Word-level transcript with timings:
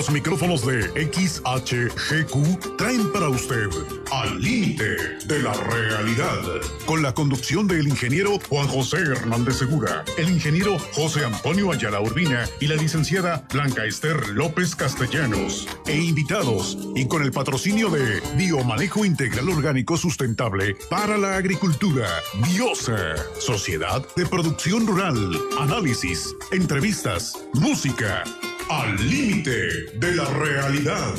Los 0.00 0.10
micrófonos 0.10 0.64
de 0.64 0.80
XHGQ 1.12 2.78
traen 2.78 3.12
para 3.12 3.28
usted 3.28 3.68
Al 4.10 4.40
Límite 4.40 4.96
de 5.26 5.42
la 5.42 5.52
Realidad, 5.52 6.40
con 6.86 7.02
la 7.02 7.12
conducción 7.12 7.66
del 7.66 7.86
ingeniero 7.86 8.38
Juan 8.48 8.66
José 8.66 8.96
Hernández 8.96 9.58
Segura, 9.58 10.02
el 10.16 10.30
ingeniero 10.30 10.78
José 10.94 11.26
Antonio 11.26 11.70
Ayala 11.70 12.00
Urbina 12.00 12.48
y 12.60 12.68
la 12.68 12.76
licenciada 12.76 13.46
Blanca 13.52 13.84
Esther 13.84 14.30
López 14.30 14.74
Castellanos, 14.74 15.68
e 15.86 15.98
invitados, 15.98 16.78
y 16.96 17.06
con 17.06 17.22
el 17.22 17.30
patrocinio 17.30 17.90
de 17.90 18.22
Biomanejo 18.36 19.04
Integral 19.04 19.50
Orgánico 19.50 19.98
Sustentable 19.98 20.76
para 20.88 21.18
la 21.18 21.36
Agricultura, 21.36 22.08
Biosa, 22.42 23.16
Sociedad 23.38 24.02
de 24.16 24.24
Producción 24.24 24.86
Rural, 24.86 25.38
Análisis, 25.58 26.34
Entrevistas, 26.52 27.34
Música 27.52 28.24
al 28.70 28.96
límite 29.10 29.90
de 29.94 30.14
la 30.14 30.24
realidad. 30.26 31.14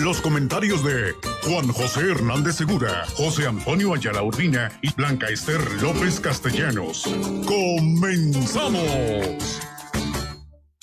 Los 0.00 0.20
comentarios 0.20 0.82
de 0.82 1.14
Juan 1.42 1.68
José 1.68 2.10
Hernández 2.10 2.56
Segura, 2.56 3.04
José 3.14 3.46
Antonio 3.46 3.94
Ayala 3.94 4.24
Urbina 4.24 4.72
y 4.82 4.92
Blanca 4.92 5.28
Esther 5.28 5.60
López 5.80 6.18
Castellanos. 6.18 7.04
¡Comenzamos! 7.46 8.58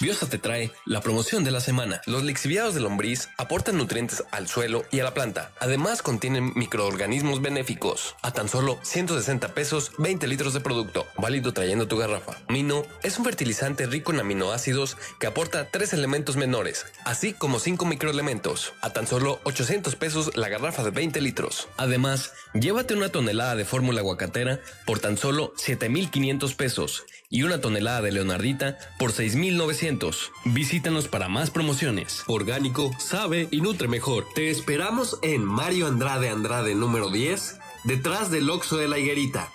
Biosa 0.01 0.27
te 0.27 0.37
trae 0.37 0.73
la 0.85 0.99
promoción 0.99 1.45
de 1.45 1.51
la 1.51 1.61
semana. 1.61 2.01
Los 2.05 2.21
lixiviados 2.21 2.75
de 2.75 2.81
lombriz 2.81 3.29
aportan 3.37 3.77
nutrientes 3.77 4.25
al 4.31 4.49
suelo 4.49 4.83
y 4.91 4.99
a 4.99 5.05
la 5.05 5.13
planta. 5.13 5.53
Además 5.57 6.01
contienen 6.01 6.51
microorganismos 6.53 7.41
benéficos. 7.41 8.17
A 8.21 8.31
tan 8.31 8.49
solo 8.49 8.77
160 8.83 9.53
pesos, 9.53 9.93
20 9.97 10.27
litros 10.27 10.53
de 10.53 10.59
producto. 10.59 11.07
Válido 11.17 11.53
trayendo 11.53 11.87
tu 11.87 11.95
garrafa. 11.95 12.35
Mino 12.49 12.83
es 13.03 13.17
un 13.17 13.23
fertilizante 13.23 13.85
rico 13.85 14.11
en 14.11 14.19
aminoácidos 14.19 14.97
que 15.17 15.27
aporta 15.27 15.69
tres 15.71 15.93
elementos 15.93 16.35
menores, 16.35 16.87
así 17.05 17.31
como 17.31 17.59
5 17.59 17.85
microelementos. 17.85 18.73
A 18.81 18.89
tan 18.89 19.07
solo 19.07 19.39
800 19.45 19.95
pesos 19.95 20.35
la 20.35 20.49
garrafa 20.49 20.83
de 20.83 20.91
20 20.91 21.21
litros. 21.21 21.69
Además, 21.77 22.33
llévate 22.53 22.95
una 22.95 23.13
tonelada 23.13 23.55
de 23.55 23.63
fórmula 23.63 24.01
aguacatera 24.01 24.59
por 24.85 24.99
tan 24.99 25.15
solo 25.15 25.53
7,500 25.55 26.53
pesos 26.53 27.05
y 27.29 27.43
una 27.43 27.61
tonelada 27.61 28.01
de 28.01 28.11
leonardita 28.11 28.77
por 28.99 29.11
6,900. 29.11 30.31
Visítanos 30.53 31.07
para 31.07 31.27
más 31.27 31.51
promociones. 31.51 32.23
Orgánico, 32.27 32.91
sabe 32.99 33.47
y 33.51 33.61
nutre 33.61 33.87
mejor. 33.87 34.25
Te 34.35 34.49
esperamos 34.49 35.19
en 35.21 35.43
Mario 35.43 35.87
Andrade 35.87 36.29
Andrade 36.29 36.75
número 36.75 37.09
10, 37.09 37.59
detrás 37.83 38.31
del 38.31 38.49
Oxo 38.49 38.77
de 38.77 38.87
la 38.87 38.99
Higuerita. 38.99 39.51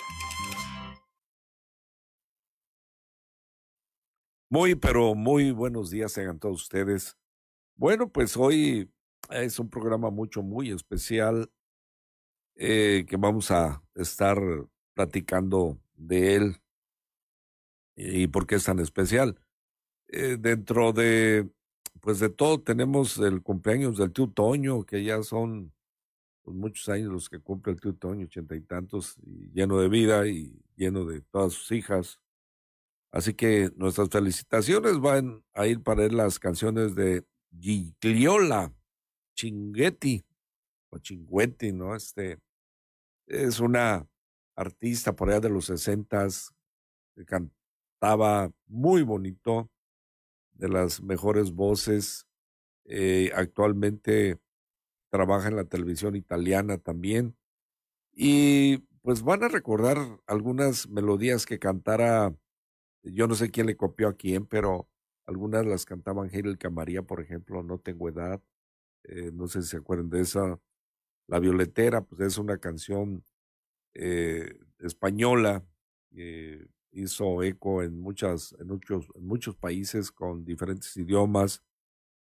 Muy, 4.48 4.74
pero 4.74 5.14
muy 5.14 5.52
buenos 5.52 5.90
días 5.90 6.12
tengan 6.12 6.40
todos 6.40 6.62
ustedes. 6.62 7.16
Bueno, 7.76 8.10
pues 8.10 8.36
hoy 8.36 8.90
es 9.30 9.60
un 9.60 9.70
programa 9.70 10.10
mucho, 10.10 10.42
muy 10.42 10.72
especial 10.72 11.50
eh, 12.56 13.06
que 13.08 13.16
vamos 13.16 13.52
a 13.52 13.82
estar 13.94 14.38
platicando 14.94 15.78
de 15.94 16.34
él 16.34 16.56
y 18.00 18.26
por 18.28 18.46
qué 18.46 18.54
es 18.54 18.64
tan 18.64 18.78
especial. 18.78 19.38
Eh, 20.08 20.36
dentro 20.40 20.92
de, 20.92 21.50
pues 22.00 22.18
de 22.18 22.30
todo, 22.30 22.62
tenemos 22.62 23.18
el 23.18 23.42
cumpleaños 23.42 23.98
del 23.98 24.12
tío 24.12 24.28
Toño, 24.28 24.84
que 24.84 25.04
ya 25.04 25.22
son 25.22 25.72
pues, 26.42 26.56
muchos 26.56 26.88
años 26.88 27.12
los 27.12 27.28
que 27.28 27.40
cumple 27.40 27.74
el 27.74 27.80
tío 27.80 27.94
Toño, 27.94 28.24
ochenta 28.24 28.56
y 28.56 28.62
tantos, 28.62 29.18
y 29.22 29.50
lleno 29.52 29.78
de 29.78 29.88
vida 29.88 30.26
y 30.26 30.58
lleno 30.76 31.04
de 31.04 31.20
todas 31.20 31.52
sus 31.52 31.70
hijas. 31.72 32.18
Así 33.12 33.34
que 33.34 33.70
nuestras 33.76 34.08
felicitaciones 34.08 34.98
van 34.98 35.44
a 35.52 35.66
ir 35.66 35.82
para 35.82 36.04
él 36.04 36.16
las 36.16 36.38
canciones 36.38 36.94
de 36.94 37.24
Gigliola, 37.50 38.72
Chinguetti, 39.34 40.24
o 40.90 40.98
Chingüetti, 40.98 41.72
¿no? 41.72 41.94
Este 41.94 42.38
es 43.26 43.60
una 43.60 44.08
artista 44.56 45.14
por 45.14 45.28
allá 45.28 45.40
de 45.40 45.50
los 45.50 45.66
sesentas, 45.66 46.52
estaba 48.00 48.50
muy 48.66 49.02
bonito, 49.02 49.68
de 50.54 50.70
las 50.70 51.02
mejores 51.02 51.52
voces. 51.52 52.26
Eh, 52.86 53.30
actualmente 53.34 54.40
trabaja 55.10 55.48
en 55.48 55.56
la 55.56 55.64
televisión 55.66 56.16
italiana 56.16 56.78
también. 56.78 57.36
Y 58.12 58.78
pues 59.02 59.22
van 59.22 59.44
a 59.44 59.48
recordar 59.48 59.98
algunas 60.26 60.88
melodías 60.88 61.44
que 61.44 61.58
cantara, 61.58 62.34
yo 63.02 63.26
no 63.28 63.34
sé 63.34 63.50
quién 63.50 63.66
le 63.66 63.76
copió 63.76 64.08
a 64.08 64.14
quién, 64.16 64.46
pero 64.46 64.88
algunas 65.26 65.66
las 65.66 65.84
cantaba 65.84 66.22
Angélica 66.24 66.70
María, 66.70 67.02
por 67.02 67.20
ejemplo, 67.20 67.62
No 67.62 67.80
tengo 67.80 68.08
edad. 68.08 68.42
Eh, 69.04 69.30
no 69.34 69.46
sé 69.46 69.62
si 69.62 69.68
se 69.68 69.76
acuerdan 69.78 70.08
de 70.08 70.22
esa. 70.22 70.58
La 71.28 71.38
Violetera, 71.38 72.02
pues 72.02 72.22
es 72.22 72.38
una 72.38 72.58
canción 72.58 73.24
eh, 73.94 74.58
española 74.78 75.64
hizo 76.92 77.42
eco 77.42 77.82
en, 77.82 78.00
muchas, 78.00 78.54
en, 78.58 78.66
muchos, 78.68 79.06
en 79.14 79.26
muchos 79.26 79.56
países 79.56 80.10
con 80.10 80.44
diferentes 80.44 80.96
idiomas. 80.96 81.62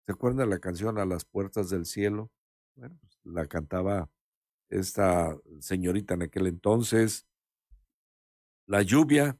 ¿Se 0.07 0.13
acuerdan 0.13 0.49
de 0.49 0.55
la 0.55 0.59
canción 0.59 0.99
A 0.99 1.05
las 1.05 1.25
puertas 1.25 1.71
del 1.71 1.87
cielo? 1.87 2.31
Bueno, 2.75 2.97
pues 3.01 3.19
la 3.25 3.47
cantaba 3.47 4.11
esta 4.69 5.37
señorita 5.61 6.15
en 6.15 6.23
aquel 6.23 6.47
entonces. 6.47 7.27
La 8.67 8.83
lluvia 8.83 9.39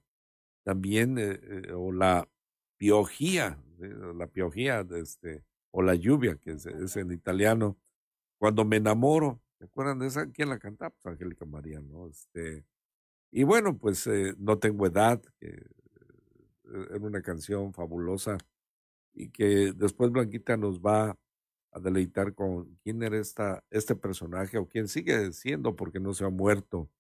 también, 0.63 1.19
eh, 1.19 1.41
eh, 1.43 1.73
o 1.73 1.93
la 1.93 2.29
piojía, 2.77 3.59
eh, 3.81 3.95
la 4.15 4.27
piojía, 4.27 4.87
este, 4.97 5.45
o 5.71 5.83
la 5.83 5.95
lluvia, 5.95 6.37
que 6.37 6.53
es, 6.53 6.67
es, 6.67 6.97
en 6.97 7.13
italiano. 7.13 7.79
Cuando 8.39 8.65
me 8.65 8.77
enamoro, 8.77 9.41
¿se 9.59 9.65
acuerdan 9.65 9.99
de 9.99 10.09
esa? 10.09 10.31
¿Quién 10.31 10.49
la 10.51 10.59
cantaba? 10.59 10.91
Pues 10.91 11.07
Angélica 11.07 11.45
María, 11.45 11.81
¿no? 11.81 12.09
Este, 12.09 12.65
y 13.33 13.45
bueno, 13.45 13.79
pues 13.79 14.07
eh, 14.07 14.35
No 14.39 14.59
tengo 14.59 14.87
edad, 14.87 15.23
eh, 15.41 15.65
era 16.91 16.99
una 17.01 17.23
canción 17.23 17.73
fabulosa 17.73 18.39
y 19.15 19.31
que 19.31 19.73
después 19.75 20.11
Blanquita 20.13 20.57
nos 20.57 20.81
va 20.81 21.17
a 21.73 21.81
deleitar 21.81 22.35
con 22.35 22.77
quién 22.83 23.03
era 23.03 23.19
esta, 23.19 23.65
este 23.71 23.97
personaje 23.97 24.59
o 24.59 24.69
quién 24.69 24.89
sigue 24.89 25.33
siendo 25.33 25.77
porque 25.77 26.01
no 26.01 26.15
se 26.15 26.25
ha 26.25 26.31
muerto. 26.31 26.91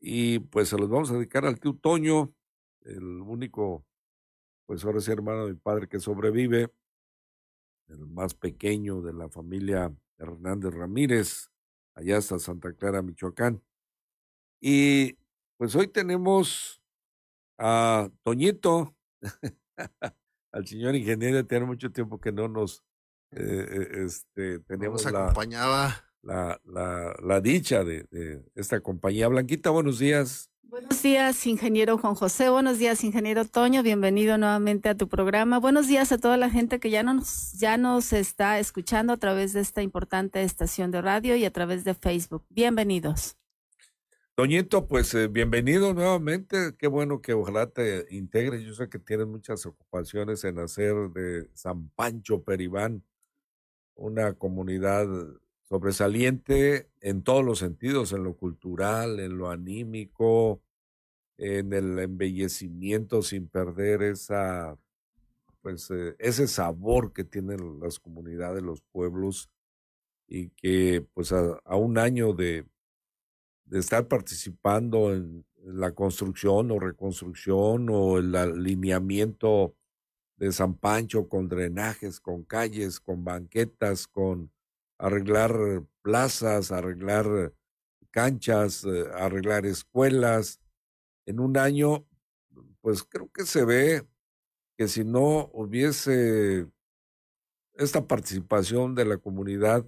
Y 0.00 0.40
pues 0.40 0.68
se 0.68 0.78
los 0.78 0.88
vamos 0.88 1.10
a 1.10 1.14
dedicar 1.14 1.44
al 1.44 1.60
tío 1.60 1.74
Toño, 1.74 2.34
el 2.82 3.04
único, 3.22 3.84
pues 4.66 4.84
ahora 4.84 5.00
sí 5.00 5.12
hermano 5.12 5.46
de 5.46 5.52
mi 5.54 5.58
padre 5.58 5.88
que 5.88 6.00
sobrevive, 6.00 6.72
el 7.88 8.06
más 8.06 8.34
pequeño 8.34 9.02
de 9.02 9.12
la 9.12 9.28
familia 9.28 9.94
Hernández 10.18 10.72
Ramírez, 10.74 11.50
allá 11.94 12.18
hasta 12.18 12.38
Santa 12.38 12.72
Clara, 12.72 13.02
Michoacán. 13.02 13.62
Y 14.60 15.16
pues 15.60 15.76
hoy 15.76 15.88
tenemos 15.88 16.80
a 17.58 18.08
Toñito, 18.22 18.96
al 20.52 20.66
señor 20.66 20.96
ingeniero, 20.96 21.46
tiene 21.46 21.66
mucho 21.66 21.92
tiempo 21.92 22.18
que 22.18 22.32
no 22.32 22.48
nos 22.48 22.82
eh, 23.32 23.66
eh 23.70 24.04
este, 24.06 24.60
teníamos 24.60 25.04
nos 25.04 25.14
acompañaba. 25.14 26.02
La, 26.22 26.58
la, 26.64 27.14
la, 27.22 27.40
dicha 27.42 27.84
de, 27.84 28.04
de, 28.10 28.42
esta 28.54 28.80
compañía. 28.80 29.28
Blanquita, 29.28 29.68
buenos 29.68 29.98
días. 29.98 30.50
Buenos 30.62 31.02
días, 31.02 31.46
ingeniero 31.46 31.98
Juan 31.98 32.14
José. 32.14 32.48
Buenos 32.48 32.78
días, 32.78 33.04
ingeniero 33.04 33.44
Toño. 33.44 33.82
Bienvenido 33.82 34.38
nuevamente 34.38 34.88
a 34.88 34.94
tu 34.94 35.08
programa. 35.08 35.58
Buenos 35.58 35.88
días 35.88 36.10
a 36.10 36.16
toda 36.16 36.38
la 36.38 36.48
gente 36.48 36.80
que 36.80 36.88
ya 36.88 37.02
nos, 37.02 37.52
ya 37.52 37.76
nos 37.76 38.14
está 38.14 38.58
escuchando 38.60 39.12
a 39.12 39.18
través 39.18 39.52
de 39.52 39.60
esta 39.60 39.82
importante 39.82 40.42
estación 40.42 40.90
de 40.90 41.02
radio 41.02 41.36
y 41.36 41.44
a 41.44 41.52
través 41.52 41.84
de 41.84 41.92
Facebook. 41.92 42.46
Bienvenidos. 42.48 43.36
Doñito, 44.40 44.88
pues 44.88 45.12
eh, 45.12 45.28
bienvenido 45.28 45.92
nuevamente. 45.92 46.74
Qué 46.78 46.86
bueno 46.86 47.20
que 47.20 47.34
ojalá 47.34 47.66
te 47.66 48.06
integres. 48.08 48.62
Yo 48.62 48.72
sé 48.72 48.88
que 48.88 48.98
tienes 48.98 49.26
muchas 49.26 49.66
ocupaciones 49.66 50.44
en 50.44 50.58
hacer 50.58 50.94
de 51.10 51.50
San 51.52 51.90
Pancho 51.90 52.42
Peribán 52.42 53.04
una 53.96 54.32
comunidad 54.32 55.06
sobresaliente 55.68 56.88
en 57.02 57.22
todos 57.22 57.44
los 57.44 57.58
sentidos, 57.58 58.14
en 58.14 58.24
lo 58.24 58.34
cultural, 58.34 59.20
en 59.20 59.36
lo 59.36 59.50
anímico, 59.50 60.62
en 61.36 61.74
el 61.74 61.98
embellecimiento 61.98 63.20
sin 63.20 63.46
perder 63.46 64.02
esa 64.02 64.78
pues 65.60 65.90
eh, 65.90 66.16
ese 66.18 66.48
sabor 66.48 67.12
que 67.12 67.24
tienen 67.24 67.78
las 67.78 67.98
comunidades, 67.98 68.62
los 68.62 68.80
pueblos 68.80 69.50
y 70.26 70.48
que 70.48 71.06
pues 71.12 71.30
a 71.30 71.76
un 71.76 71.98
año 71.98 72.32
de 72.32 72.64
de 73.70 73.78
estar 73.78 74.08
participando 74.08 75.14
en, 75.14 75.46
la 75.62 75.92
construcción 75.92 76.70
o 76.70 76.78
reconstrucción 76.78 77.88
o 77.90 78.16
el 78.16 78.34
alineamiento 78.34 79.76
de 80.38 80.52
San 80.52 80.74
Pancho 80.74 81.28
con 81.28 81.48
drenajes, 81.48 82.18
con 82.18 82.44
calles, 82.44 82.98
con 82.98 83.24
banquetas, 83.24 84.06
con 84.06 84.50
arreglar 84.96 85.84
plazas, 86.00 86.72
arreglar 86.72 87.52
canchas, 88.10 88.84
eh, 88.84 89.04
arreglar 89.14 89.66
escuelas. 89.66 90.60
En 91.26 91.40
un 91.40 91.58
año, 91.58 92.06
pues 92.80 93.04
creo 93.04 93.30
que 93.30 93.44
se 93.44 93.66
ve 93.66 94.08
que 94.78 94.88
si 94.88 95.04
no 95.04 95.50
hubiese 95.52 96.66
esta 97.74 98.06
participación 98.06 98.94
de 98.94 99.04
la 99.04 99.18
comunidad 99.18 99.86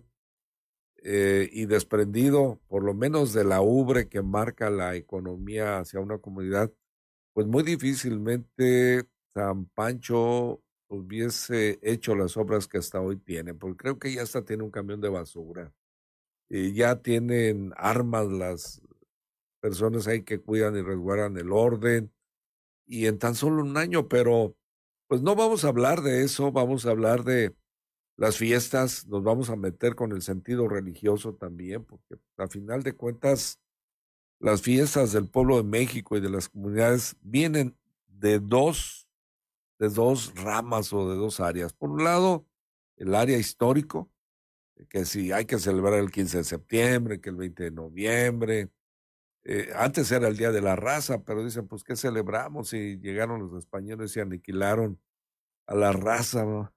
eh, 1.05 1.49
y 1.53 1.67
desprendido 1.67 2.61
por 2.69 2.85
lo 2.85 2.95
menos 2.95 3.33
de 3.33 3.45
la 3.45 3.61
ubre 3.61 4.09
que 4.09 4.23
marca 4.23 4.71
la 4.71 4.95
economía 4.97 5.79
hacia 5.81 6.01
una 6.01 6.19
comunidad, 6.19 6.73
pues 7.35 7.47
muy 7.47 7.63
difícilmente 7.63 9.05
San 9.35 9.67
Pancho 9.67 10.63
hubiese 10.89 11.79
hecho 11.83 12.15
las 12.15 12.37
obras 12.37 12.69
que 12.69 12.79
hasta 12.79 13.01
hoy 13.01 13.17
tiene, 13.17 13.55
porque 13.55 13.79
creo 13.79 13.99
que 13.99 14.13
ya 14.15 14.23
hasta 14.23 14.45
tiene 14.45 14.63
un 14.63 14.71
camión 14.71 15.01
de 15.01 15.09
basura, 15.09 15.73
y 16.49 16.75
ya 16.75 17.01
tienen 17.01 17.73
armas 17.77 18.29
las 18.29 18.83
personas 19.61 20.07
ahí 20.07 20.23
que 20.23 20.41
cuidan 20.41 20.77
y 20.77 20.83
resguardan 20.83 21.37
el 21.39 21.53
orden, 21.53 22.13
y 22.87 23.07
en 23.07 23.19
tan 23.19 23.35
solo 23.35 23.63
un 23.63 23.77
año, 23.77 24.09
pero 24.09 24.57
pues 25.09 25.23
no 25.23 25.35
vamos 25.35 25.65
a 25.65 25.69
hablar 25.69 26.03
de 26.03 26.25
eso, 26.25 26.53
vamos 26.53 26.87
a 26.87 26.91
hablar 26.91 27.25
de 27.25 27.55
las 28.17 28.37
fiestas, 28.37 29.07
nos 29.07 29.23
vamos 29.23 29.51
a 29.51 29.57
meter 29.57 29.95
con 29.95 30.13
el 30.13 30.23
sentido 30.23 30.69
religioso 30.69 31.35
también, 31.35 31.85
porque 31.85 32.17
a 32.37 32.47
final 32.49 32.83
de 32.83 32.95
cuentas 32.95 33.59
las 34.39 34.61
fiestas 34.61 35.13
del 35.13 35.29
pueblo 35.29 35.57
de 35.57 35.63
México 35.63 36.17
y 36.17 36.21
de 36.21 36.31
las 36.31 36.49
comunidades 36.49 37.17
vienen 37.23 37.77
de 38.09 38.41
dos, 38.41 39.09
de 39.79 39.89
dos 39.89 40.35
ramas 40.35 40.93
o 40.93 41.09
de 41.09 41.17
dos 41.17 41.41
áreas. 41.41 41.73
Por 41.73 41.91
un 41.91 42.05
lado, 42.05 42.47
el 42.97 43.15
área 43.15 43.39
histórico, 43.39 44.11
que 44.89 45.05
si 45.05 45.33
hay 45.33 45.45
que 45.45 45.59
celebrar 45.59 45.95
el 45.95 46.11
15 46.11 46.39
de 46.39 46.45
septiembre, 46.45 47.21
que 47.21 47.31
el 47.31 47.37
20 47.37 47.65
de 47.65 47.71
noviembre. 47.71 48.71
Eh, 49.45 49.71
antes 49.77 50.11
era 50.13 50.29
el 50.29 50.37
Día 50.37 50.53
de 50.53 50.61
la 50.61 50.77
Raza, 50.77 51.23
pero 51.25 51.45
dicen, 51.45 51.67
pues, 51.67 51.83
¿qué 51.85 51.97
celebramos? 51.97 52.73
Y 52.73 52.99
llegaron 52.99 53.41
los 53.41 53.59
españoles 53.59 54.17
y 54.17 54.21
aniquilaron 54.21 55.01
a 55.67 55.75
la 55.75 55.93
raza. 55.93 56.73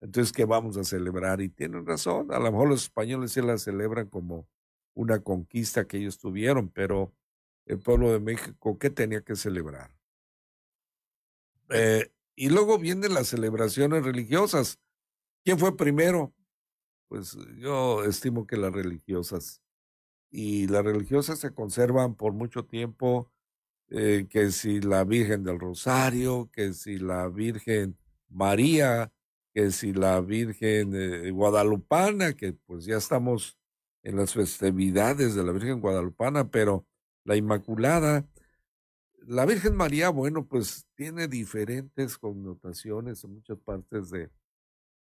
Entonces, 0.00 0.32
¿qué 0.32 0.44
vamos 0.44 0.76
a 0.76 0.84
celebrar? 0.84 1.40
Y 1.40 1.48
tienen 1.48 1.86
razón, 1.86 2.32
a 2.32 2.38
lo 2.38 2.52
mejor 2.52 2.68
los 2.68 2.82
españoles 2.84 3.32
sí 3.32 3.40
la 3.40 3.58
celebran 3.58 4.08
como 4.08 4.46
una 4.94 5.20
conquista 5.20 5.86
que 5.86 5.98
ellos 5.98 6.18
tuvieron, 6.18 6.68
pero 6.68 7.12
el 7.66 7.78
pueblo 7.78 8.12
de 8.12 8.20
México, 8.20 8.78
¿qué 8.78 8.90
tenía 8.90 9.22
que 9.22 9.36
celebrar? 9.36 9.90
Eh, 11.70 12.10
y 12.36 12.50
luego 12.50 12.78
vienen 12.78 13.14
las 13.14 13.28
celebraciones 13.28 14.04
religiosas. 14.04 14.78
¿Quién 15.44 15.58
fue 15.58 15.76
primero? 15.76 16.34
Pues 17.08 17.36
yo 17.58 18.04
estimo 18.04 18.46
que 18.46 18.56
las 18.56 18.72
religiosas. 18.72 19.62
Y 20.30 20.66
las 20.66 20.84
religiosas 20.84 21.38
se 21.38 21.54
conservan 21.54 22.16
por 22.16 22.32
mucho 22.32 22.64
tiempo, 22.64 23.30
eh, 23.88 24.26
que 24.28 24.50
si 24.50 24.80
la 24.80 25.04
Virgen 25.04 25.44
del 25.44 25.60
Rosario, 25.60 26.50
que 26.52 26.72
si 26.72 26.98
la 26.98 27.28
Virgen 27.28 27.96
María, 28.28 29.12
que 29.54 29.70
si 29.70 29.92
la 29.92 30.20
Virgen 30.20 30.94
eh, 30.94 31.30
Guadalupana, 31.30 32.34
que 32.34 32.52
pues 32.52 32.84
ya 32.84 32.96
estamos 32.96 33.56
en 34.02 34.16
las 34.16 34.34
festividades 34.34 35.34
de 35.36 35.44
la 35.44 35.52
Virgen 35.52 35.80
Guadalupana, 35.80 36.50
pero 36.50 36.86
la 37.24 37.36
Inmaculada, 37.36 38.28
la 39.26 39.46
Virgen 39.46 39.76
María, 39.76 40.10
bueno, 40.10 40.46
pues 40.46 40.86
tiene 40.96 41.28
diferentes 41.28 42.18
connotaciones 42.18 43.22
en 43.24 43.34
muchas 43.34 43.58
partes 43.58 44.10
de, 44.10 44.30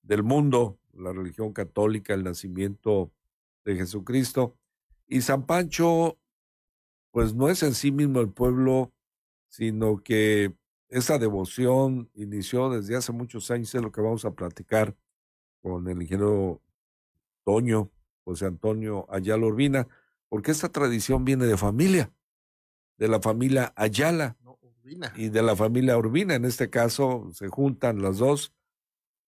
del 0.04 0.22
mundo, 0.22 0.80
la 0.94 1.14
religión 1.14 1.54
católica, 1.54 2.14
el 2.14 2.24
nacimiento 2.24 3.12
de 3.64 3.78
Jesucristo. 3.78 4.58
Y 5.08 5.22
San 5.22 5.46
Pancho, 5.46 6.20
pues 7.12 7.34
no 7.34 7.50
es 7.50 7.64
en 7.64 7.74
sí 7.74 7.92
mismo 7.92 8.20
el 8.20 8.30
pueblo, 8.30 8.94
sino 9.48 10.04
que 10.04 10.54
esa 10.92 11.18
devoción 11.18 12.10
inició 12.14 12.70
desde 12.70 12.98
hace 12.98 13.14
muchos 13.14 13.50
años, 13.50 13.74
es 13.74 13.82
lo 13.82 13.92
que 13.92 14.02
vamos 14.02 14.26
a 14.26 14.32
platicar 14.32 14.96
con 15.62 15.88
el 15.88 16.02
ingeniero 16.02 16.62
Toño, 17.46 17.90
José 18.26 18.46
Antonio 18.46 19.08
Ayala 19.10 19.46
Urbina, 19.46 19.88
porque 20.28 20.52
esta 20.52 20.70
tradición 20.70 21.24
viene 21.24 21.46
de 21.46 21.58
familia, 21.58 22.14
de 22.98 23.08
la 23.08 23.22
familia 23.22 23.74
Ayala 23.76 24.38
y 25.16 25.30
de 25.30 25.42
la 25.42 25.56
familia 25.56 25.98
Urbina. 25.98 26.36
En 26.36 26.46
este 26.46 26.70
caso 26.70 27.30
se 27.34 27.48
juntan 27.48 28.02
las 28.02 28.18
dos. 28.18 28.54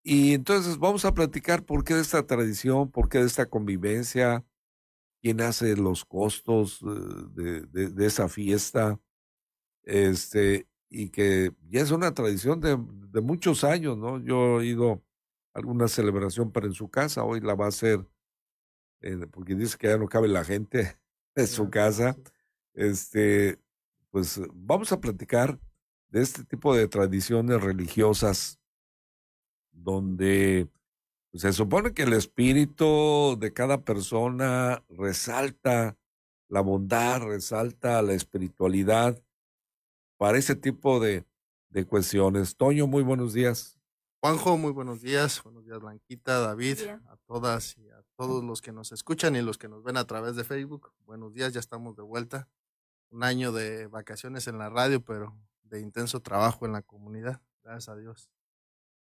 Y 0.04 0.34
entonces 0.34 0.78
vamos 0.78 1.06
a 1.06 1.14
platicar 1.14 1.64
por 1.64 1.86
qué 1.86 1.94
de 1.94 2.02
esta 2.02 2.28
tradición, 2.28 2.92
por 2.92 3.08
qué 3.08 3.20
de 3.20 3.26
esta 3.26 3.46
convivencia, 3.46 4.46
quién 5.22 5.40
hace 5.40 5.78
los 5.78 6.04
costos 6.04 6.82
eh, 6.82 7.62
de, 7.72 7.90
de, 7.90 8.06
esa 8.06 8.28
fiesta, 8.28 9.00
este, 9.84 10.68
y 10.94 11.10
que 11.10 11.52
ya 11.70 11.82
es 11.82 11.92
una 11.92 12.14
tradición 12.14 12.62
de, 12.62 12.78
de, 13.12 13.22
muchos 13.22 13.64
años, 13.64 13.98
¿no? 13.98 14.20
Yo 14.20 14.62
he 14.62 14.68
ido 14.68 15.04
a 15.54 15.60
alguna 15.60 15.88
celebración, 15.88 16.52
pero 16.52 16.68
en 16.68 16.74
su 16.74 16.90
casa, 16.90 17.24
hoy 17.24 17.42
la 17.42 17.56
va 17.56 17.66
a 17.66 17.70
hacer 17.70 18.08
eh, 19.02 19.28
porque 19.32 19.56
dice 19.56 19.78
que 19.78 19.88
ya 19.88 19.98
no 19.98 20.08
cabe 20.08 20.28
la 20.28 20.46
gente 20.46 20.98
en 21.36 21.48
su 21.48 21.70
casa. 21.70 22.16
Este, 22.74 23.60
pues 24.12 24.42
vamos 24.54 24.92
a 24.92 25.02
platicar 25.02 25.60
de 26.10 26.22
este 26.22 26.44
tipo 26.46 26.76
de 26.76 26.88
tradiciones 26.88 27.62
religiosas 27.62 28.60
donde 29.72 30.70
pues, 31.32 31.42
se 31.42 31.54
supone 31.54 31.94
que 31.94 32.04
el 32.04 32.14
espíritu 32.14 33.36
de 33.40 33.52
cada 33.52 33.84
persona 33.84 34.84
resalta 34.90 35.98
la 36.50 36.62
bondad, 36.62 37.24
resalta 37.24 38.02
la 38.04 38.14
espiritualidad 38.14 39.23
para 40.18 40.38
ese 40.38 40.56
tipo 40.56 41.00
de, 41.00 41.26
de 41.70 41.86
cuestiones. 41.86 42.56
Toño, 42.56 42.88
muy 42.88 43.04
buenos 43.04 43.34
días. 43.34 43.80
Juanjo, 44.22 44.58
muy 44.58 44.72
buenos 44.72 45.02
días. 45.02 45.44
Buenos 45.44 45.66
días, 45.66 45.80
Blanquita, 45.80 46.40
David, 46.40 46.80
a 47.10 47.18
todas 47.28 47.78
y 47.78 47.90
a 47.90 48.04
todos 48.16 48.42
los 48.44 48.62
que 48.62 48.72
nos 48.72 48.92
escuchan 48.92 49.36
y 49.36 49.42
los 49.42 49.58
que 49.58 49.68
nos 49.68 49.84
ven 49.84 49.98
a 49.98 50.06
través 50.08 50.36
de 50.36 50.46
Facebook. 50.46 50.94
Buenos 51.06 51.34
días, 51.34 51.52
ya 51.52 51.60
estamos 51.60 51.98
de 51.98 52.04
vuelta. 52.04 52.48
Un 53.10 53.24
año 53.24 53.52
de 53.52 53.88
vacaciones 53.88 54.48
en 54.48 54.58
la 54.60 54.70
radio, 54.70 55.04
pero 55.04 55.38
de 55.64 55.82
intenso 55.82 56.22
trabajo 56.22 56.66
en 56.66 56.72
la 56.72 56.82
comunidad. 56.84 57.42
Gracias 57.64 57.90
a 57.90 57.98
Dios. 57.98 58.30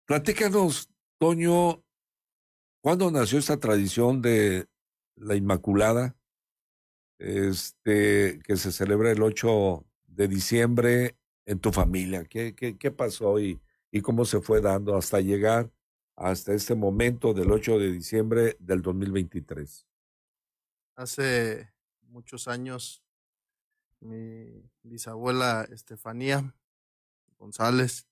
Platícanos, 0.06 0.90
Toño, 1.18 1.84
¿cuándo 2.82 3.10
nació 3.10 3.38
esta 3.38 3.58
tradición 3.58 4.20
de 4.20 4.66
la 5.14 5.36
Inmaculada? 5.36 6.16
Este, 7.18 8.40
que 8.44 8.56
se 8.56 8.72
celebra 8.72 9.12
el 9.12 9.22
8 9.22 9.84
de 10.14 10.28
diciembre 10.28 11.16
en 11.46 11.58
tu 11.58 11.72
familia. 11.72 12.24
¿Qué, 12.24 12.54
qué, 12.54 12.76
qué 12.78 12.90
pasó 12.90 13.38
y, 13.38 13.60
y 13.90 14.00
cómo 14.00 14.24
se 14.24 14.40
fue 14.40 14.60
dando 14.60 14.96
hasta 14.96 15.20
llegar 15.20 15.70
hasta 16.16 16.52
este 16.52 16.74
momento 16.74 17.34
del 17.34 17.50
8 17.50 17.78
de 17.78 17.92
diciembre 17.92 18.56
del 18.60 18.82
2023? 18.82 19.86
Hace 20.96 21.72
muchos 22.02 22.46
años, 22.46 23.02
mi 24.00 24.70
bisabuela 24.82 25.66
Estefanía 25.70 26.54
González 27.36 28.06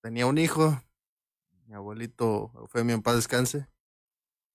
tenía 0.00 0.26
un 0.26 0.38
hijo, 0.38 0.82
mi 1.66 1.74
abuelito 1.74 2.50
Eufemio 2.56 2.94
en 2.96 3.02
paz 3.02 3.16
descanse, 3.16 3.68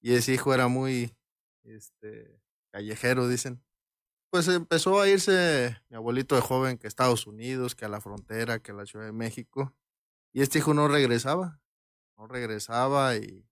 y 0.02 0.14
ese 0.14 0.34
hijo 0.34 0.54
era 0.54 0.68
muy 0.68 1.16
este, 1.64 2.42
callejero, 2.72 3.28
dicen. 3.28 3.64
Pues 4.34 4.48
empezó 4.48 5.00
a 5.00 5.08
irse 5.08 5.78
mi 5.90 5.96
abuelito 5.96 6.34
de 6.34 6.42
joven 6.42 6.80
que 6.80 6.88
a 6.88 6.90
Estados 6.90 7.28
Unidos, 7.28 7.76
que 7.76 7.86
a 7.86 7.88
la 7.88 8.02
frontera, 8.02 8.58
que 8.58 8.72
a 8.72 8.74
la 8.74 8.88
Ciudad 8.88 9.06
de 9.06 9.12
México, 9.12 9.76
y 10.34 10.42
este 10.42 10.58
hijo 10.58 10.74
no 10.74 10.88
regresaba 10.88 11.62
no 12.18 12.26
regresaba 12.26 13.16
y 13.16 13.48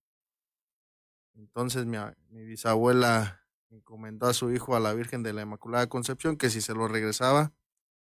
entonces 1.35 1.85
mi, 1.85 1.97
mi 2.29 2.45
bisabuela 2.45 3.47
encomendó 3.69 4.25
a 4.25 4.33
su 4.33 4.51
hijo 4.51 4.75
a 4.75 4.79
la 4.79 4.93
Virgen 4.93 5.21
de 5.21 5.33
la 5.33 5.43
Inmaculada 5.43 5.87
Concepción 5.87 6.35
que 6.35 6.49
si 6.49 6.61
se 6.61 6.73
lo 6.73 6.87
regresaba 6.87 7.53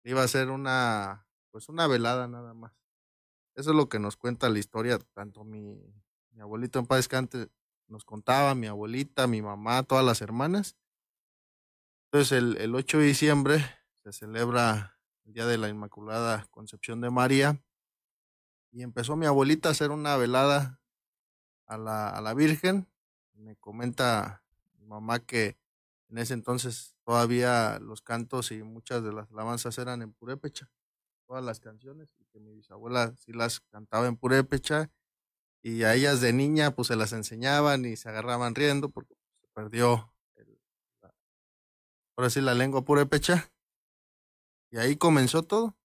iba 0.02 0.23
a 0.23 0.29
ser 0.29 0.49
una 0.49 1.26
pues 1.50 1.69
una 1.69 1.87
velada 1.87 2.26
nada 2.26 2.55
más. 2.55 2.73
Eso 3.55 3.73
es 3.73 3.76
lo 3.76 3.91
que 3.91 3.99
nos 3.99 4.17
cuenta 4.17 4.49
la 4.49 4.59
historia, 4.59 4.99
tanto 5.12 5.45
mi, 5.45 5.79
mi 6.31 6.41
abuelito 6.41 6.79
en 6.79 6.87
paz 6.87 7.07
nos 7.87 8.07
contaba, 8.07 8.55
mi 8.55 8.67
abuelita, 8.67 9.26
mi 9.26 9.43
mamá, 9.43 9.83
todas 9.83 10.07
las 10.07 10.23
hermanas. 10.23 10.79
Entonces 12.12 12.37
el, 12.37 12.59
el 12.59 12.75
8 12.75 12.99
de 12.99 13.04
diciembre 13.07 13.64
se 14.04 14.12
celebra 14.12 14.99
el 15.25 15.33
Día 15.33 15.47
de 15.47 15.57
la 15.57 15.71
Inmaculada 15.71 16.47
Concepción 16.50 17.00
de 17.00 17.09
María 17.09 17.59
y 18.71 18.83
empezó 18.83 19.16
mi 19.16 19.25
abuelita 19.25 19.71
a 19.71 19.73
hacer 19.73 19.90
una 19.90 20.19
velada 20.19 20.78
a 21.64 21.78
la, 21.78 22.35
Virgen. 22.35 22.87
Me 23.33 23.57
comenta 23.57 24.45
mi 24.75 24.85
mamá 24.85 25.21
que 25.21 25.57
en 26.11 26.19
ese 26.19 26.35
entonces 26.35 26.97
todavía 27.02 27.78
los 27.81 28.02
cantos 28.02 28.52
y 28.52 28.62
muchas 28.62 29.02
de 29.02 29.14
las 29.14 29.31
alabanzas 29.31 29.78
eran 29.78 30.02
en 30.02 30.12
purépecha, 30.12 30.71
todas 31.26 31.42
las 31.42 31.61
canciones, 31.61 32.11
y 32.19 32.26
que 32.26 32.40
mi 32.40 32.52
bisabuela 32.52 33.14
sí 33.16 33.33
las 33.33 33.61
cantaba 33.61 34.07
en 34.07 34.19
purépecha, 34.19 34.90
y 35.62 35.85
a 35.85 35.95
ellas 35.95 36.21
de 36.21 36.35
niña 36.35 36.73
pues 36.73 36.88
se 36.88 36.97
las 36.97 37.14
enseñaban 37.14 37.87
y 37.87 37.97
se 37.97 38.11
agarraban 38.11 38.54
riendo 38.54 38.90
porque 38.90 39.14
se 39.40 39.49
perdió 39.54 40.12
ahora 42.16 42.31
sí 42.31 42.40
la 42.40 42.54
lengua 42.54 42.85
purépecha, 42.85 43.52
y 44.73 44.78
ahí 44.78 44.97
comenzó 44.97 45.42
todo. 45.42 45.76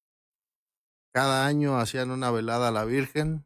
Cada 1.12 1.46
año 1.46 1.78
hacían 1.78 2.10
una 2.10 2.32
velada 2.32 2.70
a 2.70 2.72
la 2.72 2.86
Virgen. 2.86 3.46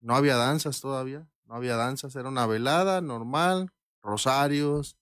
No 0.00 0.16
había 0.16 0.36
danzas 0.36 0.80
todavía. 0.80 1.28
no 1.44 1.56
había 1.56 1.76
danzas, 1.76 2.16
era 2.16 2.30
una 2.30 2.46
velada 2.46 3.02
normal, 3.02 3.70
rosarios, 4.02 4.96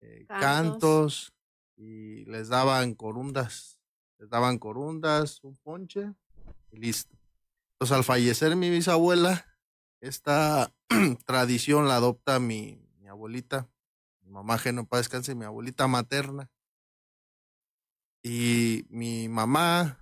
eh, 0.00 0.26
cantos. 0.26 1.32
y 1.76 2.24
les 2.24 2.48
daban 2.48 2.94
corundas, 2.96 3.78
les 4.18 4.28
daban 4.28 4.58
corundas, 4.58 5.38
un 5.44 5.56
ponche 5.58 6.12
y 6.72 6.78
listo. 6.78 7.16
Entonces 7.74 7.96
al 7.96 8.02
fallecer 8.02 8.56
mi 8.56 8.70
bisabuela, 8.70 9.46
esta 10.00 10.74
tradición 11.26 11.86
la 11.86 11.96
adopta 11.96 12.40
mi, 12.40 12.84
mi 12.98 13.06
abuelita, 13.06 13.68
mi 14.28 14.34
mamá 14.34 14.58
que 14.62 14.72
no 14.72 14.86
para 14.86 14.98
descanse, 14.98 15.34
mi 15.34 15.46
abuelita 15.46 15.88
materna. 15.88 16.50
Y 18.22 18.84
mi 18.90 19.26
mamá, 19.28 19.98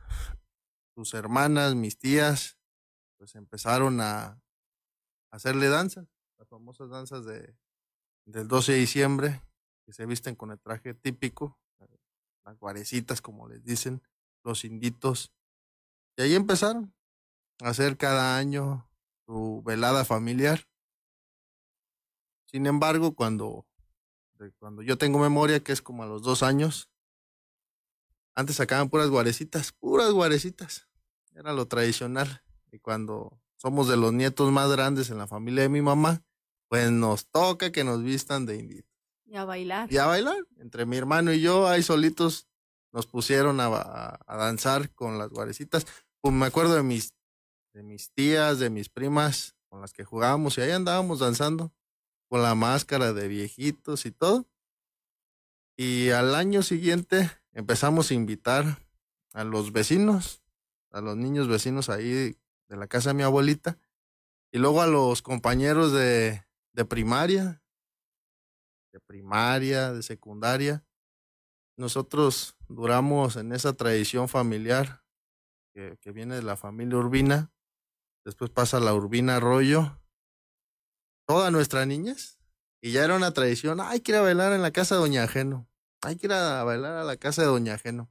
sus 0.97 1.15
hermanas, 1.15 1.77
mis 1.77 1.97
tías, 1.97 2.59
pues 3.19 3.37
empezaron 3.37 4.01
a 4.01 4.43
hacerle 5.31 5.69
danzas, 5.69 6.09
las 6.39 6.49
famosas 6.49 6.91
danzas 6.91 7.25
de, 7.25 7.57
del 8.25 8.49
12 8.49 8.73
de 8.73 8.79
diciembre, 8.79 9.43
que 9.85 9.93
se 9.93 10.07
visten 10.07 10.35
con 10.35 10.51
el 10.51 10.59
traje 10.59 10.93
típico, 10.93 11.57
las 12.45 12.59
guarecitas, 12.59 13.23
como 13.23 13.49
les 13.49 13.63
dicen, 13.63 14.03
los 14.43 14.65
inditos. 14.65 15.33
Y 16.17 16.23
ahí 16.23 16.35
empezaron 16.35 16.95
a 17.63 17.69
hacer 17.69 17.97
cada 17.97 18.37
año 18.37 18.91
su 19.25 19.63
velada 19.65 20.05
familiar. 20.05 20.69
Sin 22.47 22.67
embargo, 22.67 23.15
cuando, 23.15 23.67
cuando 24.59 24.83
yo 24.83 24.99
tengo 24.99 25.19
memoria, 25.19 25.61
que 25.61 25.73
es 25.73 25.83
como 25.83 26.03
a 26.03 26.07
los 26.07 26.23
dos 26.23 26.43
años, 26.43 26.91
antes 28.35 28.57
sacaban 28.57 28.91
puras 28.91 29.09
guarecitas, 29.09 29.73
puras 29.73 30.13
guarecitas. 30.13 30.89
Era 31.35 31.53
lo 31.53 31.67
tradicional. 31.67 32.43
Y 32.71 32.79
cuando 32.79 33.41
somos 33.57 33.89
de 33.89 33.97
los 33.97 34.13
nietos 34.13 34.53
más 34.53 34.71
grandes 34.71 35.11
en 35.11 35.19
la 35.19 35.27
familia 35.27 35.63
de 35.63 35.69
mi 35.69 35.81
mamá, 35.81 36.23
pues 36.69 36.91
nos 36.91 37.27
toca 37.27 37.73
que 37.73 37.85
nos 37.85 38.03
vistan 38.03 38.45
de 38.45 38.57
indito. 38.57 38.89
Y 39.25 39.37
a 39.37 39.45
bailar. 39.45 39.93
Y 39.93 39.99
a 39.99 40.07
bailar. 40.07 40.37
Entre 40.59 40.85
mi 40.85 40.97
hermano 40.97 41.33
y 41.33 41.41
yo, 41.41 41.67
ahí 41.67 41.83
solitos 41.83 42.47
nos 42.93 43.07
pusieron 43.07 43.61
a, 43.61 43.67
a, 44.27 44.37
danzar 44.37 44.91
con 44.95 45.19
las 45.19 45.31
guarecitas. 45.31 45.87
Pues 46.21 46.35
me 46.35 46.47
acuerdo 46.47 46.75
de 46.75 46.83
mis, 46.83 47.15
de 47.73 47.83
mis 47.83 48.11
tías, 48.13 48.59
de 48.59 48.71
mis 48.71 48.89
primas 48.89 49.55
con 49.69 49.81
las 49.81 49.93
que 49.93 50.05
jugábamos 50.05 50.59
y 50.59 50.61
ahí 50.61 50.71
andábamos 50.71 51.21
danzando 51.21 51.73
con 52.29 52.43
la 52.43 52.55
máscara 52.55 53.13
de 53.13 53.29
viejitos 53.29 54.07
y 54.07 54.11
todo. 54.11 54.47
Y 55.77 56.11
al 56.11 56.35
año 56.35 56.63
siguiente 56.63 57.31
empezamos 57.53 58.11
a 58.11 58.15
invitar 58.15 58.79
a 59.33 59.45
los 59.45 59.73
vecinos, 59.73 60.43
a 60.91 61.01
los 61.01 61.17
niños 61.17 61.49
vecinos 61.49 61.89
ahí 61.89 62.37
de 62.69 62.77
la 62.77 62.87
casa 62.87 63.11
de 63.11 63.15
mi 63.15 63.23
abuelita, 63.23 63.79
y 64.51 64.59
luego 64.59 64.81
a 64.81 64.87
los 64.87 65.23
compañeros 65.23 65.93
de, 65.93 66.47
de 66.73 66.85
primaria, 66.85 67.63
de 68.93 69.01
primaria, 69.01 69.93
de 69.93 70.03
secundaria. 70.03 70.85
Nosotros 71.77 72.57
duramos 72.69 73.37
en 73.37 73.53
esa 73.53 73.75
tradición 73.75 74.29
familiar 74.29 75.05
que, 75.75 75.99
que 76.01 76.13
viene 76.13 76.37
de 76.37 76.43
la 76.43 76.57
familia 76.57 76.97
Urbina, 76.97 77.53
después 78.25 78.51
pasa 78.51 78.81
la 78.81 78.95
Urbina 78.95 79.37
Arroyo, 79.37 80.01
toda 81.27 81.51
nuestra 81.51 81.87
niñez, 81.87 82.39
y 82.81 82.93
ya 82.93 83.05
era 83.05 83.17
una 83.17 83.33
tradición, 83.33 83.81
hay 83.81 84.01
que 84.01 84.13
ir 84.13 84.19
a 84.19 84.23
bailar 84.23 84.53
en 84.53 84.63
la 84.63 84.71
casa 84.71 84.95
de 84.95 85.01
Doña 85.01 85.25
Ajeno 85.25 85.69
hay 86.07 86.17
que 86.17 86.27
ir 86.27 86.33
a 86.33 86.65
bailar 86.65 86.95
a 86.95 87.05
la 87.05 87.17
casa 87.17 87.43
de 87.43 87.49
Doña 87.49 87.79
Geno. 87.79 88.11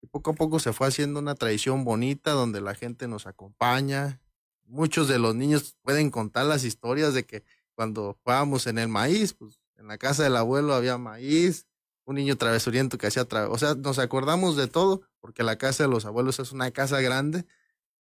Y 0.00 0.06
poco 0.08 0.32
a 0.32 0.34
poco 0.34 0.58
se 0.58 0.72
fue 0.72 0.88
haciendo 0.88 1.20
una 1.20 1.34
tradición 1.34 1.84
bonita 1.84 2.32
donde 2.32 2.60
la 2.60 2.74
gente 2.74 3.06
nos 3.06 3.26
acompaña. 3.26 4.20
Muchos 4.64 5.08
de 5.08 5.18
los 5.18 5.34
niños 5.34 5.76
pueden 5.82 6.10
contar 6.10 6.46
las 6.46 6.64
historias 6.64 7.14
de 7.14 7.24
que 7.24 7.44
cuando 7.74 8.18
jugábamos 8.22 8.66
en 8.66 8.78
el 8.78 8.88
maíz, 8.88 9.34
pues 9.34 9.60
en 9.76 9.86
la 9.86 9.98
casa 9.98 10.24
del 10.24 10.36
abuelo 10.36 10.74
había 10.74 10.98
maíz, 10.98 11.66
un 12.04 12.16
niño 12.16 12.36
travesuriento 12.36 12.98
que 12.98 13.06
hacía 13.06 13.26
O 13.48 13.58
sea, 13.58 13.74
nos 13.74 13.98
acordamos 14.00 14.56
de 14.56 14.66
todo 14.66 15.02
porque 15.20 15.44
la 15.44 15.56
casa 15.56 15.84
de 15.84 15.88
los 15.88 16.04
abuelos 16.04 16.40
es 16.40 16.50
una 16.50 16.70
casa 16.72 17.00
grande 17.00 17.46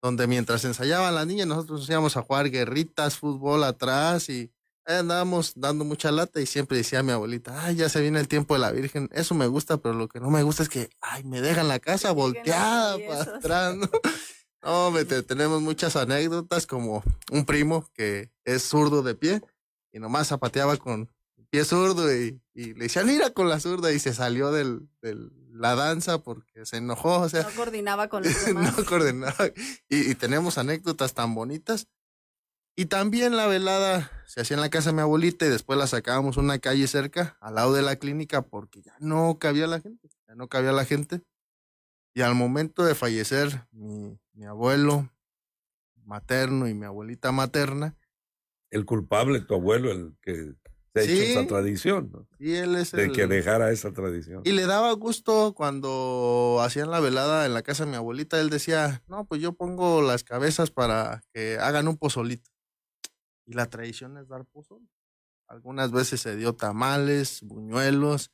donde 0.01 0.27
mientras 0.27 0.63
ensayaban 0.65 1.15
las 1.15 1.27
niñas 1.27 1.47
nosotros 1.47 1.81
nos 1.81 1.89
íbamos 1.89 2.17
a 2.17 2.21
jugar 2.21 2.49
guerritas, 2.49 3.17
fútbol 3.17 3.63
atrás 3.63 4.29
y 4.29 4.51
andábamos 4.85 5.53
dando 5.55 5.83
mucha 5.83 6.11
lata 6.11 6.39
y 6.39 6.45
siempre 6.45 6.77
decía 6.77 7.03
mi 7.03 7.11
abuelita, 7.11 7.65
ay, 7.65 7.75
ya 7.75 7.89
se 7.89 8.01
viene 8.01 8.19
el 8.19 8.27
tiempo 8.27 8.53
de 8.53 8.61
la 8.61 8.71
Virgen. 8.71 9.09
Eso 9.11 9.35
me 9.35 9.47
gusta, 9.47 9.77
pero 9.77 9.93
lo 9.93 10.07
que 10.07 10.19
no 10.19 10.29
me 10.29 10.43
gusta 10.43 10.63
es 10.63 10.69
que, 10.69 10.89
ay, 11.01 11.23
me 11.23 11.41
dejan 11.41 11.67
la 11.67 11.79
casa 11.79 12.11
volteada 12.11 12.97
para 12.97 13.21
atrás, 13.37 13.75
¿no? 13.75 13.89
No, 14.63 14.93
tenemos 15.25 15.61
muchas 15.61 15.95
anécdotas, 15.95 16.65
como 16.67 17.03
un 17.31 17.45
primo 17.45 17.87
que 17.93 18.31
es 18.43 18.63
zurdo 18.63 19.01
de 19.01 19.15
pie 19.15 19.41
y 19.93 19.99
nomás 19.99 20.27
zapateaba 20.27 20.77
con 20.77 21.09
pie 21.49 21.65
zurdo 21.65 22.13
y, 22.13 22.41
le 22.53 22.73
decía, 22.73 23.03
mira 23.03 23.29
con 23.31 23.49
la 23.49 23.59
zurda 23.59 23.91
y 23.91 23.99
se 23.99 24.13
salió 24.13 24.51
de 24.51 24.79
la 25.51 25.75
danza 25.75 26.23
porque 26.23 26.65
se 26.65 26.77
enojó, 26.77 27.21
o 27.21 27.29
sea. 27.29 27.43
No 27.43 27.55
coordinaba 27.55 28.07
con 28.07 28.23
los 28.23 28.33
demás. 28.45 28.77
no 28.77 28.85
coordinaba. 28.85 29.51
y 29.89 30.15
tenemos 30.15 30.57
anécdotas 30.57 31.13
tan 31.13 31.35
bonitas 31.35 31.87
y 32.79 32.85
también 32.85 33.35
la 33.35 33.47
velada 33.47 34.11
se 34.27 34.41
hacía 34.41 34.53
en 34.53 34.61
la 34.61 34.69
casa 34.69 34.91
de 34.91 34.95
mi 34.95 35.01
abuelita 35.01 35.47
y 35.47 35.49
después 35.49 35.79
la 35.79 35.87
sacábamos 35.87 36.37
una 36.37 36.59
calle 36.59 36.85
cerca, 36.85 37.35
al 37.41 37.55
lado 37.55 37.73
de 37.73 37.81
la 37.81 37.95
clínica, 37.95 38.43
porque 38.43 38.83
ya 38.83 38.95
no 38.99 39.39
cabía 39.39 39.65
la 39.65 39.79
gente, 39.79 40.07
ya 40.27 40.35
no 40.35 40.47
cabía 40.47 40.71
la 40.71 40.85
gente. 40.85 41.23
Y 42.13 42.21
al 42.21 42.35
momento 42.35 42.85
de 42.85 42.93
fallecer 42.93 43.65
mi, 43.71 44.19
mi 44.33 44.45
abuelo 44.45 45.09
materno 46.05 46.67
y 46.67 46.75
mi 46.75 46.85
abuelita 46.85 47.31
materna. 47.31 47.95
El 48.69 48.85
culpable, 48.85 49.41
tu 49.41 49.55
abuelo, 49.55 49.91
el 49.91 50.15
que 50.21 50.53
se 51.03 51.11
ha 51.11 51.13
hecho 51.13 51.39
esa 51.39 51.47
tradición, 51.47 52.09
¿no? 52.11 52.27
Sí, 52.37 52.55
él 52.55 52.75
es 52.75 52.91
De 52.91 53.11
que 53.11 53.27
dejara 53.27 53.71
esa 53.71 53.91
tradición. 53.93 54.41
Y 54.45 54.51
le 54.51 54.65
daba 54.65 54.91
gusto 54.93 55.53
cuando 55.55 56.59
hacían 56.61 56.91
la 56.91 56.99
velada 56.99 57.45
en 57.45 57.53
la 57.53 57.61
casa 57.61 57.85
de 57.85 57.91
mi 57.91 57.97
abuelita, 57.97 58.39
él 58.39 58.49
decía, 58.49 59.03
no, 59.07 59.25
pues 59.25 59.41
yo 59.41 59.53
pongo 59.53 60.01
las 60.01 60.23
cabezas 60.23 60.71
para 60.71 61.23
que 61.33 61.57
hagan 61.59 61.87
un 61.87 61.97
pozolito 61.97 62.51
y 63.47 63.53
la 63.53 63.67
tradición 63.67 64.17
es 64.17 64.27
dar 64.27 64.45
pozole. 64.45 64.85
Algunas 65.47 65.91
veces 65.91 66.21
se 66.21 66.35
dio 66.35 66.53
tamales, 66.53 67.41
buñuelos, 67.41 68.31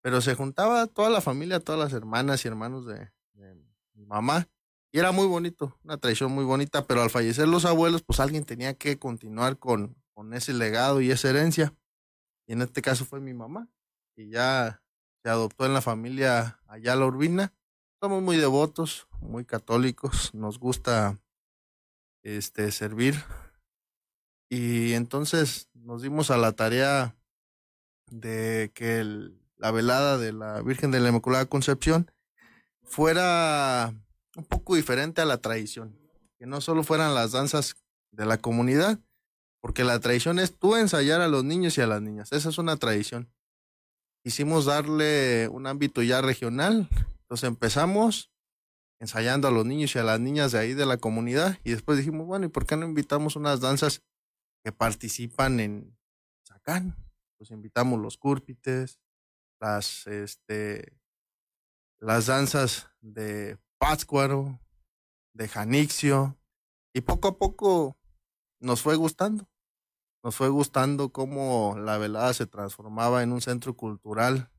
pero 0.00 0.20
se 0.20 0.34
juntaba 0.34 0.86
toda 0.86 1.10
la 1.10 1.20
familia, 1.20 1.60
todas 1.60 1.80
las 1.80 1.92
hermanas 1.92 2.44
y 2.44 2.48
hermanos 2.48 2.86
de, 2.86 3.10
mi 3.94 4.06
mamá. 4.06 4.48
Y 4.92 4.98
era 4.98 5.10
muy 5.10 5.26
bonito, 5.26 5.78
una 5.82 5.98
tradición 5.98 6.32
muy 6.32 6.44
bonita, 6.44 6.86
pero 6.86 7.02
al 7.02 7.10
fallecer 7.10 7.48
los 7.48 7.64
abuelos, 7.64 8.02
pues 8.02 8.20
alguien 8.20 8.44
tenía 8.44 8.74
que 8.74 8.98
continuar 8.98 9.58
con, 9.58 9.96
con 10.14 10.32
ese 10.34 10.52
legado 10.52 11.00
y 11.00 11.10
esa 11.10 11.30
herencia. 11.30 11.74
En 12.52 12.60
este 12.60 12.82
caso 12.82 13.06
fue 13.06 13.18
mi 13.18 13.32
mamá, 13.32 13.66
y 14.14 14.28
ya 14.28 14.82
se 15.22 15.30
adoptó 15.30 15.64
en 15.64 15.72
la 15.72 15.80
familia 15.80 16.60
allá 16.66 16.94
la 16.94 17.06
Urbina. 17.06 17.54
Somos 17.98 18.22
muy 18.22 18.36
devotos, 18.36 19.08
muy 19.20 19.46
católicos, 19.46 20.34
nos 20.34 20.58
gusta 20.58 21.18
este 22.22 22.70
servir 22.70 23.14
y 24.50 24.92
entonces 24.92 25.70
nos 25.72 26.02
dimos 26.02 26.30
a 26.30 26.36
la 26.36 26.52
tarea 26.52 27.16
de 28.10 28.70
que 28.74 29.02
la 29.56 29.70
velada 29.70 30.18
de 30.18 30.34
la 30.34 30.60
Virgen 30.60 30.90
de 30.90 31.00
la 31.00 31.08
Inmaculada 31.08 31.46
Concepción 31.46 32.10
fuera 32.82 33.94
un 34.36 34.44
poco 34.44 34.74
diferente 34.74 35.22
a 35.22 35.24
la 35.24 35.38
tradición, 35.38 35.98
que 36.38 36.44
no 36.44 36.60
solo 36.60 36.82
fueran 36.84 37.14
las 37.14 37.32
danzas 37.32 37.76
de 38.10 38.26
la 38.26 38.36
comunidad, 38.36 39.00
porque 39.62 39.84
la 39.84 39.98
tradición 40.00 40.38
es 40.38 40.58
tú 40.58 40.76
ensayar 40.76 41.22
a 41.22 41.28
los 41.28 41.44
niños 41.44 41.78
y 41.78 41.80
a 41.80 41.86
las 41.86 42.02
niñas, 42.02 42.32
esa 42.32 42.50
es 42.50 42.58
una 42.58 42.76
tradición. 42.76 43.32
Quisimos 44.22 44.66
darle 44.66 45.48
un 45.48 45.66
ámbito 45.66 46.02
ya 46.02 46.20
regional, 46.20 46.88
entonces 47.22 47.48
empezamos 47.48 48.30
ensayando 49.00 49.48
a 49.48 49.50
los 49.50 49.64
niños 49.64 49.94
y 49.94 49.98
a 49.98 50.04
las 50.04 50.20
niñas 50.20 50.52
de 50.52 50.58
ahí 50.58 50.74
de 50.74 50.86
la 50.86 50.98
comunidad 50.98 51.58
y 51.64 51.70
después 51.70 51.96
dijimos, 51.96 52.26
bueno, 52.26 52.46
¿y 52.46 52.50
por 52.50 52.66
qué 52.66 52.76
no 52.76 52.84
invitamos 52.84 53.36
unas 53.36 53.60
danzas 53.60 54.02
que 54.62 54.72
participan 54.72 55.60
en 55.60 55.96
Sacán. 56.44 56.96
Pues 57.36 57.50
invitamos 57.50 58.00
los 58.00 58.16
cúrpites, 58.16 59.00
las, 59.60 60.06
este, 60.06 61.00
las 62.00 62.26
danzas 62.26 62.88
de 63.00 63.58
Pátzcuaro, 63.78 64.60
de 65.34 65.48
Janixio, 65.48 66.38
y 66.94 67.00
poco 67.00 67.28
a 67.28 67.38
poco 67.38 67.98
nos 68.60 68.82
fue 68.82 68.96
gustando. 68.96 69.48
Nos 70.24 70.36
fue 70.36 70.48
gustando 70.48 71.10
cómo 71.10 71.76
la 71.76 71.98
velada 71.98 72.32
se 72.32 72.46
transformaba 72.46 73.22
en 73.22 73.32
un 73.32 73.40
centro 73.40 73.76
cultural 73.76 74.50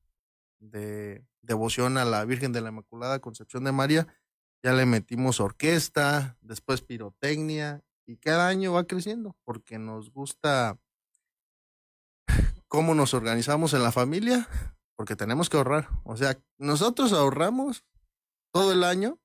de 0.60 1.26
devoción 1.42 1.98
a 1.98 2.06
la 2.06 2.26
Virgen 2.26 2.52
de 2.52 2.62
la 2.62 2.70
Inmaculada 2.70 3.20
Concepción 3.20 3.64
de 3.64 3.72
María. 3.72 4.08
Ya 4.62 4.74
le 4.74 4.86
metimos 4.86 5.40
orquesta, 5.40 6.38
después 6.42 6.82
pirotecnia 6.82 7.82
y 8.06 8.18
cada 8.18 8.48
año 8.48 8.74
va 8.74 8.86
creciendo 8.86 9.38
porque 9.46 9.78
nos 9.78 10.12
gusta 10.12 10.78
cómo 12.68 12.94
nos 12.96 13.14
organizamos 13.14 13.74
en 13.74 13.84
la 13.84 13.92
familia, 13.92 14.50
porque 14.96 15.16
tenemos 15.16 15.50
que 15.50 15.58
ahorrar. 15.58 15.88
O 16.04 16.18
sea, 16.18 16.38
nosotros 16.58 17.14
ahorramos 17.14 17.86
todo 18.52 18.72
el 18.74 18.84
año, 18.84 19.20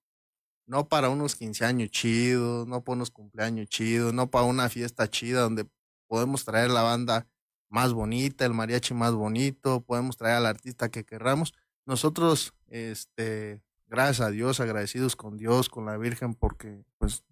no 0.67 0.87
para 0.87 1.09
unos 1.09 1.35
15 1.35 1.65
años 1.65 1.91
chidos, 1.91 2.67
no 2.69 2.85
para 2.85 2.97
unos 2.97 3.11
cumpleaños 3.11 3.69
chidos, 3.69 4.13
no 4.13 4.31
para 4.31 4.45
una 4.45 4.69
fiesta 4.69 5.09
chida 5.09 5.41
donde 5.41 5.67
podemos 6.09 6.45
traer 6.45 6.71
la 6.71 6.83
banda 6.83 7.29
más 7.69 7.93
bonita, 7.93 8.45
el 8.45 8.55
mariachi 8.55 8.95
más 8.95 9.13
bonito, 9.13 9.83
podemos 9.83 10.17
traer 10.17 10.37
al 10.37 10.47
artista 10.47 10.89
que 10.91 11.05
querramos. 11.05 11.55
Nosotros, 11.87 12.55
este, 12.67 13.63
gracias 13.87 14.27
a 14.27 14.31
Dios, 14.31 14.61
agradecidos 14.61 15.17
con 15.17 15.37
Dios, 15.37 15.69
con 15.69 15.87
la 15.87 15.97
Virgen, 15.97 16.35
porque 16.35 16.85
pues 16.99 17.25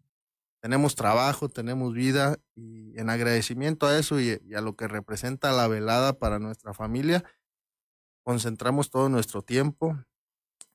tenemos 0.60 0.94
trabajo, 0.94 1.48
tenemos 1.48 1.94
vida 1.94 2.38
y 2.54 2.98
en 2.98 3.10
agradecimiento 3.10 3.86
a 3.86 3.98
eso 3.98 4.20
y, 4.20 4.40
a 4.54 4.60
lo 4.60 4.74
que 4.76 4.88
representa 4.88 5.52
la 5.52 5.68
velada 5.68 6.18
para 6.18 6.38
nuestra 6.38 6.74
familia, 6.74 7.24
concentramos 8.22 8.90
todo 8.90 9.08
nuestro 9.08 9.42
tiempo, 9.42 9.96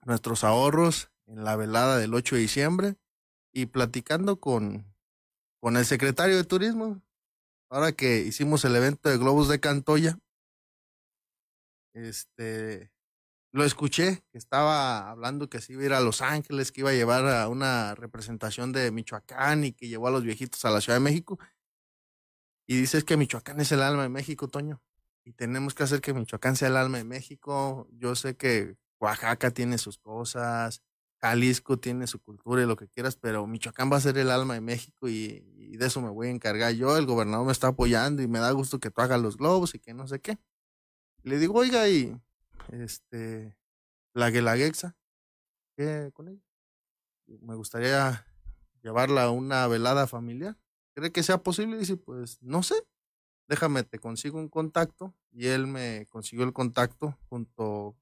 nuestros 0.05 0.43
ahorros 0.43 1.11
en 1.27 1.43
la 1.43 1.55
velada 1.55 1.97
del 1.97 2.13
8 2.13 2.35
de 2.35 2.41
diciembre 2.41 2.95
y 3.51 3.65
platicando 3.67 4.39
con, 4.39 4.85
con 5.59 5.75
el 5.75 5.85
secretario 5.85 6.37
de 6.37 6.45
Turismo, 6.45 7.01
ahora 7.71 7.93
que 7.93 8.19
hicimos 8.19 8.65
el 8.65 8.75
evento 8.75 9.09
de 9.09 9.17
Globos 9.17 9.47
de 9.47 9.59
Cantoya, 9.59 10.19
este, 11.93 12.91
lo 13.53 13.63
escuché, 13.63 14.23
que 14.31 14.37
estaba 14.37 15.09
hablando 15.09 15.49
que 15.49 15.61
se 15.61 15.73
iba 15.73 15.81
a 15.81 15.85
ir 15.85 15.93
a 15.93 16.01
Los 16.01 16.21
Ángeles, 16.21 16.71
que 16.71 16.81
iba 16.81 16.89
a 16.91 16.93
llevar 16.93 17.25
a 17.27 17.47
una 17.47 17.95
representación 17.95 18.73
de 18.73 18.91
Michoacán 18.91 19.63
y 19.63 19.71
que 19.71 19.87
llevó 19.87 20.07
a 20.07 20.11
los 20.11 20.23
viejitos 20.23 20.63
a 20.65 20.69
la 20.69 20.81
Ciudad 20.81 20.97
de 20.97 21.03
México. 21.03 21.39
Y 22.67 22.77
dices 22.77 23.03
que 23.05 23.17
Michoacán 23.17 23.59
es 23.61 23.71
el 23.71 23.81
alma 23.81 24.03
de 24.03 24.09
México, 24.09 24.49
Toño. 24.49 24.81
Y 25.23 25.33
tenemos 25.33 25.73
que 25.73 25.83
hacer 25.83 26.01
que 26.01 26.13
Michoacán 26.13 26.55
sea 26.57 26.67
el 26.67 26.77
alma 26.77 26.97
de 26.97 27.03
México. 27.05 27.87
Yo 27.91 28.15
sé 28.15 28.35
que 28.35 28.75
Oaxaca 28.99 29.51
tiene 29.51 29.77
sus 29.77 29.97
cosas, 29.97 30.81
Jalisco 31.21 31.77
tiene 31.77 32.07
su 32.07 32.19
cultura 32.19 32.63
y 32.63 32.65
lo 32.65 32.75
que 32.75 32.87
quieras, 32.87 33.15
pero 33.15 33.45
Michoacán 33.45 33.91
va 33.91 33.97
a 33.97 34.01
ser 34.01 34.17
el 34.17 34.31
alma 34.31 34.55
de 34.55 34.61
México 34.61 35.07
y, 35.07 35.39
de 35.77 35.85
eso 35.85 36.01
me 36.01 36.09
voy 36.09 36.27
a 36.27 36.31
encargar 36.31 36.73
yo. 36.73 36.97
El 36.97 37.05
gobernador 37.05 37.45
me 37.45 37.51
está 37.51 37.67
apoyando 37.67 38.21
y 38.21 38.27
me 38.27 38.39
da 38.39 38.51
gusto 38.51 38.79
que 38.79 38.89
tú 38.91 39.01
hagas 39.01 39.21
los 39.21 39.37
globos 39.37 39.75
y 39.75 39.79
que 39.79 39.93
no 39.93 40.07
sé 40.07 40.19
qué. 40.19 40.37
le 41.23 41.37
digo, 41.37 41.59
oiga, 41.59 41.87
y 41.89 42.19
este, 42.71 43.55
la 44.13 44.31
Guelaguexa, 44.31 44.95
¿qué 45.77 46.11
con 46.13 46.27
ella? 46.27 46.41
Me 47.41 47.55
gustaría 47.55 48.25
llevarla 48.81 49.23
a 49.23 49.31
una 49.31 49.67
velada 49.67 50.07
familiar. 50.07 50.57
¿Cree 50.95 51.11
que 51.11 51.23
sea 51.23 51.43
posible? 51.43 51.77
Dice, 51.77 51.97
pues 51.97 52.41
no 52.41 52.63
sé, 52.63 52.75
déjame, 53.47 53.83
te 53.83 53.99
consigo 53.99 54.39
un 54.39 54.49
contacto. 54.49 55.13
Y 55.31 55.47
él 55.47 55.67
me 55.67 56.07
consiguió 56.09 56.43
el 56.45 56.53
contacto 56.53 57.17
junto 57.29 57.95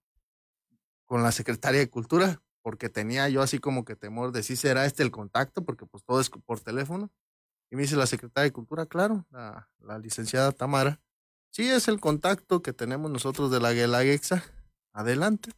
con 1.06 1.22
la 1.22 1.32
secretaria 1.32 1.80
de 1.80 1.90
Cultura 1.90 2.42
porque 2.62 2.90
tenía 2.90 3.30
yo 3.30 3.42
así 3.42 3.60
como 3.60 3.86
que 3.86 3.96
temor 3.96 4.32
de 4.32 4.44
si 4.44 4.56
será 4.56 4.86
este 4.86 5.04
el 5.04 5.12
contacto, 5.12 5.64
porque 5.64 5.86
pues 5.86 6.04
todo 6.04 6.20
es 6.20 6.30
por 6.30 6.60
teléfono. 6.60 7.12
Y 7.72 7.76
me 7.76 7.84
dice 7.84 7.96
la 7.96 8.08
secretaria 8.08 8.46
de 8.46 8.54
Cultura, 8.54 8.86
claro, 8.88 9.26
la, 9.30 10.00
licenciada 10.00 10.52
Tamara, 10.52 11.00
sí 11.52 11.70
es 11.70 11.88
el 11.88 12.00
contacto 12.00 12.62
que 12.62 12.74
tenemos 12.74 13.12
nosotros 13.12 13.52
de 13.52 13.60
la 13.60 13.74
Guelaguexa, 13.74 14.44
adelante. 14.92 15.52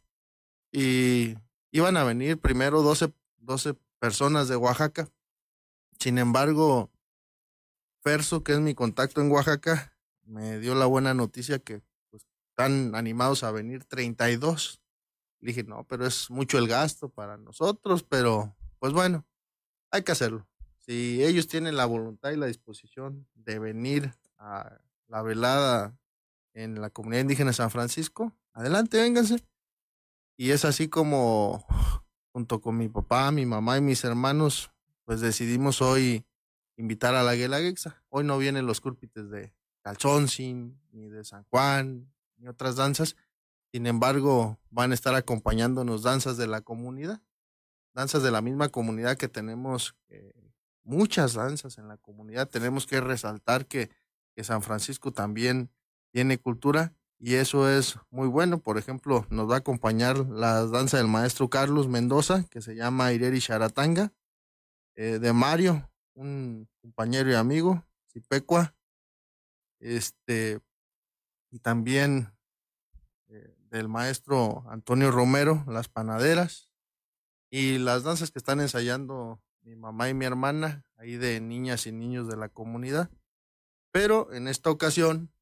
Y 0.70 1.36
iban 1.70 1.96
a 1.96 2.04
venir 2.04 2.38
primero 2.38 2.82
12, 2.82 3.12
12 3.38 3.74
personas 3.98 4.48
de 4.48 4.56
Oaxaca. 4.56 5.08
Sin 5.98 6.18
embargo, 6.18 6.90
Ferso, 8.02 8.42
que 8.42 8.52
es 8.52 8.60
mi 8.60 8.74
contacto 8.74 9.22
en 9.22 9.30
Oaxaca, 9.30 9.96
me 10.24 10.58
dio 10.58 10.74
la 10.74 10.86
buena 10.86 11.14
noticia 11.14 11.58
que 11.58 11.80
pues, 12.10 12.26
están 12.50 12.94
animados 12.94 13.42
a 13.42 13.52
venir 13.52 13.84
32 13.84 14.81
le 14.81 14.81
dije, 15.46 15.64
no, 15.64 15.84
pero 15.84 16.06
es 16.06 16.30
mucho 16.30 16.58
el 16.58 16.68
gasto 16.68 17.08
para 17.08 17.36
nosotros, 17.36 18.02
pero 18.02 18.56
pues 18.78 18.92
bueno, 18.92 19.26
hay 19.90 20.02
que 20.02 20.12
hacerlo. 20.12 20.48
Si 20.78 21.22
ellos 21.22 21.46
tienen 21.46 21.76
la 21.76 21.86
voluntad 21.86 22.30
y 22.30 22.36
la 22.36 22.46
disposición 22.46 23.28
de 23.34 23.58
venir 23.58 24.14
a 24.38 24.80
la 25.06 25.22
velada 25.22 25.98
en 26.54 26.80
la 26.80 26.90
comunidad 26.90 27.22
indígena 27.22 27.50
de 27.50 27.54
San 27.54 27.70
Francisco, 27.70 28.32
adelante, 28.52 29.00
vénganse. 29.00 29.44
Y 30.36 30.50
es 30.50 30.64
así 30.64 30.88
como, 30.88 31.66
junto 32.32 32.60
con 32.60 32.76
mi 32.76 32.88
papá, 32.88 33.30
mi 33.30 33.46
mamá 33.46 33.78
y 33.78 33.80
mis 33.80 34.02
hermanos, 34.04 34.72
pues 35.04 35.20
decidimos 35.20 35.82
hoy 35.82 36.24
invitar 36.76 37.14
a 37.14 37.22
la 37.22 37.34
Guelaguexa. 37.34 38.02
Hoy 38.08 38.24
no 38.24 38.38
vienen 38.38 38.66
los 38.66 38.80
cúrpites 38.80 39.30
de 39.30 39.54
Calzóncin, 39.82 40.80
ni 40.90 41.08
de 41.08 41.24
San 41.24 41.44
Juan, 41.44 42.12
ni 42.36 42.48
otras 42.48 42.76
danzas, 42.76 43.16
sin 43.72 43.86
embargo, 43.86 44.58
van 44.70 44.90
a 44.90 44.94
estar 44.94 45.14
acompañándonos 45.14 46.02
danzas 46.02 46.36
de 46.36 46.46
la 46.46 46.60
comunidad, 46.60 47.22
danzas 47.94 48.22
de 48.22 48.30
la 48.30 48.42
misma 48.42 48.68
comunidad 48.68 49.16
que 49.16 49.28
tenemos, 49.28 49.96
eh, 50.10 50.34
muchas 50.84 51.32
danzas 51.32 51.78
en 51.78 51.88
la 51.88 51.96
comunidad. 51.96 52.50
Tenemos 52.50 52.86
que 52.86 53.00
resaltar 53.00 53.66
que, 53.66 53.90
San 54.42 54.62
Francisco 54.62 55.12
también 55.12 55.70
tiene 56.10 56.38
cultura 56.38 56.94
y 57.18 57.34
eso 57.34 57.68
es 57.68 57.98
muy 58.10 58.28
bueno. 58.28 58.60
Por 58.60 58.78
ejemplo, 58.78 59.26
nos 59.28 59.48
va 59.48 59.56
a 59.56 59.58
acompañar 59.58 60.18
la 60.18 60.66
danza 60.66 60.96
del 60.96 61.06
maestro 61.06 61.50
Carlos 61.50 61.86
Mendoza, 61.86 62.44
que 62.50 62.62
se 62.62 62.74
llama 62.74 63.12
Ireri 63.12 63.40
Charatanga, 63.40 64.14
eh, 64.96 65.18
de 65.18 65.32
Mario, 65.34 65.90
un 66.14 66.66
compañero 66.80 67.30
y 67.30 67.34
amigo, 67.34 67.84
Cipecua, 68.10 68.74
este, 69.80 70.60
y 71.50 71.58
también 71.58 72.32
del 73.72 73.88
maestro 73.88 74.64
Antonio 74.68 75.10
Romero, 75.10 75.64
Las 75.66 75.88
Panaderas, 75.88 76.68
y 77.50 77.78
las 77.78 78.02
danzas 78.02 78.30
que 78.30 78.38
están 78.38 78.60
ensayando 78.60 79.40
mi 79.62 79.76
mamá 79.76 80.10
y 80.10 80.14
mi 80.14 80.26
hermana, 80.26 80.84
ahí 80.96 81.16
de 81.16 81.40
niñas 81.40 81.86
y 81.86 81.92
niños 81.92 82.28
de 82.28 82.36
la 82.36 82.50
comunidad. 82.50 83.10
Pero 83.90 84.30
en 84.34 84.46
esta 84.46 84.70
ocasión, 84.70 85.32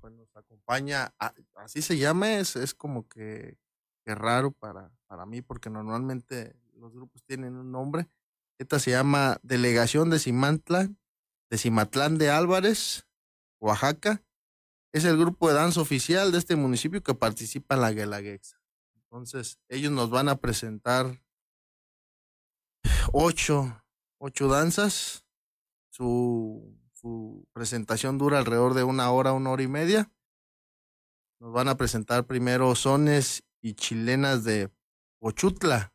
pues 0.00 0.12
nos 0.14 0.36
acompaña, 0.36 1.14
así 1.54 1.80
se 1.80 1.96
llama, 1.96 2.34
es, 2.34 2.56
es 2.56 2.74
como 2.74 3.06
que, 3.08 3.56
raro 4.04 4.50
para, 4.50 4.90
para 5.06 5.24
mí, 5.24 5.42
porque 5.42 5.70
normalmente 5.70 6.56
los 6.74 6.92
grupos 6.92 7.22
tienen 7.22 7.54
un 7.54 7.70
nombre. 7.70 8.08
Esta 8.58 8.80
se 8.80 8.92
llama 8.92 9.38
Delegación 9.42 10.10
de 10.10 10.18
Cimatlán, 10.18 10.98
de 11.50 11.58
Cimatlán 11.58 12.18
de 12.18 12.30
Álvarez, 12.30 13.06
Oaxaca, 13.60 14.22
es 14.96 15.04
el 15.04 15.18
grupo 15.18 15.48
de 15.48 15.54
danza 15.54 15.82
oficial 15.82 16.32
de 16.32 16.38
este 16.38 16.56
municipio 16.56 17.02
que 17.02 17.14
participa 17.14 17.74
en 17.74 17.82
la 17.82 17.92
Guelaguexa. 17.92 18.58
Entonces, 18.94 19.58
ellos 19.68 19.92
nos 19.92 20.08
van 20.08 20.30
a 20.30 20.36
presentar 20.36 21.22
ocho, 23.12 23.82
ocho 24.18 24.48
danzas. 24.48 25.26
Su, 25.90 26.78
su 26.94 27.46
presentación 27.52 28.16
dura 28.16 28.38
alrededor 28.38 28.72
de 28.72 28.84
una 28.84 29.10
hora, 29.10 29.34
una 29.34 29.50
hora 29.50 29.62
y 29.62 29.68
media. 29.68 30.10
Nos 31.40 31.52
van 31.52 31.68
a 31.68 31.76
presentar 31.76 32.26
primero 32.26 32.74
sones 32.74 33.44
y 33.60 33.74
chilenas 33.74 34.44
de 34.44 34.70
Ochutla, 35.20 35.92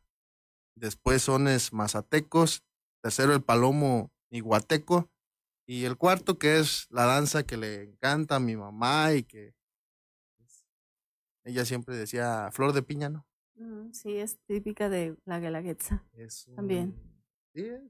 después 0.76 1.22
sones 1.22 1.72
mazatecos, 1.72 2.62
tercero 3.02 3.34
el 3.34 3.42
palomo 3.42 4.12
iguateco, 4.30 5.11
y 5.72 5.86
el 5.86 5.96
cuarto, 5.96 6.38
que 6.38 6.58
es 6.58 6.86
la 6.90 7.06
danza 7.06 7.44
que 7.44 7.56
le 7.56 7.84
encanta 7.84 8.36
a 8.36 8.40
mi 8.40 8.56
mamá 8.56 9.14
y 9.14 9.22
que 9.22 9.54
pues, 10.36 10.66
ella 11.44 11.64
siempre 11.64 11.96
decía 11.96 12.50
flor 12.52 12.74
de 12.74 12.82
piña, 12.82 13.08
¿no? 13.08 13.26
Sí, 13.90 14.18
es 14.18 14.38
típica 14.44 14.90
de 14.90 15.16
la 15.24 15.40
Guelaguetza. 15.40 16.04
También. 16.54 16.94
Sí, 17.54 17.64
es 17.64 17.80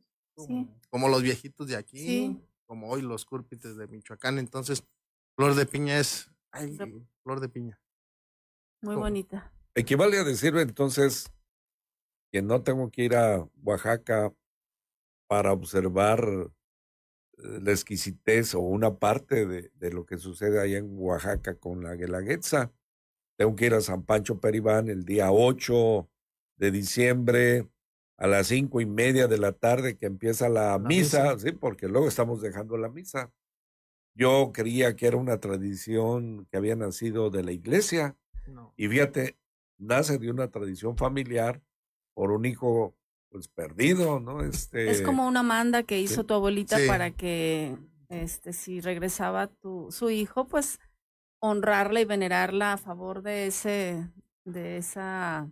como, 0.90 1.08
los 1.08 1.22
viejitos 1.22 1.66
de 1.66 1.74
aquí, 1.74 2.40
como 2.66 2.88
hoy 2.88 3.02
los 3.02 3.24
cúrpites 3.24 3.76
de 3.76 3.88
Michoacán. 3.88 4.38
Entonces, 4.38 4.84
flor 5.34 5.56
de 5.56 5.66
piña 5.66 5.98
es, 5.98 6.30
ay, 6.52 6.78
flor 7.24 7.40
de 7.40 7.48
piña. 7.48 7.80
Muy 8.80 8.94
bonita. 8.94 9.52
Equivale 9.74 10.18
a 10.18 10.24
decir 10.24 10.56
entonces 10.56 11.32
que 12.30 12.42
no 12.42 12.62
tengo 12.62 12.92
que 12.92 13.02
ir 13.02 13.16
a 13.16 13.44
Oaxaca 13.64 14.32
para 15.26 15.52
observar 15.52 16.52
la 17.36 17.70
exquisitez 17.70 18.54
o 18.54 18.60
una 18.60 18.98
parte 18.98 19.46
de, 19.46 19.70
de, 19.74 19.90
lo 19.92 20.06
que 20.06 20.18
sucede 20.18 20.60
ahí 20.60 20.74
en 20.74 20.96
Oaxaca 20.98 21.54
con 21.56 21.82
la 21.82 21.94
Guelaguetza. 21.94 22.72
Tengo 23.36 23.56
que 23.56 23.66
ir 23.66 23.74
a 23.74 23.80
San 23.80 24.04
Pancho 24.04 24.40
Peribán 24.40 24.88
el 24.88 25.04
día 25.04 25.32
8 25.32 26.08
de 26.56 26.70
diciembre 26.70 27.68
a 28.22 28.28
las 28.28 28.46
cinco 28.46 28.80
y 28.80 28.86
media 28.86 29.26
de 29.26 29.36
la 29.36 29.50
tarde 29.50 29.96
que 29.96 30.06
empieza 30.06 30.48
la, 30.48 30.78
misa, 30.78 31.36
sí, 31.40 31.50
porque 31.50 31.88
luego 31.88 32.06
estamos 32.06 32.40
dejando 32.40 32.76
la 32.76 32.88
misa. 32.88 33.32
Yo 34.14 34.52
creía 34.54 34.94
que 34.94 35.08
era 35.08 35.16
una 35.16 35.40
tradición 35.40 36.46
que 36.48 36.56
había 36.56 36.76
nacido 36.76 37.30
de 37.30 37.42
la 37.42 37.50
iglesia. 37.50 38.16
Y 38.76 38.86
fíjate, 38.86 39.38
nace 39.76 40.18
de 40.18 40.30
una 40.30 40.52
tradición 40.52 40.96
familiar 40.96 41.62
por 42.14 42.30
un 42.30 42.44
hijo 42.44 42.94
pues 43.32 43.48
perdido, 43.48 44.20
¿no? 44.20 44.42
Este, 44.42 44.90
es 44.90 45.02
como 45.02 45.26
una 45.26 45.42
manda 45.42 45.82
que 45.82 46.00
hizo 46.00 46.24
tu 46.24 46.34
abuelita 46.34 46.76
para 46.86 47.10
que, 47.10 47.76
este, 48.08 48.52
si 48.52 48.80
regresaba 48.80 49.46
tu, 49.48 49.88
su 49.90 50.10
hijo, 50.10 50.46
pues 50.46 50.78
honrarla 51.40 52.00
y 52.00 52.04
venerarla 52.04 52.74
a 52.74 52.78
favor 52.78 53.22
de 53.22 53.46
ese, 53.46 54.08
de 54.44 54.76
esa 54.76 55.50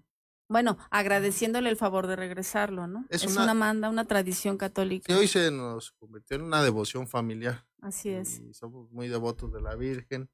bueno, 0.50 0.76
agradeciéndole 0.90 1.70
el 1.70 1.76
favor 1.76 2.08
de 2.08 2.16
regresarlo, 2.16 2.88
¿no? 2.88 3.06
Es, 3.08 3.24
una, 3.24 3.54
manda, 3.54 3.88
una 3.88 4.04
tradición 4.04 4.56
católica. 4.56 5.06
Que 5.06 5.14
hoy 5.14 5.28
se 5.28 5.52
nos 5.52 5.92
convirtió 5.92 6.36
en 6.36 6.42
una 6.42 6.60
devoción 6.60 7.06
familiar. 7.06 7.64
Así 7.80 8.08
es. 8.08 8.40
Y 8.40 8.52
somos 8.52 8.90
muy 8.90 9.06
devotos 9.06 9.52
de 9.52 9.60
la 9.60 9.76
Virgen. 9.76 10.28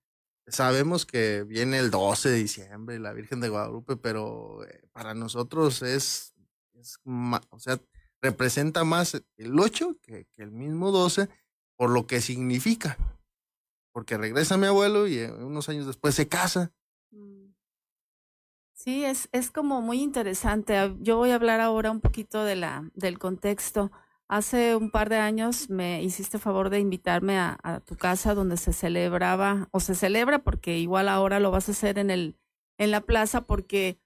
Sabemos 0.47 1.05
que 1.05 1.45
viene 1.45 1.79
el 1.79 1.91
12 1.91 2.31
de 2.31 2.37
diciembre, 2.37 2.99
la 2.99 3.13
Virgen 3.13 3.41
de 3.41 3.51
Guadalupe, 3.51 3.99
pero 3.99 4.67
eh, 4.67 4.89
para 4.93 5.13
nosotros 5.13 5.83
es, 5.83 6.33
es 6.81 6.99
o 7.05 7.59
sea, 7.59 7.81
representa 8.21 8.85
más 8.85 9.23
el 9.37 9.59
8 9.59 9.99
que, 10.03 10.27
que 10.35 10.43
el 10.43 10.51
mismo 10.51 10.91
12 10.91 11.29
por 11.77 11.91
lo 11.91 12.07
que 12.07 12.21
significa. 12.21 12.97
Porque 13.93 14.19
regresa 14.19 14.57
mi 14.57 14.67
abuelo 14.67 15.07
y 15.07 15.19
eh, 15.19 15.33
unos 15.33 15.69
años 15.69 15.87
después 15.87 16.15
se 16.15 16.29
casa. 16.29 16.73
Mm. 17.11 17.55
Sí, 18.75 19.05
es, 19.05 19.29
es 19.33 19.51
como 19.51 19.81
muy 19.81 20.03
interesante. 20.03 20.77
Ah, 20.77 20.95
yo 21.01 21.17
voy 21.17 21.31
a 21.31 21.37
hablar 21.37 21.61
ahora 21.61 21.91
un 21.91 22.01
poquito 22.01 22.45
de 22.45 22.57
la, 22.57 22.91
del 22.95 23.19
contexto. 23.19 23.91
Hace 24.29 24.77
un 24.77 24.91
par 24.91 25.09
de 25.09 25.17
años 25.17 25.71
me 25.71 26.03
hiciste 26.03 26.39
favor 26.39 26.69
de 26.69 26.81
invitarme 26.81 27.39
a, 27.39 27.81
tu 27.87 27.97
casa 27.97 28.35
donde 28.35 28.57
se 28.57 28.73
celebraba, 28.73 29.69
o 29.71 29.81
se 29.81 29.95
celebra 29.95 30.41
porque 30.41 30.79
igual 30.79 31.09
ahora 31.09 31.39
lo 31.39 31.51
vas 31.51 31.69
a 31.69 31.73
hacer 31.73 31.99
en 31.99 32.11
el, 32.11 32.37
en 32.77 32.91
la 32.91 33.03
plaza 33.03 33.43
porque 33.43 34.01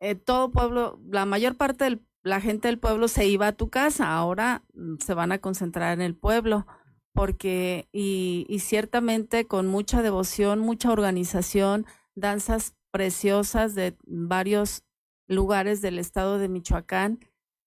eh, 0.00 0.16
todo 0.16 0.50
pueblo, 0.50 1.00
la 1.08 1.24
mayor 1.24 1.56
parte 1.56 1.84
de 1.84 2.00
la 2.22 2.40
gente 2.40 2.68
del 2.68 2.78
pueblo 2.78 3.08
se 3.08 3.26
iba 3.26 3.48
a 3.48 3.52
tu 3.52 3.70
casa, 3.70 4.12
ahora 4.12 4.62
mm, 4.74 4.96
se 4.98 5.14
van 5.14 5.32
a 5.32 5.38
concentrar 5.38 5.92
en 5.94 6.02
el 6.02 6.14
pueblo 6.14 6.66
porque 7.12 7.88
y, 7.92 8.46
y 8.48 8.60
ciertamente 8.60 9.46
con 9.46 9.66
mucha 9.66 10.02
devoción, 10.02 10.60
mucha 10.60 10.92
organización, 10.92 11.86
danzas 12.14 12.74
preciosas 12.90 13.74
de 13.74 13.96
varios 14.06 14.84
lugares 15.26 15.80
del 15.80 15.98
estado 15.98 16.38
de 16.38 16.48
Michoacán, 16.48 17.20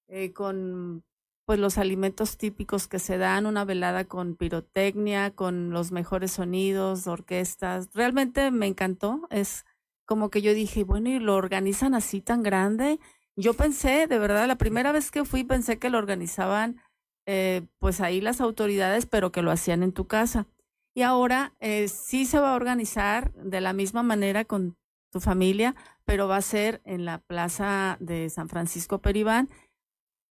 eh, 0.08 0.34
con 0.34 1.04
pues 1.46 1.60
los 1.60 1.78
alimentos 1.78 2.38
típicos 2.38 2.88
que 2.88 3.00
se 3.00 3.18
dan, 3.18 3.46
una 3.46 3.66
velada 3.66 4.06
con 4.06 4.36
pirotecnia, 4.36 5.32
con 5.32 5.72
los 5.72 5.92
mejores 5.92 6.32
sonidos, 6.32 7.08
orquestas. 7.08 7.90
Realmente 7.94 8.50
me 8.52 8.68
encantó. 8.68 9.28
Es 9.30 9.66
como 10.06 10.30
que 10.30 10.42
yo 10.42 10.54
dije, 10.54 10.84
bueno, 10.84 11.10
y 11.10 11.20
lo 11.20 11.36
organizan 11.36 11.96
así 11.96 12.22
tan 12.22 12.44
grande. 12.44 13.00
Yo 13.36 13.54
pensé, 13.54 14.08
de 14.08 14.20
verdad, 14.20 14.48
la 14.48 14.58
primera 14.58 14.92
vez 14.92 15.10
que 15.10 15.26
fui 15.26 15.44
pensé 15.44 15.80
que 15.80 15.90
lo 15.90 15.98
organizaban 15.98 16.80
eh, 17.26 17.66
pues 17.80 18.02
ahí 18.02 18.22
las 18.22 18.42
autoridades, 18.42 19.06
pero 19.06 19.32
que 19.32 19.42
lo 19.42 19.52
hacían 19.52 19.82
en 19.84 19.94
tu 19.94 20.08
casa. 20.08 20.48
Y 20.96 21.02
ahora 21.02 21.56
eh, 21.60 21.88
sí 21.88 22.26
se 22.26 22.40
va 22.40 22.52
a 22.52 22.56
organizar 22.56 23.34
de 23.34 23.62
la 23.62 23.74
misma 23.74 24.04
manera 24.04 24.46
con 24.46 24.78
tu 25.12 25.20
familia, 25.20 25.76
pero 26.06 26.28
va 26.28 26.38
a 26.38 26.42
ser 26.42 26.82
en 26.86 27.06
la 27.06 27.20
plaza 27.20 27.98
de 28.00 28.30
San 28.30 28.50
Francisco 28.50 29.00
Peribán, 29.00 29.50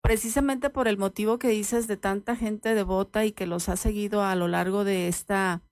precisamente 0.03 0.71
por 0.71 0.87
el 0.87 0.99
motivo 0.99 1.39
que 1.39 1.49
dices 1.49 1.87
de 1.87 1.97
tanta 1.97 2.37
gente 2.37 2.75
devota 2.75 3.25
y 3.25 3.33
que 3.33 3.47
los 3.47 3.69
ha 3.69 3.77
seguido 3.77 4.23
a 4.23 4.35
lo 4.37 4.49
largo 4.49 4.85
de 4.85 5.09
esta 5.09 5.63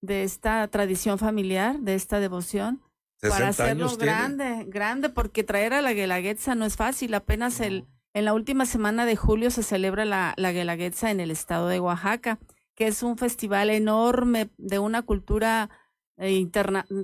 de 0.00 0.22
esta 0.22 0.68
tradición 0.68 1.18
familiar, 1.18 1.80
de 1.80 1.96
esta 1.96 2.20
devoción, 2.20 2.80
para 3.20 3.48
hacerlo 3.48 3.96
grande, 3.96 4.64
grande, 4.68 5.08
porque 5.08 5.44
traer 5.44 5.74
a 5.74 5.82
la 5.82 5.92
Guelaguetza 5.92 6.54
no 6.54 6.64
es 6.64 6.76
fácil, 6.76 7.14
apenas 7.14 7.60
el 7.60 7.86
en 8.14 8.24
la 8.24 8.34
última 8.34 8.66
semana 8.66 9.06
de 9.06 9.16
julio 9.16 9.50
se 9.50 9.62
celebra 9.62 10.04
la, 10.04 10.34
la 10.36 10.50
Guelaguetza 10.50 11.10
en 11.10 11.20
el 11.20 11.30
estado 11.30 11.68
de 11.68 11.78
Oaxaca, 11.78 12.38
que 12.74 12.86
es 12.86 13.02
un 13.02 13.18
festival 13.18 13.70
enorme 13.70 14.50
de 14.56 14.78
una 14.78 15.02
cultura 15.02 15.70
e 16.16 16.44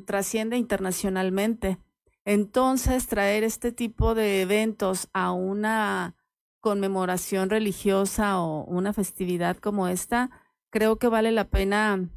trasciende 0.07 0.57
internacionalmente. 0.57 1.79
Entonces, 2.25 3.07
traer 3.07 3.45
este 3.45 3.71
tipo 3.71 4.15
de 4.15 4.43
eventos 4.43 5.09
a 5.13 5.31
una 5.33 6.17
conmemoración 6.61 7.51
religiosa 7.51 8.41
o 8.41 8.65
una 8.65 8.93
festividad 8.93 9.59
como 9.59 9.87
esta, 9.87 10.31
creo 10.71 10.99
que 10.99 11.09
vale 11.09 11.31
la 11.31 11.49
pena 11.49 12.09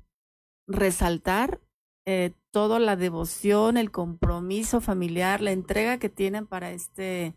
resaltar 0.65 1.62
eh, 2.05 2.31
toda 2.58 2.80
la 2.80 2.96
devoción, 2.96 3.78
el 3.78 3.91
compromiso 3.91 4.82
familiar, 4.82 5.41
la 5.41 5.52
entrega 5.52 6.00
que 6.00 6.10
tienen 6.10 6.48
para 6.48 6.72
este, 6.72 7.36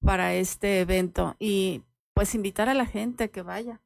para 0.00 0.32
este 0.32 0.78
evento. 0.78 1.34
Y 1.40 1.82
pues 2.14 2.36
invitar 2.36 2.68
a 2.68 2.74
la 2.74 2.86
gente 2.86 3.24
a 3.24 3.28
que 3.28 3.42
vaya 3.42 3.82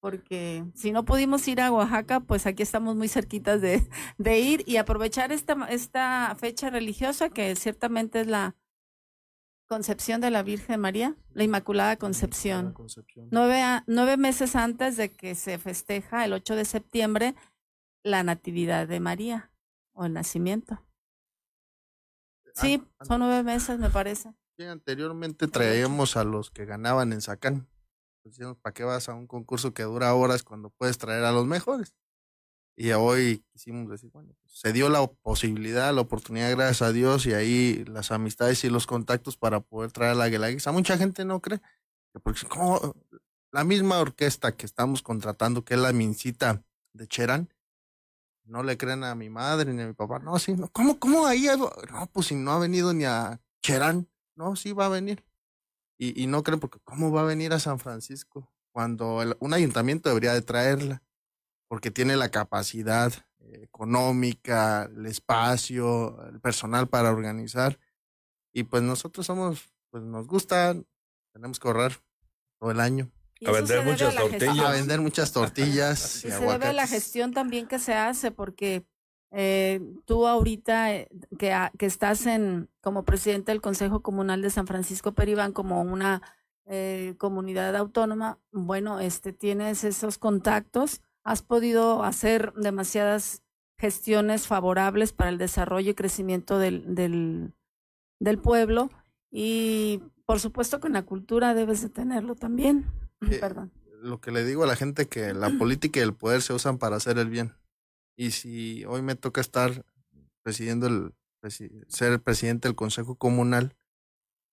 porque 0.00 0.64
si 0.74 0.90
no 0.90 1.04
pudimos 1.04 1.46
ir 1.46 1.60
a 1.60 1.70
Oaxaca, 1.70 2.18
pues 2.18 2.46
aquí 2.46 2.64
estamos 2.64 2.96
muy 2.96 3.06
cerquitas 3.06 3.60
de, 3.60 3.88
de 4.18 4.40
ir 4.40 4.64
y 4.66 4.78
aprovechar 4.78 5.30
esta, 5.30 5.54
esta 5.66 6.34
fecha 6.36 6.68
religiosa 6.68 7.28
que 7.30 7.54
ciertamente 7.54 8.22
es 8.22 8.26
la 8.26 8.56
concepción 9.68 10.20
de 10.20 10.32
la 10.32 10.42
Virgen 10.42 10.80
María, 10.80 11.14
la 11.32 11.44
Inmaculada 11.44 11.96
Concepción. 11.96 12.74
Nueve, 13.30 13.62
nueve 13.86 14.16
meses 14.16 14.56
antes 14.56 14.96
de 14.96 15.12
que 15.12 15.36
se 15.36 15.58
festeja 15.58 16.24
el 16.24 16.32
8 16.32 16.56
de 16.56 16.64
septiembre 16.64 17.36
la 18.02 18.24
Natividad 18.24 18.88
de 18.88 18.98
María 18.98 19.51
o 19.92 20.04
el 20.04 20.12
nacimiento. 20.12 20.84
Sí, 22.54 22.82
son 23.02 23.20
nueve 23.20 23.42
meses, 23.42 23.78
me 23.78 23.90
parece. 23.90 24.34
Sí, 24.56 24.64
anteriormente 24.64 25.48
traíamos 25.48 26.16
a 26.16 26.24
los 26.24 26.50
que 26.50 26.66
ganaban 26.66 27.12
en 27.12 27.22
Sacán. 27.22 27.68
Pues, 28.22 28.38
¿para 28.60 28.74
qué 28.74 28.84
vas 28.84 29.08
a 29.08 29.14
un 29.14 29.26
concurso 29.26 29.74
que 29.74 29.82
dura 29.82 30.14
horas 30.14 30.42
cuando 30.42 30.70
puedes 30.70 30.98
traer 30.98 31.24
a 31.24 31.32
los 31.32 31.46
mejores? 31.46 31.94
Y 32.76 32.90
hoy 32.92 33.44
quisimos 33.52 33.90
decir, 33.90 34.10
bueno, 34.10 34.34
pues, 34.42 34.54
se 34.58 34.72
dio 34.72 34.88
la 34.88 35.06
posibilidad, 35.06 35.94
la 35.94 36.02
oportunidad, 36.02 36.50
gracias 36.52 36.82
a 36.82 36.92
Dios, 36.92 37.26
y 37.26 37.34
ahí 37.34 37.84
las 37.86 38.12
amistades 38.12 38.64
y 38.64 38.70
los 38.70 38.86
contactos 38.86 39.36
para 39.36 39.60
poder 39.60 39.92
traer 39.92 40.12
a 40.12 40.14
la 40.14 40.28
Guelaguetza. 40.28 40.72
Mucha 40.72 40.96
gente 40.96 41.24
no 41.24 41.40
cree, 41.40 41.60
porque 42.22 42.46
como 42.46 42.94
la 43.50 43.64
misma 43.64 43.98
orquesta 43.98 44.56
que 44.56 44.66
estamos 44.66 45.02
contratando, 45.02 45.64
que 45.64 45.74
es 45.74 45.80
la 45.80 45.92
Mincita 45.92 46.64
de 46.94 47.06
Cherán, 47.08 47.52
no 48.52 48.62
le 48.62 48.76
creen 48.76 49.02
a 49.02 49.14
mi 49.14 49.30
madre 49.30 49.72
ni 49.72 49.82
a 49.82 49.86
mi 49.86 49.94
papá. 49.94 50.18
No, 50.18 50.38
sí, 50.38 50.52
no. 50.52 50.68
¿Cómo, 50.68 50.98
cómo 50.98 51.26
ahí? 51.26 51.46
No, 51.90 52.06
pues 52.12 52.26
si 52.26 52.34
no 52.34 52.52
ha 52.52 52.58
venido 52.58 52.92
ni 52.92 53.04
a 53.04 53.40
Cherán. 53.62 54.10
No, 54.36 54.56
sí 54.56 54.72
va 54.72 54.86
a 54.86 54.90
venir. 54.90 55.24
Y, 55.98 56.26
no 56.26 56.42
creen 56.42 56.60
porque 56.60 56.80
¿cómo 56.84 57.12
va 57.12 57.22
a 57.22 57.24
venir 57.24 57.52
a 57.52 57.60
San 57.60 57.78
Francisco? 57.78 58.52
Cuando 58.72 59.20
un 59.38 59.54
ayuntamiento 59.54 60.08
debería 60.08 60.34
de 60.34 60.42
traerla, 60.42 61.02
porque 61.68 61.90
tiene 61.90 62.16
la 62.16 62.30
capacidad 62.30 63.12
económica, 63.38 64.84
el 64.84 65.06
espacio, 65.06 66.22
el 66.26 66.40
personal 66.40 66.88
para 66.88 67.10
organizar. 67.10 67.78
Y 68.52 68.64
pues 68.64 68.82
nosotros 68.82 69.24
somos, 69.24 69.72
pues 69.90 70.02
nos 70.02 70.26
gusta, 70.26 70.74
tenemos 71.32 71.58
que 71.58 71.68
ahorrar 71.68 71.92
todo 72.58 72.72
el 72.72 72.80
año. 72.80 73.10
A 73.46 73.52
vender 73.52 73.84
muchas 73.84 74.14
tortillas. 74.14 74.58
A 74.58 74.70
vender 74.70 75.00
muchas 75.00 75.32
tortillas. 75.32 76.16
y, 76.24 76.30
se 76.30 76.40
debe 76.40 76.66
a 76.66 76.72
la 76.72 76.86
gestión 76.86 77.32
también 77.32 77.66
que 77.66 77.78
se 77.78 77.94
hace, 77.94 78.30
porque 78.30 78.84
eh, 79.30 79.80
tú 80.04 80.26
ahorita 80.26 80.94
eh, 80.94 81.08
que, 81.38 81.56
que, 81.78 81.86
estás 81.86 82.26
en 82.26 82.68
como 82.80 83.04
presidente 83.04 83.52
del 83.52 83.60
Consejo 83.60 84.00
Comunal 84.00 84.42
de 84.42 84.50
San 84.50 84.66
Francisco 84.66 85.12
Peribán 85.12 85.52
como 85.52 85.80
una 85.80 86.22
eh, 86.66 87.14
comunidad 87.18 87.74
autónoma, 87.74 88.38
bueno, 88.52 89.00
este 89.00 89.32
tienes 89.32 89.84
esos 89.84 90.18
contactos, 90.18 91.00
has 91.24 91.42
podido 91.42 92.04
hacer 92.04 92.52
demasiadas 92.54 93.42
gestiones 93.78 94.46
favorables 94.46 95.12
para 95.12 95.30
el 95.30 95.38
desarrollo 95.38 95.90
y 95.90 95.94
crecimiento 95.94 96.58
del, 96.58 96.94
del, 96.94 97.52
del 98.20 98.38
pueblo 98.38 98.90
y 99.30 100.02
por 100.24 100.38
supuesto 100.38 100.78
que 100.78 100.86
en 100.86 100.92
la 100.92 101.02
cultura 101.02 101.54
debes 101.54 101.82
de 101.82 101.88
tenerlo 101.88 102.36
también. 102.36 102.86
Perdón. 103.40 103.72
Lo 104.00 104.20
que 104.20 104.32
le 104.32 104.44
digo 104.44 104.64
a 104.64 104.66
la 104.66 104.76
gente 104.76 105.06
que 105.06 105.32
la 105.32 105.50
política 105.58 106.00
y 106.00 106.02
el 106.02 106.14
poder 106.14 106.42
se 106.42 106.52
usan 106.52 106.78
para 106.78 106.96
hacer 106.96 107.18
el 107.18 107.28
bien 107.28 107.54
y 108.16 108.32
si 108.32 108.84
hoy 108.84 109.02
me 109.02 109.16
toca 109.16 109.40
estar 109.40 109.84
presidiendo 110.42 110.86
el, 110.86 111.14
ser 111.88 112.12
el 112.12 112.20
presidente 112.20 112.68
del 112.68 112.76
Consejo 112.76 113.16
Comunal, 113.16 113.76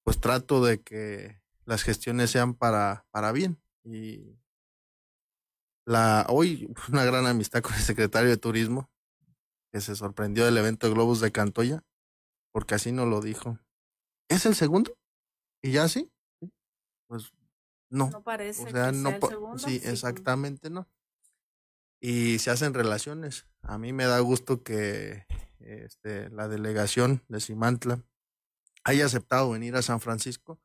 pues 0.03 0.19
trato 0.19 0.63
de 0.63 0.81
que 0.81 1.41
las 1.65 1.83
gestiones 1.83 2.31
sean 2.31 2.55
para, 2.55 3.05
para 3.11 3.31
bien. 3.31 3.61
Y 3.83 4.39
la, 5.85 6.25
hoy 6.29 6.73
una 6.91 7.05
gran 7.05 7.27
amistad 7.27 7.61
con 7.61 7.73
el 7.73 7.81
secretario 7.81 8.29
de 8.29 8.37
Turismo, 8.37 8.89
que 9.71 9.81
se 9.81 9.95
sorprendió 9.95 10.45
del 10.45 10.57
evento 10.57 10.87
de 10.87 10.93
Globos 10.93 11.19
de 11.19 11.31
Cantoya, 11.31 11.83
porque 12.51 12.75
así 12.75 12.91
no 12.91 13.05
lo 13.05 13.21
dijo. 13.21 13.59
¿Es 14.29 14.45
el 14.45 14.55
segundo? 14.55 14.97
¿Y 15.61 15.73
ya 15.73 15.87
sí? 15.87 16.11
Pues 17.07 17.31
no. 17.89 18.09
No 18.09 18.23
parece. 18.23 18.63
O 18.63 18.69
sea, 18.69 18.91
no. 18.91 19.11
Sí, 19.57 19.81
exactamente 19.83 20.69
no 20.69 20.87
y 21.99 22.39
se 22.39 22.51
hacen 22.51 22.73
relaciones. 22.73 23.45
A 23.61 23.77
mí 23.77 23.93
me 23.93 24.05
da 24.05 24.19
gusto 24.19 24.63
que 24.63 25.25
este, 25.59 26.29
la 26.29 26.47
delegación 26.47 27.23
de 27.27 27.39
Simantla 27.39 28.03
haya 28.83 29.05
aceptado 29.05 29.51
venir 29.51 29.75
a 29.75 29.81
San 29.81 29.99
Francisco. 29.99 30.59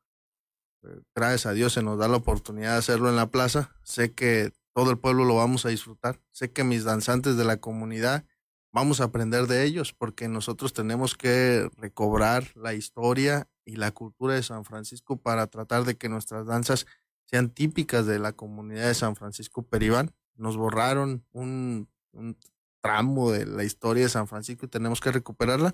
Eh, 0.83 1.01
gracias 1.13 1.45
a 1.45 1.53
Dios 1.53 1.73
se 1.73 1.83
nos 1.83 1.97
da 1.97 2.07
la 2.07 2.17
oportunidad 2.17 2.71
de 2.71 2.77
hacerlo 2.77 3.09
en 3.09 3.15
la 3.15 3.29
plaza. 3.29 3.75
Sé 3.83 4.13
que 4.13 4.51
todo 4.73 4.91
el 4.91 4.97
pueblo 4.97 5.25
lo 5.25 5.35
vamos 5.35 5.65
a 5.65 5.69
disfrutar. 5.69 6.21
Sé 6.31 6.51
que 6.51 6.63
mis 6.63 6.83
danzantes 6.83 7.37
de 7.37 7.45
la 7.45 7.57
comunidad 7.57 8.25
vamos 8.73 8.99
a 8.99 9.05
aprender 9.05 9.47
de 9.47 9.63
ellos 9.63 9.93
porque 9.93 10.27
nosotros 10.27 10.73
tenemos 10.73 11.15
que 11.15 11.69
recobrar 11.77 12.51
la 12.55 12.73
historia 12.73 13.49
y 13.65 13.77
la 13.77 13.91
cultura 13.91 14.35
de 14.35 14.43
San 14.43 14.63
Francisco 14.63 15.17
para 15.17 15.47
tratar 15.47 15.85
de 15.85 15.95
que 15.95 16.09
nuestras 16.09 16.45
danzas 16.45 16.85
sean 17.25 17.49
típicas 17.49 18.05
de 18.05 18.19
la 18.19 18.33
comunidad 18.33 18.87
de 18.87 18.93
San 18.93 19.15
Francisco 19.15 19.63
Peribán. 19.63 20.11
Nos 20.35 20.57
borraron 20.57 21.25
un, 21.31 21.89
un 22.11 22.37
tramo 22.81 23.31
de 23.31 23.45
la 23.45 23.63
historia 23.63 24.03
de 24.03 24.09
San 24.09 24.27
Francisco 24.27 24.65
y 24.65 24.69
tenemos 24.69 25.01
que 25.01 25.11
recuperarla. 25.11 25.73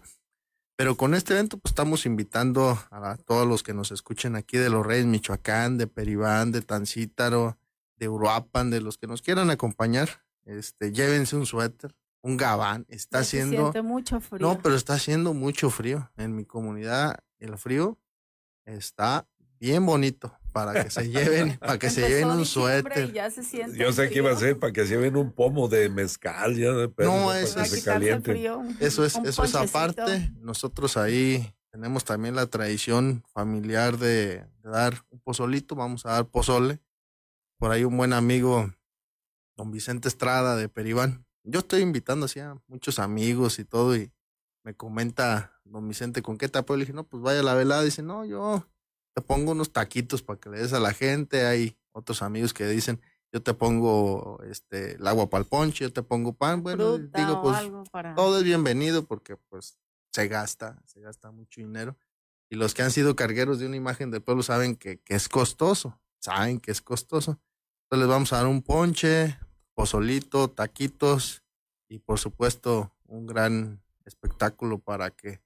Pero 0.78 0.98
con 0.98 1.14
este 1.14 1.34
evento, 1.34 1.58
pues 1.58 1.72
estamos 1.72 2.06
invitando 2.06 2.80
a 2.90 3.18
todos 3.18 3.48
los 3.48 3.62
que 3.62 3.74
nos 3.74 3.92
escuchen 3.92 4.36
aquí 4.36 4.58
de 4.58 4.70
Los 4.70 4.86
Reyes, 4.86 5.06
Michoacán, 5.06 5.78
de 5.78 5.88
Peribán, 5.88 6.52
de 6.52 6.62
Tancítaro, 6.62 7.58
de 7.98 8.10
Uruapan, 8.10 8.72
de 8.72 8.82
los 8.82 8.98
que 8.98 9.08
nos 9.08 9.22
quieran 9.22 9.52
acompañar. 9.52 10.24
Este, 10.44 10.92
llévense 10.92 11.36
un 11.36 11.46
suéter, 11.46 11.96
un 12.22 12.36
gabán. 12.36 12.86
Está 12.88 13.20
haciendo. 13.20 13.72
mucho 13.84 14.20
frío. 14.22 14.40
No, 14.48 14.60
pero 14.60 14.76
está 14.76 14.96
haciendo 14.96 15.34
mucho 15.34 15.70
frío. 15.70 16.10
En 16.18 16.36
mi 16.36 16.46
comunidad, 16.46 17.20
el 17.38 17.58
frío 17.60 18.00
está 18.66 19.28
bien 19.62 19.86
bonito 19.86 20.36
para 20.52 20.84
que 20.84 20.90
se 20.90 21.08
lleven, 21.08 21.58
para 21.60 21.78
que 21.78 21.90
se 21.90 22.10
lleven 22.10 22.32
un 22.32 22.46
suéter. 22.46 23.14
Yo 23.74 23.94
sé 23.94 24.10
que 24.10 24.18
iba 24.18 24.32
a 24.32 24.36
ser 24.36 24.60
para 24.60 24.74
que 24.74 24.84
se 24.86 24.96
lleven 24.96 25.16
un 25.16 25.32
pomo 25.32 25.70
de 25.70 25.88
mezcal, 25.88 26.58
ya 26.58 26.72
No, 27.06 27.34
eso 27.34 27.62
es 27.62 27.84
caliente. 27.86 28.44
eso 28.80 29.06
es, 29.06 29.16
eso 29.24 29.44
es 29.44 29.56
aparte. 29.56 30.32
Nosotros 30.40 30.98
ahí 30.98 31.54
tenemos 31.70 32.04
también 32.04 32.36
la 32.36 32.48
tradición 32.48 33.24
familiar 33.32 33.98
de, 33.98 34.46
dar 34.64 35.06
un 35.10 35.20
pozolito, 35.20 35.76
vamos 35.76 36.06
a 36.06 36.14
dar 36.14 36.26
pozole. 36.26 36.80
Por 37.58 37.72
ahí 37.72 37.84
un 37.84 37.96
buen 37.96 38.14
amigo, 38.14 38.74
don 39.56 39.72
Vicente 39.72 40.08
Estrada 40.08 40.56
de 40.56 40.68
Peribán. 40.68 41.26
Yo 41.44 41.60
estoy 41.60 41.82
invitando 41.82 42.26
así 42.26 42.40
a 42.40 42.56
muchos 42.68 42.98
amigos 42.98 43.60
y 43.60 43.66
todo, 43.66 43.96
y 43.96 44.12
me 44.64 44.74
comenta 44.74 45.60
don 45.64 45.88
Vicente, 45.88 46.24
¿con 46.24 46.38
qué 46.38 46.50
apoyo? 46.52 46.78
Le 46.78 46.86
dije, 46.86 46.94
no, 46.94 47.04
pues 47.04 47.22
vaya 47.22 47.42
a 47.42 47.44
la 47.44 47.54
velada. 47.54 47.84
Dice, 47.84 48.02
no, 48.02 48.26
yo 48.26 48.66
te 49.14 49.22
pongo 49.22 49.52
unos 49.52 49.72
taquitos 49.72 50.22
para 50.22 50.40
que 50.40 50.50
le 50.50 50.60
des 50.60 50.74
a 50.74 50.80
la 50.80 50.94
gente. 50.94 51.46
Hay 51.46 51.78
otros 51.92 52.22
amigos 52.22 52.54
que 52.54 52.68
dicen, 52.68 53.02
yo 53.32 53.42
te 53.42 53.54
pongo 53.54 54.42
este 54.44 54.96
el 54.96 55.08
agua 55.08 55.30
para 55.30 55.44
el 55.44 55.48
ponche, 55.48 55.86
yo 55.86 55.94
te 55.94 56.04
pongo 56.04 56.34
pan. 56.34 56.64
Bueno, 56.64 56.98
digo, 56.98 57.42
pues 57.42 57.58
todo 58.16 58.40
es 58.40 58.44
bienvenido 58.44 59.06
porque 59.06 59.38
pues 59.38 59.78
se 60.12 60.28
gasta, 60.28 60.82
se 60.86 61.00
gasta 61.00 61.32
mucho 61.32 61.62
dinero. 61.62 61.98
Y 62.50 62.56
los 62.56 62.74
que 62.74 62.82
han 62.82 62.92
sido 62.92 63.16
cargueros 63.16 63.60
de 63.60 63.68
una 63.68 63.78
imagen 63.78 64.12
del 64.12 64.22
pueblo 64.22 64.44
saben 64.44 64.76
que, 64.76 65.00
que 65.00 65.16
es 65.16 65.30
costoso, 65.30 66.02
saben 66.20 66.60
que 66.60 66.72
es 66.72 66.82
costoso. 66.82 67.40
Entonces 67.84 68.08
les 68.08 68.08
vamos 68.08 68.34
a 68.34 68.38
dar 68.38 68.48
un 68.48 68.62
ponche, 68.62 69.40
pozolito, 69.74 70.50
taquitos 70.50 71.44
y 71.88 72.00
por 72.00 72.20
supuesto 72.20 72.94
un 73.06 73.26
gran 73.26 73.82
espectáculo 74.06 74.80
para 74.80 75.12
que 75.12 75.42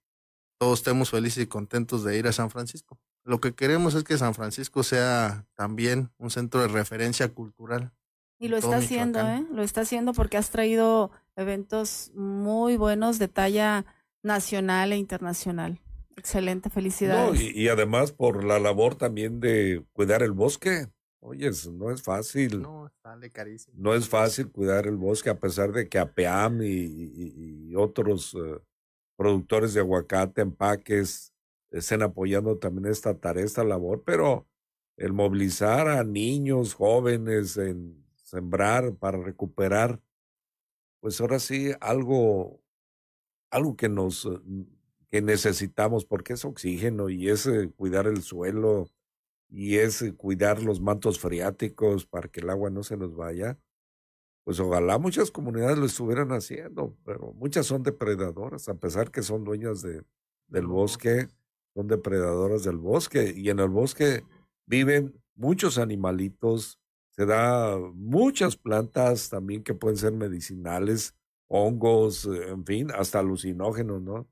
todos 0.57 0.79
estemos 0.79 1.09
felices 1.11 1.43
y 1.43 1.47
contentos 1.47 2.03
de 2.03 2.17
ir 2.17 2.27
a 2.27 2.31
San 2.31 2.49
Francisco. 2.49 2.99
Lo 3.25 3.41
que 3.41 3.53
queremos 3.53 3.95
es 3.95 4.03
que 4.03 4.19
San 4.19 4.35
Francisco 4.35 4.83
sea 4.83 5.45
también 5.55 6.11
un 6.19 6.29
centro 6.29 6.61
de 6.61 6.67
referencia 6.67 7.27
cultural. 7.29 7.91
Y 8.37 8.49
lo 8.49 8.57
está 8.57 8.77
haciendo, 8.77 9.19
¿eh? 9.19 9.43
Lo 9.51 9.63
está 9.63 9.81
haciendo 9.81 10.13
porque 10.13 10.37
has 10.37 10.51
traído 10.51 11.09
eventos 11.35 12.11
muy 12.13 12.77
buenos 12.77 13.17
de 13.17 13.27
talla 13.27 13.85
nacional 14.21 14.93
e 14.93 14.97
internacional. 14.97 15.79
Excelente, 16.17 16.69
felicidades. 16.69 17.41
y, 17.41 17.67
además 17.67 18.11
por 18.11 18.43
la 18.43 18.59
labor 18.59 18.95
también 18.95 19.39
de 19.39 19.83
cuidar 19.93 20.21
el 20.21 20.31
bosque. 20.31 20.87
Oye, 21.19 21.49
no 21.71 21.91
es 21.91 22.03
fácil. 22.03 22.61
No, 22.61 22.91
sale 23.01 23.31
carísimo. 23.31 23.75
No 23.79 23.95
es 23.95 24.07
fácil 24.07 24.51
cuidar 24.51 24.85
el 24.85 24.97
bosque 24.97 25.31
a 25.31 25.39
pesar 25.39 25.71
de 25.71 25.89
que 25.89 25.97
APEAM 25.97 26.61
y, 26.61 27.69
y, 27.69 27.75
otros 27.75 28.35
eh, 28.35 28.59
productores 29.17 29.73
de 29.73 29.79
aguacate, 29.79 30.41
empaques, 30.41 31.33
estén 31.77 32.01
apoyando 32.01 32.57
también 32.57 32.87
esta 32.87 33.19
tarea, 33.19 33.43
esta 33.43 33.63
labor, 33.63 34.03
pero 34.05 34.47
el 34.97 35.13
movilizar 35.13 35.87
a 35.87 36.03
niños, 36.03 36.73
jóvenes, 36.73 37.57
en 37.57 38.05
sembrar 38.23 38.95
para 38.95 39.17
recuperar, 39.17 40.01
pues 41.01 41.19
ahora 41.21 41.39
sí 41.39 41.71
algo, 41.81 42.61
algo 43.51 43.75
que 43.75 43.89
nos 43.89 44.27
que 45.11 45.21
necesitamos, 45.21 46.05
porque 46.05 46.33
es 46.33 46.43
oxígeno 46.45 47.09
y 47.09 47.29
es 47.29 47.45
eh, 47.45 47.71
cuidar 47.75 48.07
el 48.07 48.21
suelo 48.21 48.85
y 49.49 49.77
es 49.77 50.01
eh, 50.01 50.13
cuidar 50.13 50.61
los 50.61 50.81
mantos 50.81 51.19
freáticos 51.19 52.05
para 52.05 52.27
que 52.27 52.41
el 52.41 52.49
agua 52.49 52.69
no 52.69 52.83
se 52.83 52.97
nos 52.97 53.15
vaya. 53.15 53.57
Pues 54.43 54.59
ojalá 54.59 54.97
muchas 54.97 55.31
comunidades 55.31 55.77
lo 55.77 55.85
estuvieran 55.85 56.31
haciendo, 56.31 56.97
pero 57.05 57.33
muchas 57.33 57.65
son 57.65 57.83
depredadoras, 57.83 58.67
a 58.67 58.75
pesar 58.75 59.11
que 59.11 59.23
son 59.23 59.43
dueñas 59.43 59.81
de, 59.81 60.03
del 60.47 60.67
bosque 60.67 61.29
son 61.75 61.87
depredadoras 61.87 62.63
del 62.63 62.77
bosque 62.77 63.33
y 63.35 63.49
en 63.49 63.59
el 63.59 63.69
bosque 63.69 64.23
viven 64.65 65.21
muchos 65.35 65.77
animalitos, 65.77 66.79
se 67.11 67.25
da 67.25 67.77
muchas 67.93 68.55
plantas 68.55 69.29
también 69.29 69.63
que 69.63 69.73
pueden 69.73 69.97
ser 69.97 70.13
medicinales, 70.13 71.15
hongos, 71.47 72.25
en 72.25 72.65
fin, 72.65 72.91
hasta 72.91 73.19
alucinógenos, 73.19 74.01
¿no? 74.01 74.27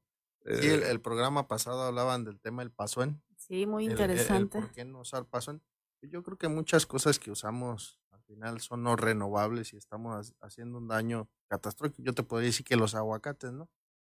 Sí, 0.46 0.68
el, 0.68 0.84
eh, 0.84 1.00
programa 1.00 1.48
pasado 1.48 1.84
hablaban 1.84 2.24
del 2.24 2.40
tema 2.40 2.64
del 2.64 2.72
pasuen. 2.72 3.22
Sí, 3.38 3.66
muy 3.68 3.86
interesante. 3.86 4.60
¿Por 4.60 4.72
qué 4.72 4.86
no 4.86 5.02
usar 5.02 5.26
pasuen? 5.26 5.62
Yo 6.02 6.24
creo 6.24 6.38
que 6.38 6.48
muchas 6.50 6.86
cosas 6.86 7.20
que 7.20 7.32
usamos 7.32 8.02
al 8.12 8.24
final 8.24 8.60
son 8.60 8.84
no 8.84 8.96
renovables 8.96 9.74
y 9.74 9.78
estamos 9.78 10.34
haciendo 10.42 10.78
un 10.78 10.88
daño 10.88 11.30
catastrófico. 11.48 12.04
Yo 12.04 12.14
te 12.14 12.24
podría 12.24 12.48
decir 12.48 12.66
que 12.66 12.76
los 12.76 12.96
aguacates, 12.96 13.54
¿no? 13.54 13.70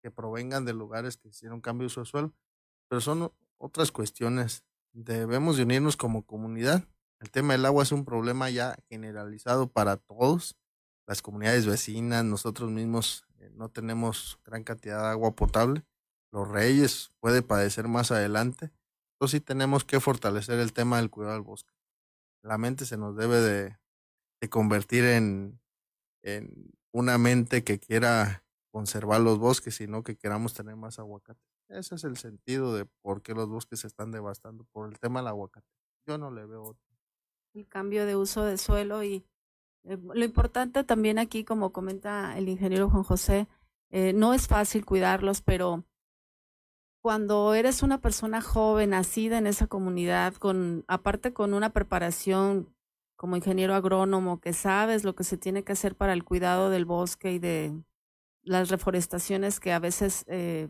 Que 0.02 0.10
provengan 0.10 0.66
de 0.66 0.74
lugares 0.74 1.18
que 1.18 1.30
hicieron 1.30 1.62
cambio 1.62 1.84
de 1.84 1.88
uso 1.88 2.02
de 2.02 2.06
suelo 2.08 2.34
pero 2.88 3.02
son 3.02 3.32
otras 3.58 3.92
cuestiones. 3.92 4.64
Debemos 4.94 5.58
de 5.58 5.64
unirnos 5.64 5.98
como 5.98 6.26
comunidad. 6.26 6.88
El 7.20 7.32
tema 7.32 7.54
del 7.54 7.66
agua 7.66 7.84
es 7.84 7.92
un 7.92 8.06
problema 8.06 8.50
ya 8.50 8.76
generalizado 8.90 9.68
para 9.68 9.98
todos, 9.98 10.58
las 11.08 11.22
comunidades 11.22 11.66
vecinas, 11.66 12.26
nosotros 12.26 12.72
mismos 12.72 13.26
eh, 13.38 13.52
no 13.54 13.70
tenemos 13.70 14.40
gran 14.44 14.64
cantidad 14.64 15.02
de 15.02 15.10
agua 15.10 15.36
potable. 15.36 15.86
Los 16.32 16.48
reyes 16.48 17.12
puede 17.20 17.42
padecer 17.42 17.88
más 17.88 18.12
adelante. 18.12 18.72
Entonces 19.14 19.40
sí 19.40 19.42
tenemos 19.42 19.86
que 19.86 20.00
fortalecer 20.00 20.60
el 20.60 20.74
tema 20.74 20.98
del 20.98 21.10
cuidado 21.10 21.36
del 21.36 21.44
bosque. 21.44 21.74
La 22.42 22.58
mente 22.58 22.86
se 22.86 22.98
nos 22.98 23.16
debe 23.16 23.40
de, 23.40 23.78
convertir 24.50 25.04
en, 25.06 25.60
en 26.22 26.72
una 26.92 27.18
mente 27.18 27.64
que 27.64 27.80
quiera 27.80 28.46
conservar 28.72 29.22
los 29.22 29.40
bosques, 29.40 29.74
sino 29.74 30.04
que 30.04 30.18
queramos 30.18 30.54
tener 30.54 30.76
más 30.76 31.00
aguacate. 31.00 31.42
Ese 31.70 31.96
es 31.96 32.04
el 32.04 32.18
sentido 32.18 32.74
de 32.74 32.86
por 33.02 33.22
qué 33.22 33.34
los 33.34 33.50
bosques 33.50 33.80
se 33.80 33.88
están 33.88 34.12
devastando 34.12 34.66
por 34.72 34.90
el 34.90 35.00
tema 35.00 35.20
del 35.20 35.28
aguacate. 35.28 35.68
Yo 36.08 36.18
no 36.18 36.32
le 36.32 36.46
veo 36.46 36.64
otro. 36.64 36.84
El 37.54 37.68
cambio 37.68 38.06
de 38.06 38.16
uso 38.16 38.44
de 38.44 38.58
suelo 38.58 39.04
y 39.04 39.26
eh, 39.84 39.98
lo 39.98 40.24
importante 40.26 40.84
también 40.84 41.20
aquí, 41.20 41.44
como 41.44 41.72
comenta 41.72 42.38
el 42.38 42.50
ingeniero 42.50 42.90
Juan 42.90 43.04
José, 43.04 43.48
eh, 43.92 44.14
no 44.14 44.34
es 44.34 44.48
fácil 44.48 44.86
cuidarlos, 44.86 45.42
pero 45.42 45.86
cuando 47.02 47.54
eres 47.54 47.84
una 47.84 48.02
persona 48.02 48.42
joven, 48.42 48.90
nacida 48.90 49.38
en 49.38 49.48
esa 49.48 49.68
comunidad, 49.68 50.34
con 50.36 50.84
aparte 50.88 51.34
con 51.34 51.54
una 51.54 51.72
preparación 51.72 52.76
como 53.16 53.36
ingeniero 53.36 53.76
agrónomo, 53.76 54.42
que 54.42 54.54
sabes 54.54 55.04
lo 55.04 55.16
que 55.16 55.24
se 55.24 55.38
tiene 55.38 55.64
que 55.64 55.74
hacer 55.74 55.96
para 55.96 56.14
el 56.14 56.24
cuidado 56.24 56.70
del 56.70 56.86
bosque 56.86 57.32
y 57.32 57.40
de 57.40 57.74
las 58.42 58.70
reforestaciones 58.70 59.60
que 59.60 59.72
a 59.72 59.80
veces 59.80 60.26
eh, 60.28 60.68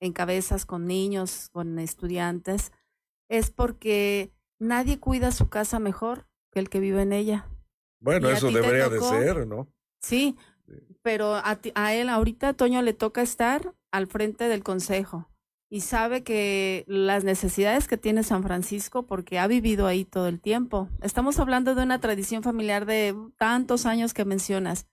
en 0.00 0.12
cabezas 0.12 0.66
con 0.66 0.86
niños, 0.86 1.50
con 1.52 1.78
estudiantes, 1.78 2.72
es 3.28 3.50
porque 3.50 4.32
nadie 4.58 4.98
cuida 4.98 5.30
su 5.30 5.48
casa 5.48 5.78
mejor 5.78 6.26
que 6.50 6.60
el 6.60 6.68
que 6.68 6.80
vive 6.80 7.02
en 7.02 7.12
ella. 7.12 7.46
Bueno, 8.00 8.28
eso 8.30 8.50
debería 8.50 8.88
de 8.88 9.00
ser, 9.00 9.46
¿no? 9.46 9.68
Sí, 10.00 10.36
pero 11.02 11.34
a, 11.34 11.58
a 11.74 11.94
él 11.94 12.08
ahorita, 12.08 12.54
Toño, 12.54 12.82
le 12.82 12.94
toca 12.94 13.22
estar 13.22 13.74
al 13.90 14.06
frente 14.06 14.48
del 14.48 14.62
consejo 14.62 15.30
y 15.70 15.82
sabe 15.82 16.24
que 16.24 16.84
las 16.88 17.22
necesidades 17.22 17.86
que 17.86 17.96
tiene 17.96 18.24
San 18.24 18.42
Francisco 18.42 19.06
porque 19.06 19.38
ha 19.38 19.46
vivido 19.46 19.86
ahí 19.86 20.04
todo 20.04 20.26
el 20.26 20.40
tiempo. 20.40 20.88
Estamos 21.00 21.38
hablando 21.38 21.74
de 21.74 21.84
una 21.84 22.00
tradición 22.00 22.42
familiar 22.42 22.86
de 22.86 23.14
tantos 23.38 23.86
años 23.86 24.12
que 24.12 24.24
mencionas 24.24 24.86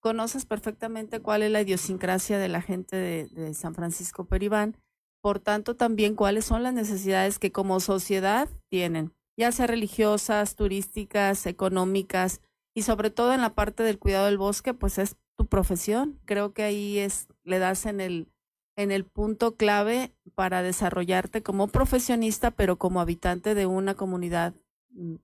conoces 0.00 0.46
perfectamente 0.46 1.20
cuál 1.20 1.42
es 1.42 1.50
la 1.50 1.62
idiosincrasia 1.62 2.38
de 2.38 2.48
la 2.48 2.62
gente 2.62 2.96
de, 2.96 3.54
San 3.54 3.74
Francisco 3.74 4.24
Peribán, 4.24 4.76
por 5.20 5.40
tanto 5.40 5.76
también 5.76 6.14
cuáles 6.14 6.44
son 6.44 6.62
las 6.62 6.74
necesidades 6.74 7.38
que 7.38 7.52
como 7.52 7.80
sociedad 7.80 8.48
tienen, 8.68 9.12
ya 9.36 9.52
sea 9.52 9.66
religiosas, 9.66 10.56
turísticas, 10.56 11.46
económicas 11.46 12.40
y 12.74 12.82
sobre 12.82 13.10
todo 13.10 13.32
en 13.32 13.40
la 13.40 13.54
parte 13.54 13.82
del 13.82 13.98
cuidado 13.98 14.26
del 14.26 14.38
bosque, 14.38 14.74
pues 14.74 14.98
es 14.98 15.16
tu 15.36 15.46
profesión. 15.46 16.20
Creo 16.24 16.52
que 16.52 16.62
ahí 16.62 16.98
es 16.98 17.28
le 17.42 17.58
das 17.58 17.86
en 17.86 18.00
el 18.00 18.28
en 18.76 18.92
el 18.92 19.04
punto 19.04 19.56
clave 19.56 20.14
para 20.36 20.62
desarrollarte 20.62 21.42
como 21.42 21.66
profesionista, 21.66 22.52
pero 22.52 22.78
como 22.78 23.00
habitante 23.00 23.56
de 23.56 23.66
una 23.66 23.94
comunidad 23.94 24.54
mm, 24.90 25.16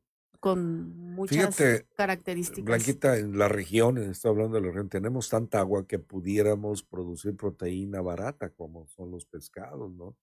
con 0.44 1.14
muchas 1.14 1.56
características. 1.96 2.64
Blanquita, 2.64 3.16
en 3.16 3.38
la 3.38 3.48
región, 3.48 3.96
estoy 3.96 4.32
hablando 4.32 4.56
de 4.56 4.60
la 4.60 4.66
región, 4.68 4.90
tenemos 4.90 5.30
tanta 5.30 5.58
agua 5.58 5.86
que 5.86 5.98
pudiéramos 5.98 6.82
producir 6.82 7.34
proteína 7.34 8.02
barata 8.02 8.50
como 8.50 8.86
son 8.88 9.10
los 9.10 9.24
pescados, 9.24 9.90
¿no? 9.94 10.14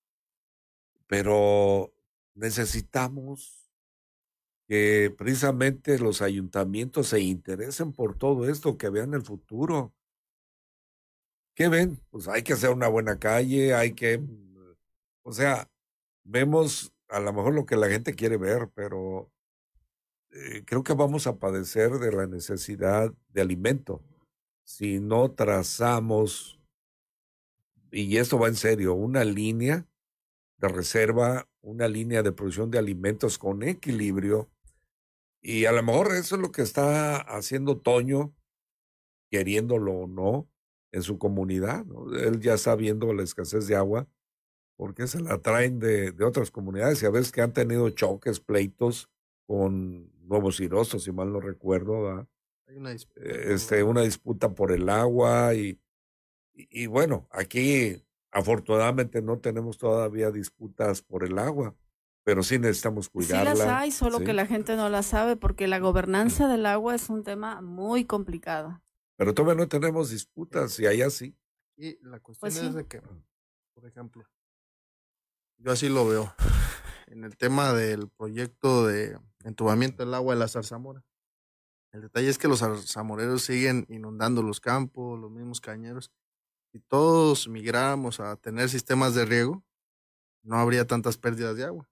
pero 1.11 1.91
necesitamos 2.35 3.69
que 4.65 5.13
precisamente 5.17 5.97
los 5.97 6.21
ayuntamientos 6.21 7.07
se 7.07 7.19
interesen 7.19 7.91
por 7.91 8.17
todo 8.17 8.47
esto, 8.47 8.77
que 8.77 8.89
vean 8.89 9.15
el 9.15 9.23
futuro. 9.23 9.91
¿Qué 11.53 11.67
ven? 11.67 11.99
Pues 12.11 12.27
hay 12.27 12.43
que 12.43 12.53
hacer 12.53 12.69
una 12.69 12.87
buena 12.87 13.19
calle, 13.19 13.73
hay 13.73 13.93
que, 13.93 14.21
o 15.23 15.33
sea, 15.33 15.67
vemos 16.23 16.93
a 17.09 17.19
lo 17.19 17.33
mejor 17.33 17.55
lo 17.55 17.65
que 17.65 17.75
la 17.75 17.89
gente 17.89 18.13
quiere 18.15 18.37
ver, 18.37 18.69
pero 18.73 19.31
eh, 20.31 20.63
creo 20.65 20.83
que 20.83 20.93
vamos 20.93 21.27
a 21.27 21.37
padecer 21.37 21.91
de 21.93 22.11
la 22.11 22.27
necesidad 22.27 23.13
de 23.29 23.41
alimento 23.41 24.01
si 24.71 24.99
no 24.99 25.31
trazamos, 25.31 26.59
y 27.91 28.17
esto 28.17 28.39
va 28.39 28.47
en 28.47 28.55
serio, 28.55 28.93
una 28.93 29.25
línea 29.25 29.85
de 30.57 30.67
reserva, 30.69 31.49
una 31.61 31.87
línea 31.87 32.23
de 32.23 32.31
producción 32.31 32.71
de 32.71 32.79
alimentos 32.79 33.37
con 33.37 33.63
equilibrio. 33.63 34.49
Y 35.41 35.65
a 35.65 35.71
lo 35.71 35.83
mejor 35.83 36.13
eso 36.15 36.35
es 36.35 36.41
lo 36.41 36.51
que 36.51 36.61
está 36.61 37.17
haciendo 37.17 37.79
Toño, 37.79 38.33
queriéndolo 39.29 39.91
o 39.93 40.07
no, 40.07 40.49
en 40.93 41.03
su 41.03 41.17
comunidad. 41.17 41.85
Él 42.13 42.39
ya 42.39 42.53
está 42.53 42.75
viendo 42.75 43.13
la 43.13 43.23
escasez 43.23 43.67
de 43.67 43.75
agua 43.75 44.07
porque 44.77 45.07
se 45.07 45.21
la 45.21 45.41
traen 45.41 45.79
de, 45.79 46.11
de 46.11 46.25
otras 46.25 46.49
comunidades 46.49 47.03
y 47.03 47.05
a 47.05 47.11
veces 47.11 47.31
que 47.31 47.41
han 47.41 47.53
tenido 47.53 47.89
choques, 47.89 48.39
pleitos 48.39 49.09
con 49.51 50.09
Nuevos 50.29 50.55
Cirosos, 50.55 51.03
si 51.03 51.11
mal 51.11 51.33
no 51.33 51.41
recuerdo, 51.41 52.25
una 52.73 52.91
disputa, 52.91 53.21
este, 53.25 53.83
una 53.83 54.01
disputa 54.01 54.55
por 54.55 54.71
el 54.71 54.87
agua 54.87 55.53
y, 55.55 55.77
y, 56.53 56.85
bueno, 56.85 57.27
aquí 57.31 58.01
afortunadamente 58.31 59.21
no 59.21 59.39
tenemos 59.39 59.77
todavía 59.77 60.31
disputas 60.31 61.01
por 61.01 61.25
el 61.25 61.37
agua, 61.37 61.75
pero 62.23 62.43
sí 62.43 62.59
necesitamos 62.59 63.09
cuidarla. 63.09 63.51
Sí 63.51 63.59
las 63.59 63.67
hay, 63.67 63.91
solo 63.91 64.21
que 64.21 64.31
la 64.31 64.45
gente 64.45 64.77
no 64.77 64.87
la 64.87 65.03
sabe 65.03 65.35
porque 65.35 65.67
la 65.67 65.79
gobernanza 65.79 66.47
del 66.47 66.65
agua 66.65 66.95
es 66.95 67.09
un 67.09 67.25
tema 67.25 67.59
muy 67.59 68.05
complicado. 68.05 68.81
Pero 69.17 69.33
todavía 69.33 69.61
no 69.61 69.67
tenemos 69.67 70.11
disputas 70.11 70.79
y 70.79 70.87
allá 70.87 71.09
sí. 71.09 71.35
Y 71.75 71.97
la 72.05 72.21
cuestión 72.21 72.51
pues 72.53 72.55
es 72.55 72.73
de 72.73 72.87
que, 72.87 73.01
por 73.73 73.85
ejemplo, 73.85 74.23
yo 75.57 75.73
así 75.73 75.89
lo 75.89 76.07
veo, 76.07 76.33
en 77.07 77.25
el 77.25 77.35
tema 77.35 77.73
del 77.73 78.07
proyecto 78.07 78.87
de 78.87 79.19
entubamiento 79.43 80.03
del 80.03 80.13
agua 80.13 80.33
de 80.33 80.39
la 80.39 80.47
Zarzamora. 80.47 81.03
El 81.91 82.01
detalle 82.01 82.29
es 82.29 82.37
que 82.37 82.47
los 82.47 82.61
zamoreros 82.85 83.43
siguen 83.43 83.85
inundando 83.89 84.41
los 84.41 84.61
campos, 84.61 85.19
los 85.19 85.29
mismos 85.29 85.59
cañeros. 85.59 86.11
Si 86.71 86.79
todos 86.79 87.49
migráramos 87.49 88.19
a 88.21 88.37
tener 88.37 88.69
sistemas 88.69 89.13
de 89.13 89.25
riego, 89.25 89.63
no 90.43 90.55
habría 90.57 90.87
tantas 90.87 91.17
pérdidas 91.17 91.57
de 91.57 91.65
agua. 91.65 91.89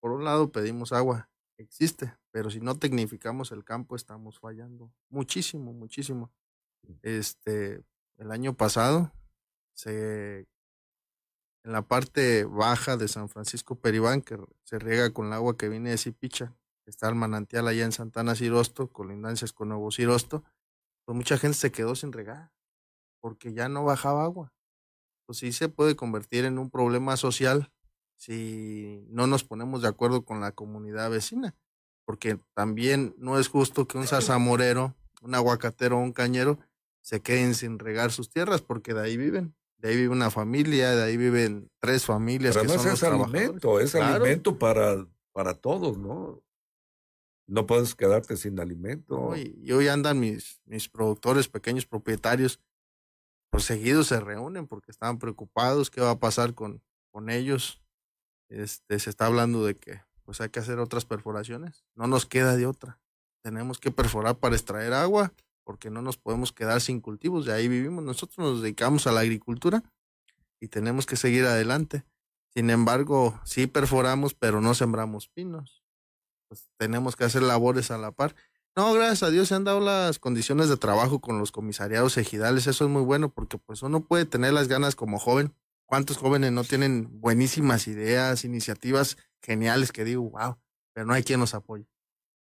Por 0.00 0.12
un 0.12 0.24
lado, 0.24 0.50
pedimos 0.50 0.92
agua, 0.92 1.30
existe, 1.58 2.16
pero 2.30 2.50
si 2.50 2.60
no 2.60 2.78
tecnificamos 2.78 3.52
el 3.52 3.64
campo, 3.64 3.94
estamos 3.94 4.38
fallando 4.38 4.90
muchísimo, 5.10 5.72
muchísimo. 5.72 6.32
Este, 7.02 7.82
el 8.16 8.30
año 8.30 8.56
pasado, 8.56 9.12
se, 9.74 10.46
en 11.64 11.72
la 11.72 11.82
parte 11.82 12.44
baja 12.44 12.96
de 12.96 13.08
San 13.08 13.28
Francisco 13.28 13.74
Peribán, 13.78 14.22
que 14.22 14.38
se 14.64 14.78
riega 14.78 15.12
con 15.12 15.26
el 15.26 15.32
agua 15.34 15.56
que 15.56 15.68
viene 15.68 15.90
de 15.90 15.98
Zipicha, 15.98 16.54
está 16.90 17.08
el 17.08 17.14
manantial 17.14 17.68
allá 17.68 17.84
en 17.84 17.92
Santana 17.92 18.34
Cirosto, 18.34 18.88
colindancias 18.88 19.52
con 19.52 19.68
Nuevo 19.68 19.90
Cirosto, 19.90 20.44
pues 21.04 21.16
mucha 21.16 21.38
gente 21.38 21.56
se 21.56 21.72
quedó 21.72 21.94
sin 21.94 22.12
regar 22.12 22.52
porque 23.20 23.52
ya 23.52 23.68
no 23.68 23.84
bajaba 23.84 24.24
agua. 24.24 24.52
Pues 25.26 25.38
sí 25.38 25.52
se 25.52 25.68
puede 25.68 25.96
convertir 25.96 26.44
en 26.44 26.58
un 26.58 26.70
problema 26.70 27.16
social 27.16 27.72
si 28.16 29.04
no 29.08 29.26
nos 29.26 29.44
ponemos 29.44 29.82
de 29.82 29.88
acuerdo 29.88 30.24
con 30.24 30.40
la 30.40 30.52
comunidad 30.52 31.10
vecina, 31.10 31.54
porque 32.04 32.38
también 32.54 33.14
no 33.18 33.38
es 33.38 33.48
justo 33.48 33.88
que 33.88 33.98
un 33.98 34.06
zarzamorero, 34.06 34.94
un 35.22 35.34
aguacatero 35.34 35.98
o 35.98 36.00
un 36.00 36.12
cañero 36.12 36.58
se 37.02 37.20
queden 37.20 37.54
sin 37.54 37.78
regar 37.78 38.12
sus 38.12 38.30
tierras 38.30 38.62
porque 38.62 38.94
de 38.94 39.02
ahí 39.02 39.16
viven. 39.16 39.54
De 39.78 39.88
ahí 39.88 39.96
vive 39.96 40.08
una 40.08 40.30
familia, 40.30 40.94
de 40.94 41.02
ahí 41.02 41.16
viven 41.16 41.70
tres 41.80 42.04
familias. 42.06 42.56
Pero 42.56 42.70
que 42.70 42.76
no 42.76 42.92
es 42.92 43.02
alimento, 43.02 43.80
es 43.80 43.94
alimento 43.94 44.58
para, 44.58 45.06
para 45.32 45.54
todos, 45.54 45.98
¿no? 45.98 46.42
No 47.46 47.66
puedes 47.66 47.94
quedarte 47.94 48.36
sin 48.36 48.58
alimento. 48.60 49.36
y, 49.36 49.72
hoy 49.72 49.88
andan 49.88 50.18
mis, 50.18 50.60
mis 50.64 50.88
productores, 50.88 51.48
pequeños 51.48 51.86
propietarios, 51.86 52.60
pues 53.50 53.64
seguidos 53.64 54.08
se 54.08 54.20
reúnen 54.20 54.66
porque 54.66 54.90
estaban 54.90 55.18
preocupados 55.18 55.90
qué 55.90 56.00
va 56.00 56.10
a 56.10 56.18
pasar 56.18 56.54
con, 56.54 56.82
con 57.12 57.30
ellos. 57.30 57.82
Este, 58.48 58.98
se 58.98 59.10
está 59.10 59.26
hablando 59.26 59.64
de 59.64 59.76
que 59.76 60.02
pues 60.22 60.40
hay 60.40 60.48
que 60.50 60.58
hacer 60.58 60.78
otras 60.80 61.04
perforaciones. 61.04 61.84
No 61.94 62.06
nos 62.06 62.26
queda 62.26 62.56
de 62.56 62.66
otra. 62.66 63.00
Tenemos 63.42 63.78
que 63.78 63.92
perforar 63.92 64.38
para 64.38 64.56
extraer 64.56 64.92
agua 64.92 65.32
porque 65.62 65.90
no 65.90 66.02
nos 66.02 66.16
podemos 66.16 66.52
quedar 66.52 66.80
sin 66.80 67.00
cultivos. 67.00 67.44
De 67.44 67.52
ahí 67.52 67.68
vivimos. 67.68 68.02
Nosotros 68.02 68.38
nos 68.38 68.62
dedicamos 68.62 69.06
a 69.06 69.12
la 69.12 69.20
agricultura 69.20 69.84
y 70.60 70.68
tenemos 70.68 71.06
que 71.06 71.16
seguir 71.16 71.44
adelante. 71.44 72.04
Sin 72.52 72.70
embargo, 72.70 73.40
sí 73.44 73.66
perforamos, 73.68 74.34
pero 74.34 74.60
no 74.60 74.74
sembramos 74.74 75.28
pinos 75.28 75.85
pues 76.48 76.68
tenemos 76.76 77.16
que 77.16 77.24
hacer 77.24 77.42
labores 77.42 77.90
a 77.90 77.98
la 77.98 78.12
par. 78.12 78.34
No, 78.76 78.92
gracias 78.92 79.22
a 79.22 79.30
Dios 79.30 79.48
se 79.48 79.54
han 79.54 79.64
dado 79.64 79.80
las 79.80 80.18
condiciones 80.18 80.68
de 80.68 80.76
trabajo 80.76 81.20
con 81.20 81.38
los 81.38 81.50
comisariados 81.50 82.18
ejidales, 82.18 82.66
eso 82.66 82.84
es 82.84 82.90
muy 82.90 83.02
bueno 83.02 83.30
porque 83.30 83.56
pues 83.56 83.82
uno 83.82 84.00
puede 84.00 84.26
tener 84.26 84.52
las 84.52 84.68
ganas 84.68 84.94
como 84.94 85.18
joven. 85.18 85.54
¿Cuántos 85.86 86.18
jóvenes 86.18 86.52
no 86.52 86.64
tienen 86.64 87.20
buenísimas 87.20 87.86
ideas, 87.86 88.44
iniciativas 88.44 89.16
geniales 89.40 89.92
que 89.92 90.04
digo, 90.04 90.28
wow, 90.30 90.58
pero 90.92 91.06
no 91.06 91.14
hay 91.14 91.22
quien 91.22 91.40
los 91.40 91.54
apoye 91.54 91.88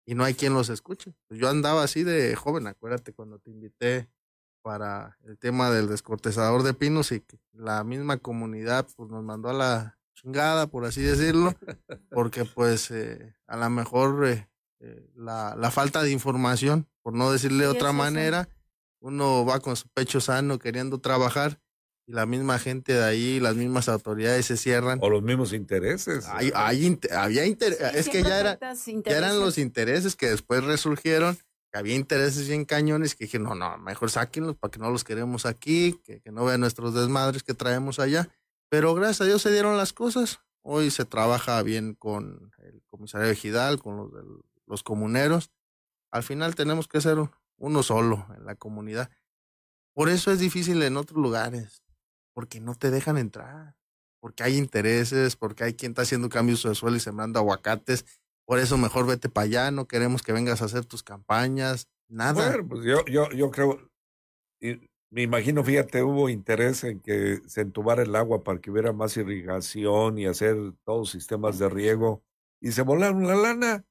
y 0.06 0.14
no 0.14 0.24
hay 0.24 0.34
quien 0.34 0.54
los 0.54 0.70
escuche? 0.70 1.14
Pues 1.28 1.38
yo 1.38 1.48
andaba 1.48 1.84
así 1.84 2.02
de 2.02 2.34
joven, 2.34 2.66
acuérdate 2.66 3.12
cuando 3.12 3.38
te 3.38 3.50
invité 3.50 4.08
para 4.62 5.18
el 5.24 5.38
tema 5.38 5.70
del 5.70 5.88
descortezador 5.88 6.62
de 6.62 6.74
pinos 6.74 7.12
y 7.12 7.20
que 7.20 7.38
la 7.52 7.84
misma 7.84 8.16
comunidad 8.16 8.88
pues 8.96 9.08
nos 9.08 9.22
mandó 9.22 9.50
a 9.50 9.54
la 9.54 9.97
chingada, 10.20 10.66
por 10.66 10.84
así 10.84 11.02
decirlo, 11.02 11.54
porque 12.10 12.44
pues 12.44 12.90
eh, 12.90 13.34
a 13.46 13.56
lo 13.56 13.70
mejor 13.70 14.26
eh, 14.26 14.48
eh, 14.80 15.10
la, 15.14 15.54
la, 15.56 15.70
falta 15.70 16.02
de 16.02 16.10
información, 16.10 16.88
por 17.02 17.14
no 17.14 17.30
decirle 17.30 17.64
de 17.64 17.70
otra 17.70 17.92
manera, 17.92 18.48
uno 19.00 19.44
va 19.44 19.60
con 19.60 19.76
su 19.76 19.88
pecho 19.88 20.20
sano 20.20 20.58
queriendo 20.58 21.00
trabajar 21.00 21.60
y 22.06 22.12
la 22.12 22.24
misma 22.24 22.58
gente 22.58 22.94
de 22.94 23.04
ahí, 23.04 23.38
las 23.38 23.54
mismas 23.54 23.88
autoridades 23.88 24.46
se 24.46 24.56
cierran. 24.56 24.98
O 25.02 25.10
los 25.10 25.22
mismos 25.22 25.52
intereses. 25.52 26.26
Hay, 26.26 26.50
hay 26.54 26.98
había 27.12 27.44
es 27.44 28.08
que 28.08 28.22
ya, 28.22 28.40
era, 28.40 28.58
ya 28.58 29.16
eran 29.18 29.38
los 29.38 29.58
intereses 29.58 30.16
que 30.16 30.30
después 30.30 30.64
resurgieron, 30.64 31.36
que 31.70 31.78
había 31.78 31.94
intereses 31.94 32.48
bien 32.48 32.64
cañones, 32.64 33.14
que 33.14 33.24
dije, 33.24 33.38
no, 33.38 33.54
no, 33.54 33.76
mejor 33.76 34.10
sáquenlos 34.10 34.56
para 34.56 34.70
que 34.70 34.78
no 34.78 34.90
los 34.90 35.04
queremos 35.04 35.44
aquí, 35.44 36.00
que, 36.02 36.20
que 36.20 36.32
no 36.32 36.46
vean 36.46 36.60
nuestros 36.60 36.94
desmadres 36.94 37.42
que 37.42 37.52
traemos 37.52 37.98
allá. 37.98 38.30
Pero 38.68 38.94
gracias 38.94 39.22
a 39.22 39.24
Dios 39.24 39.42
se 39.42 39.52
dieron 39.52 39.76
las 39.76 39.92
cosas. 39.92 40.40
Hoy 40.62 40.90
se 40.90 41.04
trabaja 41.04 41.62
bien 41.62 41.94
con 41.94 42.52
el 42.58 42.82
comisario 42.86 43.28
ejidal, 43.28 43.80
con 43.80 43.96
los, 43.96 44.10
los 44.66 44.82
comuneros. 44.82 45.50
Al 46.10 46.22
final 46.22 46.54
tenemos 46.54 46.88
que 46.88 47.00
ser 47.00 47.18
uno 47.56 47.82
solo 47.82 48.26
en 48.36 48.44
la 48.44 48.54
comunidad. 48.54 49.10
Por 49.94 50.08
eso 50.08 50.30
es 50.30 50.38
difícil 50.38 50.82
en 50.82 50.96
otros 50.96 51.20
lugares, 51.20 51.82
porque 52.32 52.60
no 52.60 52.74
te 52.74 52.90
dejan 52.90 53.18
entrar, 53.18 53.76
porque 54.20 54.44
hay 54.44 54.56
intereses, 54.56 55.36
porque 55.36 55.64
hay 55.64 55.74
quien 55.74 55.92
está 55.92 56.02
haciendo 56.02 56.28
cambios 56.28 56.62
de 56.62 56.74
suelo 56.74 56.96
y 56.96 57.00
sembrando 57.00 57.38
aguacates. 57.38 58.04
Por 58.44 58.58
eso 58.58 58.78
mejor 58.78 59.06
vete 59.06 59.28
para 59.28 59.44
allá, 59.46 59.70
no 59.70 59.88
queremos 59.88 60.22
que 60.22 60.32
vengas 60.32 60.62
a 60.62 60.66
hacer 60.66 60.84
tus 60.84 61.02
campañas, 61.02 61.88
nada. 62.06 62.48
Bueno, 62.48 62.68
pues 62.68 62.84
yo, 62.84 63.04
yo, 63.06 63.30
yo 63.30 63.50
creo, 63.50 63.90
me 65.10 65.22
imagino, 65.22 65.64
fíjate, 65.64 66.02
hubo 66.02 66.28
interés 66.28 66.84
en 66.84 67.00
que 67.00 67.40
se 67.46 67.62
entubara 67.62 68.02
el 68.02 68.14
agua 68.14 68.42
para 68.42 68.60
que 68.60 68.70
hubiera 68.70 68.92
más 68.92 69.16
irrigación 69.16 70.18
y 70.18 70.26
hacer 70.26 70.56
todos 70.84 71.10
sistemas 71.10 71.58
de 71.58 71.68
riego. 71.68 72.22
Y 72.60 72.72
se 72.72 72.82
volaron 72.82 73.26
la 73.26 73.36
lana. 73.36 73.84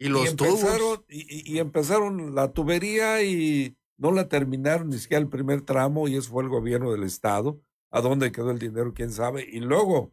Y 0.00 0.08
los 0.08 0.28
empezaron, 0.28 1.04
y, 1.08 1.58
empezaron 1.58 2.34
la 2.34 2.52
tubería 2.52 3.22
y 3.22 3.76
no 3.96 4.12
la 4.12 4.28
terminaron 4.28 4.90
ni 4.90 4.98
siquiera 4.98 5.20
el 5.20 5.28
primer 5.28 5.62
tramo 5.62 6.06
y 6.06 6.16
eso 6.16 6.30
fue 6.30 6.44
el 6.44 6.48
gobierno 6.48 6.92
del 6.92 7.02
estado. 7.02 7.60
¿A 7.90 8.00
dónde 8.00 8.30
quedó 8.30 8.50
el 8.50 8.60
dinero? 8.60 8.94
¿Quién 8.94 9.10
sabe? 9.10 9.44
Y 9.48 9.60
luego 9.60 10.12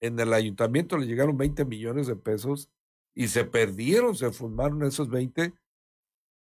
en 0.00 0.18
el 0.20 0.34
ayuntamiento 0.34 0.98
le 0.98 1.06
llegaron 1.06 1.36
20 1.36 1.64
millones 1.64 2.06
de 2.06 2.16
pesos 2.16 2.70
y 3.14 3.28
se 3.28 3.44
perdieron, 3.44 4.14
se 4.14 4.30
fumaron 4.32 4.82
esos 4.82 5.08
20 5.08 5.54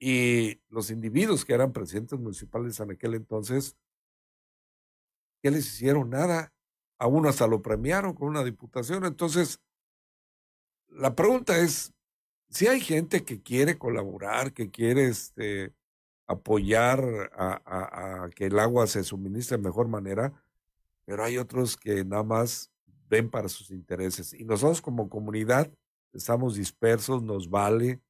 y 0.05 0.61
los 0.69 0.91
individuos 0.91 1.45
que 1.45 1.55
eran 1.55 1.73
presidentes 1.73 2.19
municipales 2.19 2.81
en 2.81 2.91
aquel 2.91 3.15
entonces, 3.15 3.77
¿qué 5.41 5.53
les 5.53 5.65
hicieron? 5.65 6.11
Nada. 6.11 6.53
A 6.99 7.07
uno 7.07 7.29
hasta 7.29 7.47
lo 7.47 7.63
premiaron 7.63 8.13
con 8.13 8.27
una 8.27 8.43
diputación. 8.43 9.05
Entonces, 9.05 9.61
la 10.89 11.15
pregunta 11.15 11.57
es, 11.57 11.95
si 12.49 12.67
hay 12.67 12.81
gente 12.81 13.25
que 13.25 13.43
quiere 13.43 13.79
colaborar, 13.79 14.53
que 14.53 14.73
quiere 14.73 15.07
este, 15.07 15.73
apoyar 16.27 17.31
a, 17.37 18.25
a, 18.25 18.31
que 18.31 18.47
el 18.47 18.59
agua 18.59 18.89
se 18.89 19.05
suministre 19.05 19.57
de 19.57 19.63
mejor 19.63 19.87
manera, 19.87 20.33
pero 21.05 21.23
hay 21.23 21.39
otros 21.39 21.77
que 21.77 22.05
nada 22.05 22.25
más 22.25 22.73
ven 23.09 23.31
para 23.31 23.49
sus 23.49 23.71
intereses. 23.71 24.35
Y 24.35 24.43
nosotros 24.43 24.83
como 24.83 25.09
comunidad 25.09 25.73
estamos 26.13 26.57
dispersos, 26.57 27.23
nos 27.23 27.49
vale, 27.49 28.01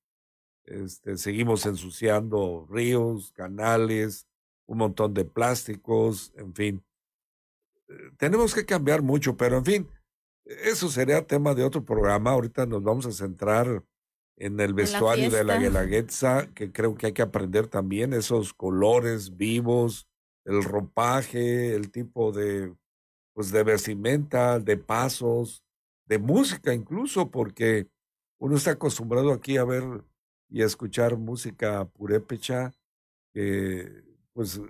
este, 0.64 1.16
seguimos 1.16 1.66
ensuciando 1.66 2.66
ríos, 2.70 3.32
canales, 3.32 4.26
un 4.66 4.78
montón 4.78 5.14
de 5.14 5.24
plásticos, 5.24 6.32
en 6.36 6.54
fin. 6.54 6.84
Eh, 7.88 7.94
tenemos 8.16 8.54
que 8.54 8.64
cambiar 8.64 9.02
mucho, 9.02 9.36
pero 9.36 9.58
en 9.58 9.64
fin, 9.64 9.88
eso 10.44 10.88
sería 10.88 11.26
tema 11.26 11.54
de 11.54 11.64
otro 11.64 11.84
programa. 11.84 12.30
Ahorita 12.30 12.66
nos 12.66 12.82
vamos 12.82 13.06
a 13.06 13.12
centrar 13.12 13.84
en 14.36 14.58
el 14.60 14.74
vestuario 14.74 15.30
de 15.30 15.44
la 15.44 15.58
Guelaguetza, 15.58 16.52
que 16.54 16.72
creo 16.72 16.94
que 16.94 17.06
hay 17.06 17.12
que 17.12 17.22
aprender 17.22 17.68
también 17.68 18.12
esos 18.12 18.54
colores 18.54 19.36
vivos, 19.36 20.08
el 20.44 20.64
ropaje, 20.64 21.74
el 21.74 21.90
tipo 21.90 22.32
de, 22.32 22.74
pues 23.34 23.52
de 23.52 23.62
vestimenta, 23.62 24.58
de 24.58 24.76
pasos, 24.76 25.62
de 26.06 26.18
música 26.18 26.74
incluso, 26.74 27.30
porque 27.30 27.88
uno 28.38 28.56
está 28.56 28.72
acostumbrado 28.72 29.32
aquí 29.32 29.56
a 29.56 29.64
ver 29.64 29.84
y 30.52 30.62
escuchar 30.62 31.16
música 31.16 31.86
purépecha, 31.86 32.72
que 33.32 34.04
pues 34.34 34.60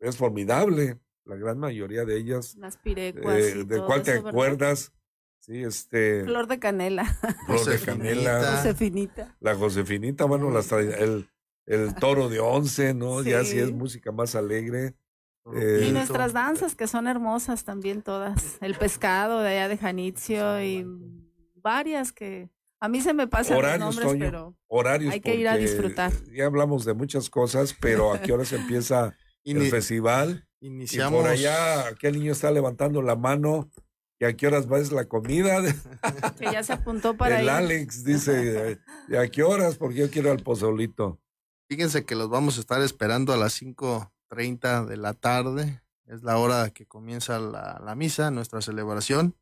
es 0.00 0.16
formidable, 0.16 0.98
la 1.24 1.36
gran 1.36 1.58
mayoría 1.58 2.04
de 2.04 2.18
ellas. 2.18 2.54
Las 2.56 2.76
pirecuas. 2.76 3.38
Eh, 3.38 3.64
¿De 3.64 3.80
cuál 3.82 4.02
te 4.02 4.12
acuerdas? 4.12 4.92
Sí, 5.40 5.62
este. 5.62 6.24
Flor 6.24 6.46
de 6.46 6.58
canela. 6.58 7.04
Flor 7.46 7.64
de 7.64 7.78
canela. 7.78 8.56
Josefinita. 8.56 9.36
La 9.40 9.54
Josefinita, 9.54 10.26
bueno, 10.26 10.50
las 10.50 10.70
el, 10.72 11.28
el 11.64 11.94
toro 11.94 12.28
de 12.28 12.40
once, 12.40 12.92
¿no? 12.92 13.22
Ya 13.22 13.44
sí 13.44 13.58
es 13.58 13.72
música 13.72 14.12
más 14.12 14.34
alegre. 14.34 14.94
y 15.46 15.90
nuestras 15.90 16.34
danzas, 16.34 16.74
que 16.74 16.86
son 16.86 17.06
hermosas 17.08 17.64
también 17.64 18.02
todas. 18.02 18.58
El 18.60 18.74
pescado 18.74 19.40
de 19.40 19.48
allá 19.48 19.68
de 19.68 19.78
Janitzio 19.78 20.62
y 20.62 20.86
varias 21.54 22.12
que 22.12 22.50
a 22.84 22.88
mí 22.88 23.00
se 23.00 23.14
me 23.14 23.26
pasan 23.26 23.60
los 23.60 23.78
nombres, 23.78 24.16
pero 24.18 24.54
hay 25.10 25.20
que 25.20 25.34
ir 25.34 25.48
a 25.48 25.56
disfrutar. 25.56 26.12
Ya 26.32 26.46
hablamos 26.46 26.84
de 26.84 26.94
muchas 26.94 27.30
cosas, 27.30 27.74
pero 27.80 28.12
¿a 28.12 28.20
qué 28.20 28.32
hora 28.32 28.44
se 28.44 28.56
empieza 28.56 29.16
el 29.44 29.70
festival? 29.70 30.46
Iniciamos. 30.60 31.20
Y 31.20 31.22
por 31.22 31.30
allá, 31.30 31.88
aquel 31.88 32.18
niño 32.18 32.32
está 32.32 32.50
levantando 32.50 33.02
la 33.02 33.16
mano 33.16 33.70
¿Y 34.20 34.26
a 34.26 34.36
qué 34.36 34.46
horas 34.46 34.70
va 34.70 34.78
la 34.78 35.06
comida? 35.06 35.60
Que 36.38 36.44
ya 36.44 36.62
se 36.62 36.72
apuntó 36.72 37.14
para 37.16 37.40
El 37.40 37.48
Alex 37.48 38.04
dice, 38.04 38.80
¿y 39.08 39.16
a 39.16 39.28
qué 39.28 39.42
horas? 39.42 39.76
Porque 39.76 39.96
yo 39.96 40.10
quiero 40.10 40.30
al 40.30 40.42
pozolito. 40.42 41.20
Fíjense 41.68 42.04
que 42.04 42.14
los 42.14 42.28
vamos 42.28 42.56
a 42.56 42.60
estar 42.60 42.80
esperando 42.82 43.32
a 43.32 43.36
las 43.36 43.60
5.30 43.60 44.86
de 44.86 44.96
la 44.96 45.14
tarde. 45.14 45.82
Es 46.06 46.22
la 46.22 46.38
hora 46.38 46.70
que 46.70 46.86
comienza 46.86 47.38
la, 47.38 47.80
la 47.84 47.94
misa, 47.94 48.30
nuestra 48.30 48.60
celebración. 48.60 49.36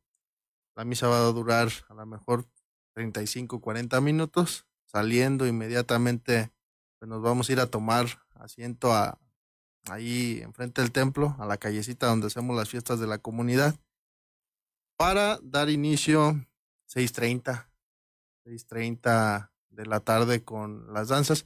La 0.75 0.85
misa 0.85 1.07
va 1.07 1.19
a 1.19 1.31
durar 1.31 1.69
a 1.89 1.93
lo 1.93 2.05
mejor 2.05 2.45
35, 2.93 3.59
40 3.59 4.01
minutos. 4.01 4.65
Saliendo 4.85 5.47
inmediatamente, 5.47 6.51
pues 6.99 7.09
nos 7.09 7.21
vamos 7.21 7.49
a 7.49 7.53
ir 7.53 7.59
a 7.59 7.67
tomar 7.67 8.05
asiento 8.35 8.93
a, 8.93 9.19
ahí 9.89 10.39
enfrente 10.43 10.81
del 10.81 10.91
templo, 10.91 11.35
a 11.39 11.45
la 11.45 11.57
callecita 11.57 12.07
donde 12.07 12.27
hacemos 12.27 12.55
las 12.55 12.69
fiestas 12.69 12.99
de 12.99 13.07
la 13.07 13.17
comunidad 13.17 13.75
para 14.97 15.39
dar 15.41 15.69
inicio 15.69 16.45
6.30, 16.87 17.67
6.30 18.45 19.51
de 19.69 19.85
la 19.85 19.99
tarde 19.99 20.43
con 20.43 20.93
las 20.93 21.09
danzas. 21.09 21.45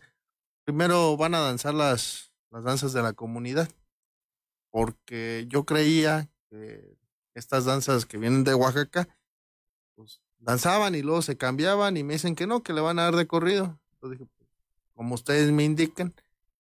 Primero 0.66 1.16
van 1.18 1.34
a 1.34 1.39
danzar 1.39 1.74
las, 1.74 2.34
las 2.52 2.64
danzas 2.64 2.93
de 2.93 3.02
la 3.02 3.14
comunidad, 3.14 3.70
porque 4.70 5.45
yo 5.48 5.66
creía 5.66 6.30
que 6.50 6.98
estas 7.34 7.66
danzas 7.66 8.06
que 8.06 8.18
vienen 8.18 8.43
de 8.43 8.54
Oaxaca, 8.54 9.08
danzaban 10.40 10.96
y 10.96 11.02
luego 11.02 11.22
se 11.22 11.38
cambiaban 11.38 11.98
y 11.98 12.04
me 12.04 12.14
dicen 12.14 12.36
que 12.36 12.48
no, 12.48 12.64
que 12.64 12.74
le 12.74 12.82
van 12.82 13.00
a 13.00 13.04
dar 13.04 13.16
de 13.16 13.28
corrido. 13.28 13.80
Entonces 13.94 14.20
dije, 14.20 14.32
pues, 14.38 14.50
como 14.94 15.16
ustedes 15.16 15.52
me 15.52 15.64
indican, 15.64 16.14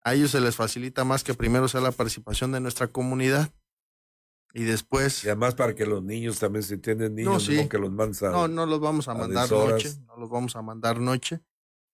a 0.03 0.15
ellos 0.15 0.31
se 0.31 0.41
les 0.41 0.57
facilita 0.57 1.05
más 1.05 1.25
que 1.25 1.35
primero 1.35 1.69
sea 1.69 1.81
la 1.81 1.93
participación 1.93 2.53
de 2.53 2.61
nuestra 2.61 2.87
comunidad 2.87 3.51
y 4.55 4.65
después. 4.65 5.25
Y 5.25 5.29
además 5.29 5.55
para 5.55 5.75
que 5.75 5.85
los 5.85 6.03
niños 6.03 6.39
también 6.39 6.63
se 6.63 6.75
entienden 6.75 7.15
niños, 7.15 7.49
no, 7.49 7.69
que 7.69 7.79
los 7.79 7.93
No, 8.23 8.49
no 8.49 8.67
los 8.67 8.81
vamos 8.81 9.09
a, 9.09 9.15
mandar 9.15 9.51
noche, 9.51 9.95
no 10.07 10.17
los 10.17 10.31
vamos 10.31 10.57
a 10.57 10.63
mandar 10.63 11.01
noche. 11.01 11.41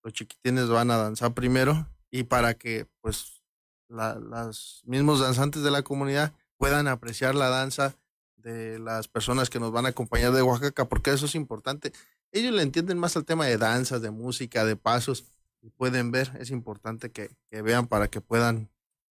Los 0.02 0.12
chiquitines 0.12 0.68
van 0.68 0.90
a 0.90 0.96
danzar 0.96 1.34
primero 1.34 1.88
y 2.10 2.24
para 2.24 2.54
que 2.54 2.86
pues 3.00 3.42
los 3.88 4.82
mismos 4.84 5.20
danzantes 5.20 5.62
de 5.62 5.70
la 5.70 5.82
comunidad 5.82 6.34
puedan 6.56 6.88
apreciar 6.88 7.34
la 7.34 7.48
danza 7.48 7.96
de 8.42 8.78
las 8.78 9.08
personas 9.08 9.50
que 9.50 9.60
nos 9.60 9.72
van 9.72 9.86
a 9.86 9.90
acompañar 9.90 10.32
de 10.32 10.42
Oaxaca, 10.42 10.88
porque 10.88 11.12
eso 11.12 11.26
es 11.26 11.34
importante. 11.34 11.92
Ellos 12.32 12.52
le 12.52 12.62
entienden 12.62 12.98
más 12.98 13.16
al 13.16 13.24
tema 13.24 13.46
de 13.46 13.58
danza, 13.58 13.98
de 13.98 14.10
música, 14.10 14.64
de 14.64 14.76
pasos, 14.76 15.24
pueden 15.70 16.10
ver, 16.10 16.32
es 16.38 16.50
importante 16.50 17.10
que, 17.10 17.30
que 17.50 17.62
vean 17.62 17.86
para 17.86 18.08
que 18.08 18.20
puedan 18.20 18.70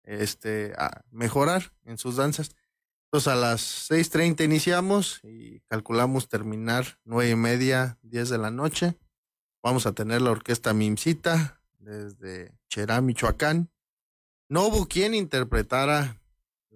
este, 0.04 0.74
mejorar 1.10 1.72
en 1.84 1.98
sus 1.98 2.16
danzas. 2.16 2.54
Entonces 3.06 3.28
a 3.28 3.36
las 3.36 3.90
6.30 3.90 4.44
iniciamos 4.44 5.20
y 5.22 5.60
calculamos 5.68 6.28
terminar 6.28 6.98
nueve 7.04 7.30
y 7.30 7.36
media, 7.36 7.98
10 8.02 8.30
de 8.30 8.38
la 8.38 8.50
noche. 8.50 8.96
Vamos 9.62 9.86
a 9.86 9.92
tener 9.92 10.22
la 10.22 10.30
orquesta 10.30 10.74
Mimcita 10.74 11.60
desde 11.78 12.52
Cherá, 12.68 13.00
Michoacán. 13.00 13.70
No 14.48 14.66
hubo 14.66 14.86
quien 14.86 15.14
interpretara 15.14 16.20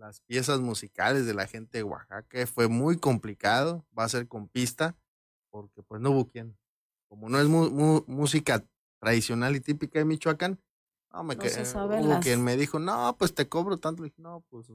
las 0.00 0.20
piezas 0.20 0.60
musicales 0.60 1.26
de 1.26 1.34
la 1.34 1.46
gente 1.46 1.78
de 1.78 1.84
Oaxaca. 1.84 2.46
Fue 2.46 2.68
muy 2.68 2.98
complicado. 2.98 3.86
Va 3.96 4.04
a 4.04 4.08
ser 4.08 4.26
con 4.26 4.48
pista 4.48 4.96
porque 5.50 5.82
pues 5.82 6.00
no 6.00 6.10
hubo 6.10 6.28
quien. 6.28 6.56
Como 7.08 7.28
no 7.28 7.40
es 7.40 7.48
música 7.48 8.64
tradicional 9.00 9.56
y 9.56 9.60
típica 9.60 9.98
de 9.98 10.04
Michoacán, 10.04 10.60
no, 11.12 11.24
me 11.24 11.34
hubo 11.34 12.20
quien 12.20 12.44
me 12.44 12.56
dijo, 12.56 12.78
no, 12.78 13.16
pues 13.18 13.34
te 13.34 13.48
cobro 13.48 13.78
tanto. 13.78 14.02
Le 14.02 14.10
dije, 14.10 14.22
no, 14.22 14.44
pues 14.48 14.68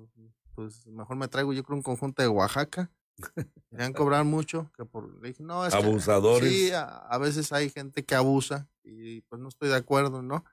pues 0.53 0.88
mejor 0.88 1.17
me 1.17 1.28
traigo 1.28 1.53
yo 1.53 1.63
creo 1.63 1.78
un 1.78 1.84
conjunto 1.84 2.21
de 2.21 2.28
Oaxaca. 2.28 2.91
Querían 3.69 3.93
cobrar 3.93 4.26
mucho, 4.26 4.71
que 4.76 4.84
por, 4.86 5.21
le 5.21 5.30
dije, 5.30 5.43
no, 5.43 5.63
Abusadores. 5.63 6.51
sí, 6.51 6.71
a, 6.73 7.17
veces 7.17 7.53
hay 7.53 7.69
gente 7.69 8.03
que 8.03 8.15
abusa 8.15 8.67
y 8.84 9.21
pues 9.21 9.41
no 9.41 9.47
estoy 9.47 9.69
de 9.69 9.76
acuerdo, 9.76 10.21
¿no? 10.21 10.43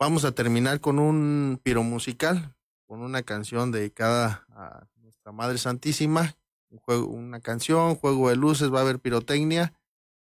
Vamos 0.00 0.24
a 0.24 0.32
terminar 0.32 0.80
con 0.80 0.98
un 0.98 1.60
piro 1.62 1.82
musical, 1.84 2.56
con 2.88 3.02
una 3.02 3.22
canción 3.22 3.70
dedicada 3.70 4.44
a 4.48 4.88
nuestra 4.96 5.30
Madre 5.30 5.58
Santísima, 5.58 6.34
un 6.70 6.78
juego, 6.78 7.06
una 7.06 7.38
canción, 7.38 7.94
juego 7.94 8.30
de 8.30 8.36
luces, 8.36 8.72
va 8.72 8.80
a 8.80 8.82
haber 8.82 8.98
pirotecnia 8.98 9.72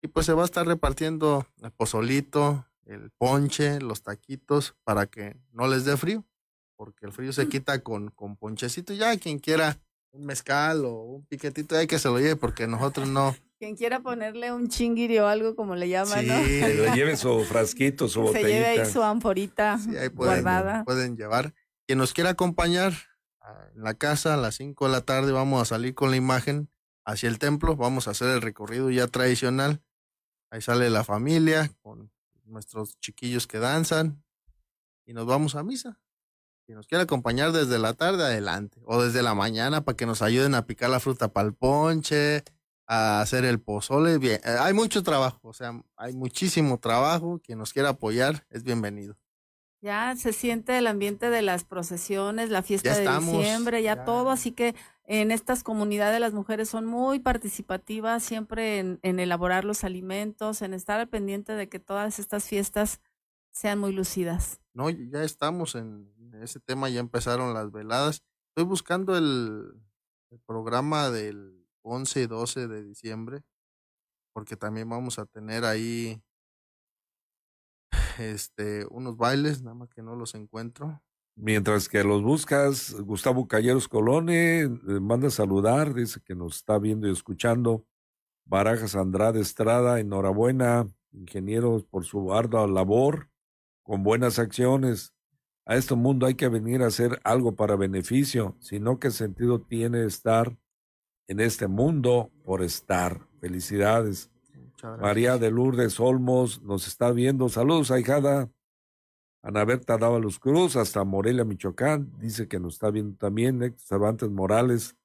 y 0.02 0.10
pues 0.10 0.26
se 0.26 0.34
va 0.34 0.42
a 0.42 0.46
estar 0.46 0.68
repartiendo 0.68 1.48
el 1.62 1.72
pozolito, 1.72 2.66
el 2.86 3.12
ponche, 3.12 3.80
los 3.80 4.04
taquitos 4.04 4.76
para 4.84 5.06
que 5.06 5.38
no 5.54 5.68
les 5.68 5.86
dé 5.86 5.96
frío 5.96 6.26
porque 6.76 7.06
el 7.06 7.12
frío 7.12 7.34
se 7.34 7.48
quita 7.48 7.80
con, 7.80 8.10
con 8.12 8.36
ponchecito. 8.36 8.94
Ya 8.94 9.18
quien 9.18 9.40
quiera 9.40 9.78
un 10.12 10.26
mezcal 10.26 10.86
o 10.86 11.04
un 11.04 11.26
piquetito, 11.26 11.76
hay 11.76 11.88
que 11.88 12.00
se 12.00 12.08
lo 12.08 12.20
lleve, 12.20 12.36
porque 12.36 12.68
nosotros 12.68 13.08
no. 13.08 13.36
Quien 13.58 13.76
quiera 13.76 14.02
ponerle 14.02 14.52
un 14.52 14.68
chingiri 14.68 15.20
o 15.20 15.28
algo 15.28 15.56
como 15.56 15.76
le 15.76 15.88
llaman, 15.88 16.22
sí, 16.22 16.28
¿no? 16.28 16.38
le 16.38 16.92
lleve 16.94 17.16
su 17.16 17.44
frasquito, 17.46 18.08
su 18.08 18.22
botellita. 18.22 18.48
Se 18.48 18.54
lleve 18.54 18.66
ahí 18.66 18.86
su 18.86 19.02
amporita 19.02 19.80
guardada. 20.14 20.84
Pueden 20.84 21.16
llevar. 21.16 21.54
Quien 21.88 22.00
nos 22.00 22.14
quiera 22.14 22.32
acompañar 22.32 22.94
en 23.76 23.84
la 23.84 23.94
casa 23.94 24.34
a 24.34 24.38
las 24.38 24.56
5 24.56 24.86
de 24.88 24.92
la 24.92 25.02
tarde, 25.02 25.32
vamos 25.32 25.62
a 25.62 25.66
salir 25.66 25.94
con 25.94 26.10
la 26.10 26.18
imagen 26.18 26.70
hacia 27.06 27.30
el 27.30 27.38
templo. 27.38 27.76
Vamos 27.76 28.08
a 28.08 28.12
hacer 28.12 28.30
el 28.30 28.42
recorrido 28.42 28.90
ya 28.90 29.08
tradicional. 29.08 29.84
Ahí 30.50 30.62
sale 30.62 30.90
la 30.90 31.04
familia 31.04 31.72
con 31.82 32.12
nuestros 32.46 33.00
chiquillos 33.00 33.46
que 33.46 33.60
danzan 33.60 34.24
y 35.06 35.14
nos 35.14 35.28
vamos 35.28 35.56
a 35.56 35.64
misa. 35.64 36.00
Si 36.66 36.74
nos 36.74 36.88
quiere 36.88 37.04
acompañar 37.04 37.52
desde 37.52 37.78
la 37.78 37.94
tarde, 37.94 38.24
adelante. 38.24 38.82
O 38.86 39.04
desde 39.04 39.22
la 39.22 39.36
mañana 39.36 39.86
para 39.86 39.96
que 39.96 40.08
nos 40.08 40.24
ayuden 40.24 40.56
a 40.56 40.66
picar 40.66 40.90
la 40.90 41.00
fruta 41.00 41.28
para 41.28 41.48
el 41.48 41.54
ponche, 41.54 42.44
a 42.88 43.22
hacer 43.22 43.46
el 43.46 43.62
pozole. 43.62 44.18
Bien, 44.18 44.42
eh, 44.44 44.58
hay 44.60 44.74
mucho 44.74 45.04
trabajo, 45.04 45.40
o 45.44 45.54
sea, 45.54 45.80
hay 45.96 46.16
muchísimo 46.16 46.80
trabajo. 46.80 47.40
Quien 47.44 47.60
nos 47.60 47.74
quiera 47.74 47.90
apoyar 47.90 48.48
es 48.50 48.64
bienvenido. 48.64 49.16
Ya 49.82 50.16
se 50.16 50.34
siente 50.34 50.78
el 50.78 50.88
ambiente 50.88 51.30
de 51.30 51.42
las 51.42 51.64
procesiones, 51.64 52.50
la 52.50 52.64
fiesta 52.64 52.98
de 52.98 53.08
diciembre, 53.20 53.84
ya, 53.84 54.04
todo, 54.04 54.32
así 54.32 54.52
que 54.52 54.74
en 55.06 55.30
estas 55.30 55.62
comunidades 55.62 56.20
las 56.20 56.34
mujeres 56.34 56.70
son 56.70 56.86
muy 56.86 57.20
participativas 57.20 58.24
siempre 58.24 58.80
en, 58.80 59.00
en 59.04 59.20
elaborar 59.20 59.64
los 59.64 59.84
alimentos, 59.84 60.64
en 60.64 60.74
estar 60.74 61.00
al 61.00 61.08
pendiente 61.08 61.54
de 61.54 61.70
que 61.70 61.80
todas 61.80 62.18
estas 62.18 62.46
fiestas 62.46 63.00
sean 63.52 63.80
muy 63.80 63.94
lucidas. 63.94 64.60
No, 64.74 64.90
ya 64.90 65.24
estamos 65.24 65.76
en 65.76 66.12
ese 66.42 66.60
tema, 66.60 66.90
ya 66.90 67.00
empezaron 67.00 67.54
las 67.54 67.72
veladas. 67.72 68.24
Estoy 68.50 68.66
buscando 68.66 69.18
el, 69.18 69.82
programa 70.46 71.10
del 71.10 71.66
11 71.82 72.24
y 72.24 72.28
12 72.28 72.68
de 72.68 72.84
diciembre, 72.84 73.42
porque 74.34 74.58
también 74.58 74.90
vamos 74.90 75.18
a 75.18 75.26
tener 75.26 75.64
ahí 75.64 76.22
este 78.20 78.86
unos 78.90 79.18
bailes, 79.18 79.62
nada 79.62 79.76
más 79.76 79.90
que 79.94 80.02
no 80.02 80.16
los 80.16 80.36
encuentro. 80.36 81.02
Mientras 81.36 81.90
que 81.90 82.04
los 82.04 82.24
buscas, 82.24 82.94
Gustavo 83.02 83.48
Calleros 83.48 83.90
Colone 83.90 84.70
manda 85.02 85.28
a 85.28 85.32
saludar, 85.32 85.94
dice 85.94 86.22
que 86.24 86.34
nos 86.34 86.58
está 86.58 86.80
viendo 86.80 87.08
y 87.08 87.12
escuchando 87.12 87.86
Barajas 88.46 88.96
Andrade 88.96 89.42
Estrada, 89.42 90.00
enhorabuena, 90.00 90.88
ingenieros, 91.12 91.84
por 91.84 92.06
su 92.06 92.34
ardua 92.34 92.68
labor, 92.68 93.30
con 93.84 94.04
buenas 94.04 94.40
acciones. 94.40 95.14
A 95.66 95.76
este 95.76 95.96
mundo 95.96 96.26
hay 96.26 96.36
que 96.36 96.48
venir 96.48 96.84
a 96.84 96.88
hacer 96.88 97.20
algo 97.24 97.56
para 97.56 97.76
beneficio, 97.76 98.56
sino 98.60 99.00
qué 99.00 99.12
sentido 99.12 99.60
tiene 99.60 100.06
estar 100.06 100.58
en 101.28 101.40
este 101.40 101.68
mundo 101.68 102.32
por 102.44 102.62
estar. 102.62 103.28
Felicidades. 103.42 104.32
María 105.00 105.38
de 105.38 105.52
Lourdes 105.52 106.00
Olmos 106.00 106.62
nos 106.62 106.88
está 106.88 107.12
viendo. 107.12 107.50
Saludos, 107.50 107.92
ahijada. 107.92 108.50
Ana 109.42 109.64
Berta 109.64 109.98
Dávalos 109.98 110.40
Cruz, 110.40 110.76
hasta 110.76 111.04
Morelia, 111.04 111.46
Michoacán, 111.46 112.12
dice 112.20 112.48
que 112.48 112.60
nos 112.60 112.74
está 112.74 112.90
viendo 112.90 113.16
también. 113.16 113.62
Héctor 113.62 113.80
Cervantes 113.80 114.30
Morales, 114.32 114.96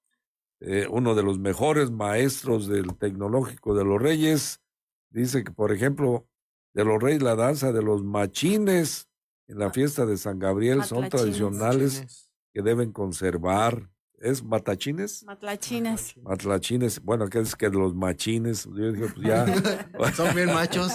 eh, 0.61 0.87
uno 0.91 1.15
de 1.15 1.23
los 1.23 1.39
mejores 1.39 1.91
maestros 1.91 2.67
del 2.67 2.97
Tecnológico 2.97 3.75
de 3.75 3.85
los 3.85 4.01
Reyes, 4.01 4.63
dice 5.11 5.45
que, 5.45 5.53
por 5.53 5.73
ejemplo, 5.73 6.27
de 6.73 6.85
los 6.85 7.03
Reyes, 7.03 7.23
la 7.23 7.37
danza 7.37 7.73
de 7.73 7.83
los 7.83 8.03
machines 8.03 9.11
en 9.47 9.59
la 9.59 9.71
fiesta 9.71 10.07
de 10.07 10.17
San 10.17 10.39
Gabriel 10.39 10.85
son 10.85 11.09
tradicionales 11.09 12.31
que 12.55 12.63
deben 12.63 12.93
conservar. 12.93 13.91
¿Es 14.21 14.45
matachines? 14.45 15.25
Matlachines. 15.25 16.15
Matlachines. 16.19 17.03
Bueno, 17.03 17.27
que 17.29 17.41
es 17.41 17.57
que 17.57 17.71
los 17.71 17.95
machines. 17.95 18.67
Yo 18.67 18.93
dije, 18.93 19.09
pues 19.15 19.27
ya. 19.27 19.47
Son 20.15 20.35
bien 20.35 20.49
machos. 20.49 20.93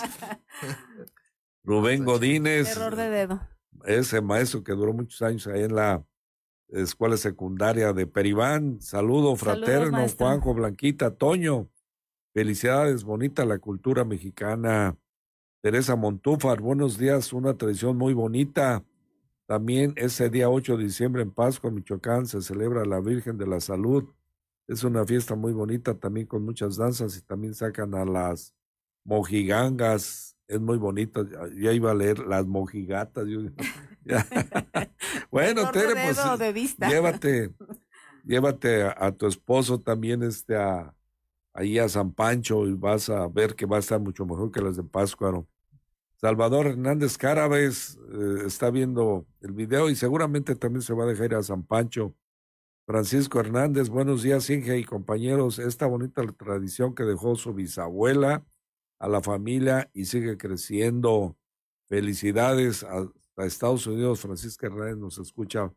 Rubén 1.63 2.05
Godínez. 2.05 2.77
Error 2.77 2.95
de 2.95 3.09
dedo. 3.09 3.41
Ese 3.85 4.21
maestro 4.21 4.63
que 4.63 4.73
duró 4.73 4.93
muchos 4.93 5.23
años 5.23 5.47
ahí 5.47 5.63
en 5.63 5.75
la 5.75 6.05
escuela 6.67 7.17
secundaria 7.17 7.93
de 7.93 8.05
Peribán. 8.05 8.79
Saludo 8.79 9.35
fraterno, 9.35 10.05
Juanjo, 10.07 10.53
Blanquita, 10.53 11.15
Toño. 11.15 11.67
Felicidades, 12.31 13.03
bonita 13.03 13.43
la 13.43 13.57
cultura 13.57 14.05
mexicana. 14.05 14.97
Teresa 15.61 15.95
Montúfar, 15.95 16.61
buenos 16.61 16.99
días, 16.99 17.33
una 17.33 17.57
tradición 17.57 17.97
muy 17.97 18.13
bonita. 18.13 18.83
También 19.45 19.93
ese 19.95 20.29
día 20.29 20.49
8 20.49 20.77
de 20.77 20.85
diciembre 20.85 21.21
en 21.21 21.31
Pascua, 21.31 21.71
Michoacán, 21.71 22.25
se 22.25 22.41
celebra 22.41 22.85
la 22.85 22.99
Virgen 22.99 23.37
de 23.37 23.47
la 23.47 23.59
Salud. 23.59 24.05
Es 24.67 24.83
una 24.83 25.05
fiesta 25.05 25.35
muy 25.35 25.53
bonita, 25.53 25.93
también 25.93 26.25
con 26.25 26.43
muchas 26.43 26.77
danzas 26.77 27.15
y 27.17 27.21
también 27.21 27.53
sacan 27.53 27.93
a 27.93 28.05
las 28.05 28.55
mojigangas, 29.03 30.35
es 30.47 30.59
muy 30.59 30.77
bonito. 30.77 31.27
Ya 31.55 31.71
iba 31.71 31.91
a 31.91 31.95
leer 31.95 32.19
las 32.19 32.45
mojigatas. 32.45 33.25
bueno, 35.31 35.71
Tere, 35.71 35.93
pues 35.93 36.19
llévate, 36.77 37.51
llévate 38.23 38.83
a, 38.83 39.11
tu 39.11 39.27
esposo 39.27 39.79
también 39.79 40.23
este 40.23 40.55
a 40.55 40.93
ahí 41.55 41.79
a 41.79 41.87
San 41.87 42.11
Pancho 42.11 42.67
y 42.67 42.73
vas 42.73 43.09
a 43.09 43.27
ver 43.27 43.55
que 43.55 43.65
va 43.65 43.77
a 43.77 43.79
estar 43.79 43.99
mucho 43.99 44.25
mejor 44.25 44.51
que 44.51 44.61
las 44.61 44.75
de 44.75 44.83
Páscuaro. 44.83 45.47
Salvador 46.25 46.65
Hernández 46.65 47.19
Cárabes 47.19 47.99
eh, 48.11 48.47
está 48.47 48.71
viendo 48.71 49.27
el 49.41 49.51
video 49.51 49.91
y 49.91 49.95
seguramente 49.95 50.55
también 50.55 50.81
se 50.81 50.95
va 50.95 51.03
a 51.03 51.07
dejar 51.07 51.25
ir 51.25 51.35
a 51.35 51.43
San 51.43 51.61
Pancho. 51.61 52.15
Francisco 52.87 53.39
Hernández, 53.39 53.89
buenos 53.89 54.23
días, 54.23 54.49
Inge 54.49 54.75
y 54.79 54.85
compañeros. 54.85 55.59
Esta 55.59 55.85
bonita 55.85 56.23
tradición 56.31 56.95
que 56.95 57.03
dejó 57.03 57.35
su 57.35 57.53
bisabuela 57.53 58.43
a 58.97 59.07
la 59.07 59.21
familia 59.21 59.91
y 59.93 60.05
sigue 60.05 60.35
creciendo. 60.35 61.37
Felicidades 61.85 62.83
a, 62.83 63.07
Estados 63.37 63.85
Unidos. 63.85 64.21
Francisca 64.21 64.65
Hernández 64.65 64.97
nos 64.97 65.19
escucha 65.19 65.71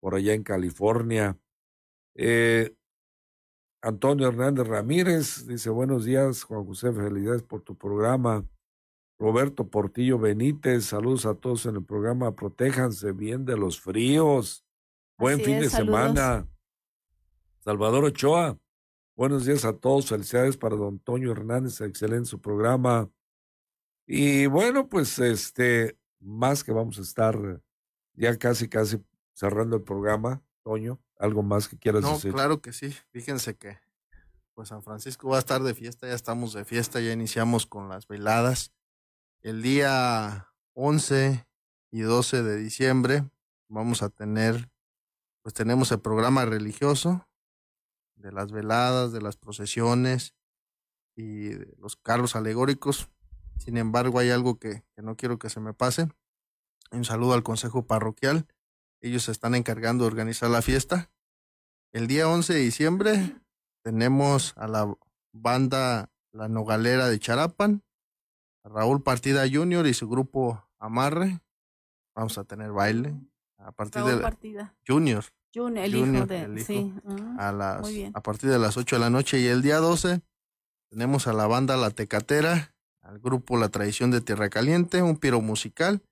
por 0.00 0.14
allá 0.14 0.32
en 0.32 0.44
California. 0.44 1.38
Eh, 2.14 2.74
Antonio 3.82 4.28
Hernández 4.28 4.66
Ramírez 4.66 5.46
dice 5.46 5.68
buenos 5.68 6.06
días, 6.06 6.44
Juan 6.44 6.64
José, 6.64 6.90
felicidades 6.90 7.42
por 7.42 7.60
tu 7.60 7.76
programa. 7.76 8.46
Roberto 9.20 9.68
Portillo 9.68 10.18
Benítez, 10.18 10.86
saludos 10.86 11.26
a 11.26 11.34
todos 11.34 11.66
en 11.66 11.76
el 11.76 11.84
programa. 11.84 12.34
Protéjanse 12.34 13.12
bien 13.12 13.44
de 13.44 13.56
los 13.56 13.78
fríos. 13.78 14.64
Buen 15.16 15.40
fin 15.40 15.60
de 15.60 15.70
semana. 15.70 16.48
Salvador 17.60 18.06
Ochoa, 18.06 18.58
Buenos 19.20 19.44
días 19.44 19.66
a 19.66 19.74
todos, 19.74 20.06
felicidades 20.06 20.56
para 20.56 20.76
don 20.76 20.98
Toño 20.98 21.30
Hernández, 21.30 21.82
excelente 21.82 22.24
su 22.24 22.40
programa. 22.40 23.10
Y 24.06 24.46
bueno, 24.46 24.88
pues 24.88 25.18
este, 25.18 25.98
más 26.20 26.64
que 26.64 26.72
vamos 26.72 26.98
a 26.98 27.02
estar 27.02 27.60
ya 28.14 28.38
casi, 28.38 28.66
casi 28.66 29.04
cerrando 29.34 29.76
el 29.76 29.82
programa, 29.82 30.42
Toño, 30.62 30.98
¿algo 31.18 31.42
más 31.42 31.68
que 31.68 31.76
quieras 31.76 32.00
no, 32.00 32.14
decir? 32.14 32.32
Claro 32.32 32.62
que 32.62 32.72
sí, 32.72 32.96
fíjense 33.10 33.58
que 33.58 33.76
pues 34.54 34.68
San 34.70 34.82
Francisco 34.82 35.28
va 35.28 35.36
a 35.36 35.40
estar 35.40 35.62
de 35.62 35.74
fiesta, 35.74 36.06
ya 36.06 36.14
estamos 36.14 36.54
de 36.54 36.64
fiesta, 36.64 36.98
ya 37.00 37.12
iniciamos 37.12 37.66
con 37.66 37.90
las 37.90 38.08
veladas. 38.08 38.72
El 39.42 39.62
día 39.62 40.52
11 40.74 41.46
y 41.90 42.00
12 42.02 42.42
de 42.42 42.56
diciembre 42.58 43.30
vamos 43.68 44.02
a 44.02 44.10
tener, 44.10 44.70
pues 45.42 45.54
tenemos 45.54 45.90
el 45.92 46.00
programa 46.00 46.44
religioso, 46.44 47.26
de 48.16 48.32
las 48.32 48.52
veladas, 48.52 49.12
de 49.12 49.22
las 49.22 49.38
procesiones 49.38 50.34
y 51.16 51.48
de 51.48 51.74
los 51.78 51.96
carros 51.96 52.36
alegóricos. 52.36 53.08
Sin 53.56 53.78
embargo, 53.78 54.18
hay 54.18 54.28
algo 54.28 54.58
que, 54.58 54.84
no 54.96 55.16
quiero 55.16 55.38
que 55.38 55.48
se 55.48 55.60
me 55.60 55.72
pase. 55.72 56.10
Un 56.92 57.06
saludo 57.06 57.32
al 57.32 57.42
Consejo 57.42 57.86
Parroquial. 57.86 58.46
Ellos 59.00 59.22
se 59.22 59.32
están 59.32 59.54
encargando 59.54 60.04
de 60.04 60.08
organizar 60.08 60.50
la 60.50 60.60
fiesta. 60.60 61.10
El 61.92 62.08
día 62.08 62.28
11 62.28 62.52
de 62.52 62.60
diciembre 62.60 63.40
tenemos 63.82 64.52
a 64.58 64.68
la 64.68 64.94
banda 65.32 66.12
La 66.30 66.48
Nogalera 66.48 67.08
de 67.08 67.18
Charapan, 67.18 67.82
Raúl 68.64 69.02
Partida 69.02 69.44
Junior 69.50 69.86
y 69.86 69.94
su 69.94 70.08
grupo 70.08 70.64
Amarre. 70.78 71.40
Vamos 72.14 72.38
a 72.38 72.44
tener 72.44 72.72
baile. 72.72 73.14
A 73.58 73.72
partir 73.72 74.02
de 74.04 74.16
Partida. 74.18 74.74
Junior 74.86 75.24
el 75.52 75.94
hijo 75.94 76.26
de. 76.26 76.64
sí. 76.64 76.94
a, 77.38 77.52
las, 77.52 77.88
a 78.14 78.22
partir 78.22 78.50
de 78.50 78.58
las 78.58 78.76
8 78.76 78.96
de 78.96 79.00
la 79.00 79.10
noche. 79.10 79.40
Y 79.40 79.46
el 79.46 79.62
día 79.62 79.78
12 79.78 80.22
tenemos 80.90 81.26
a 81.26 81.32
la 81.32 81.46
banda 81.46 81.76
La 81.76 81.90
Tecatera, 81.90 82.74
al 83.02 83.18
grupo 83.18 83.56
La 83.56 83.68
Tradición 83.68 84.10
de 84.10 84.20
Tierra 84.20 84.48
Caliente, 84.48 85.02
un 85.02 85.16
piro 85.16 85.40
musical. 85.40 86.02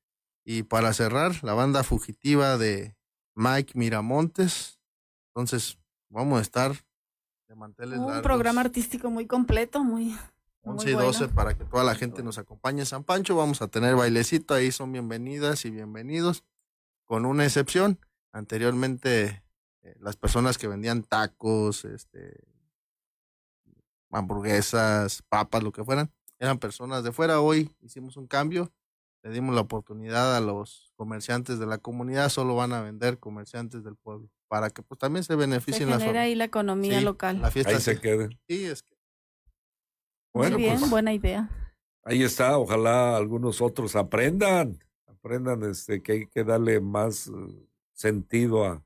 Y 0.44 0.62
para 0.62 0.92
cerrar, 0.92 1.44
la 1.44 1.54
banda 1.54 1.84
fugitiva 1.84 2.56
de 2.56 2.96
Mike 3.34 3.72
Miramontes. 3.76 4.80
Entonces, 5.34 5.78
vamos 6.08 6.38
a 6.38 6.42
estar 6.42 6.72
de 7.48 7.54
manteles 7.54 7.98
Un 7.98 8.22
programa 8.22 8.62
artístico 8.62 9.10
muy 9.10 9.26
completo, 9.26 9.84
muy. 9.84 10.16
11 10.68 10.90
y 10.90 10.92
12 10.92 11.28
para 11.28 11.56
que 11.56 11.64
toda 11.64 11.84
la 11.84 11.94
gente 11.94 12.22
nos 12.22 12.38
acompañe 12.38 12.80
en 12.80 12.86
San 12.86 13.04
Pancho. 13.04 13.36
Vamos 13.36 13.62
a 13.62 13.68
tener 13.68 13.94
bailecito, 13.96 14.54
ahí 14.54 14.70
son 14.72 14.92
bienvenidas 14.92 15.64
y 15.64 15.70
bienvenidos, 15.70 16.44
con 17.04 17.24
una 17.24 17.44
excepción 17.44 17.98
Anteriormente, 18.32 19.42
eh, 19.82 19.94
las 20.00 20.16
personas 20.16 20.58
que 20.58 20.68
vendían 20.68 21.02
tacos, 21.02 21.84
este, 21.84 22.44
hamburguesas, 24.10 25.22
papas, 25.28 25.62
lo 25.62 25.72
que 25.72 25.84
fueran, 25.84 26.12
eran 26.38 26.58
personas 26.58 27.04
de 27.04 27.12
fuera. 27.12 27.40
Hoy 27.40 27.74
hicimos 27.80 28.16
un 28.16 28.26
cambio, 28.26 28.72
le 29.22 29.30
dimos 29.30 29.54
la 29.54 29.62
oportunidad 29.62 30.36
a 30.36 30.40
los 30.40 30.92
comerciantes 30.96 31.58
de 31.58 31.66
la 31.66 31.78
comunidad, 31.78 32.28
solo 32.28 32.54
van 32.54 32.72
a 32.72 32.82
vender 32.82 33.18
comerciantes 33.18 33.82
del 33.82 33.96
pueblo, 33.96 34.30
para 34.46 34.70
que 34.70 34.82
pues 34.82 34.98
también 34.98 35.24
se 35.24 35.34
beneficien 35.34 35.88
se 35.88 35.98
genera 35.98 36.22
ahí 36.22 36.34
la 36.34 36.44
economía 36.44 37.00
local. 37.00 37.40
La 37.40 37.50
fiesta 37.50 37.72
ahí 37.72 37.80
se 37.80 38.00
quede. 38.00 38.28
Sí, 38.46 38.64
es 38.66 38.82
que. 38.82 38.97
Bueno, 40.38 40.56
Muy 40.56 40.66
bien, 40.66 40.78
pues, 40.78 40.90
buena 40.92 41.12
idea. 41.12 41.50
Ahí 42.04 42.22
está, 42.22 42.58
ojalá 42.58 43.16
algunos 43.16 43.60
otros 43.60 43.96
aprendan, 43.96 44.78
aprendan 45.06 45.64
este, 45.64 46.00
que 46.00 46.12
hay 46.12 46.26
que 46.28 46.44
darle 46.44 46.80
más 46.80 47.26
eh, 47.26 47.32
sentido 47.92 48.64
a, 48.64 48.84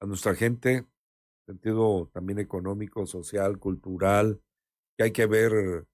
a 0.00 0.06
nuestra 0.06 0.34
gente, 0.34 0.84
sentido 1.46 2.10
también 2.12 2.40
económico, 2.40 3.06
social, 3.06 3.60
cultural, 3.60 4.40
que 4.98 5.04
hay 5.04 5.12
que 5.12 5.26
ver 5.26 5.86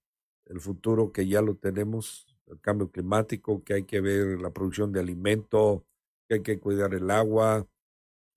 el 0.47 0.61
futuro 0.61 1.13
que 1.13 1.29
ya 1.29 1.43
lo 1.43 1.57
tenemos, 1.57 2.35
el 2.47 2.59
cambio 2.63 2.91
climático, 2.91 3.63
que 3.65 3.75
hay 3.75 3.83
que 3.83 4.01
ver 4.01 4.41
la 4.41 4.49
producción 4.49 4.93
de 4.93 5.01
alimento, 5.01 5.85
que 6.27 6.37
hay 6.37 6.43
que 6.43 6.59
cuidar 6.59 6.95
el 6.95 7.11
agua. 7.11 7.67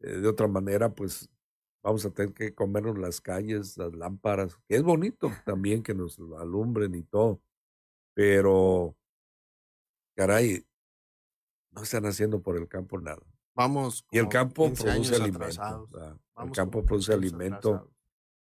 Eh, 0.02 0.18
de 0.18 0.28
otra 0.28 0.50
manera, 0.50 0.90
pues 0.94 1.30
vamos 1.82 2.06
a 2.06 2.12
tener 2.12 2.34
que 2.34 2.54
comernos 2.54 2.98
las 2.98 3.22
calles, 3.22 3.78
las 3.78 3.94
lámparas, 3.94 4.58
que 4.68 4.76
es 4.76 4.84
bonito 4.84 5.30
también 5.46 5.84
que 5.84 5.94
nos 5.94 6.20
alumbren 6.40 6.96
y 6.96 7.04
todo, 7.04 7.42
pero 8.14 8.96
caray, 10.16 10.66
no 11.72 11.84
están 11.84 12.06
haciendo 12.06 12.42
por 12.42 12.58
el 12.58 12.68
campo 12.68 13.00
nada. 13.00 13.22
Vamos. 13.56 14.06
Y 14.12 14.18
el 14.18 14.30
campo 14.30 14.74
produce 14.74 15.16
alimento. 15.16 15.90
El 16.38 16.52
campo 16.52 16.86
produce 16.86 17.14
alimento. 17.14 17.92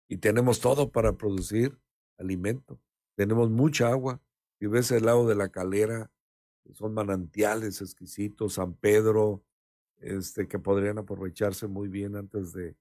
Y 0.09 0.19
tenemos 0.19 0.61
todo 0.61 0.91
para 0.91 1.13
producir 1.17 1.79
alimento. 2.19 2.79
Tenemos 3.17 3.51
mucha 3.51 3.89
agua. 3.89 4.21
Si 4.59 4.67
ves 4.67 4.91
el 4.91 5.07
lado 5.07 5.27
de 5.27 5.35
la 5.35 5.49
calera, 5.49 6.11
son 6.73 6.95
manantiales 6.95 7.81
exquisitos, 7.81 8.55
San 8.55 8.75
Pedro, 8.75 9.43
este, 9.99 10.49
que 10.49 10.59
podrían 10.59 10.99
aprovecharse 10.99 11.67
muy 11.67 11.89
bien 11.89 12.17
antes 12.17 12.53
de, 12.53 12.77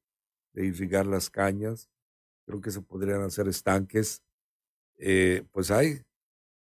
de 0.55 0.65
irrigar 0.65 1.05
las 1.05 1.29
cañas. 1.29 1.89
Creo 2.45 2.61
que 2.61 2.71
se 2.71 2.81
podrían 2.81 3.21
hacer 3.21 3.47
estanques. 3.47 4.23
Eh, 4.97 5.43
pues 5.51 5.69
ahí, 5.69 6.01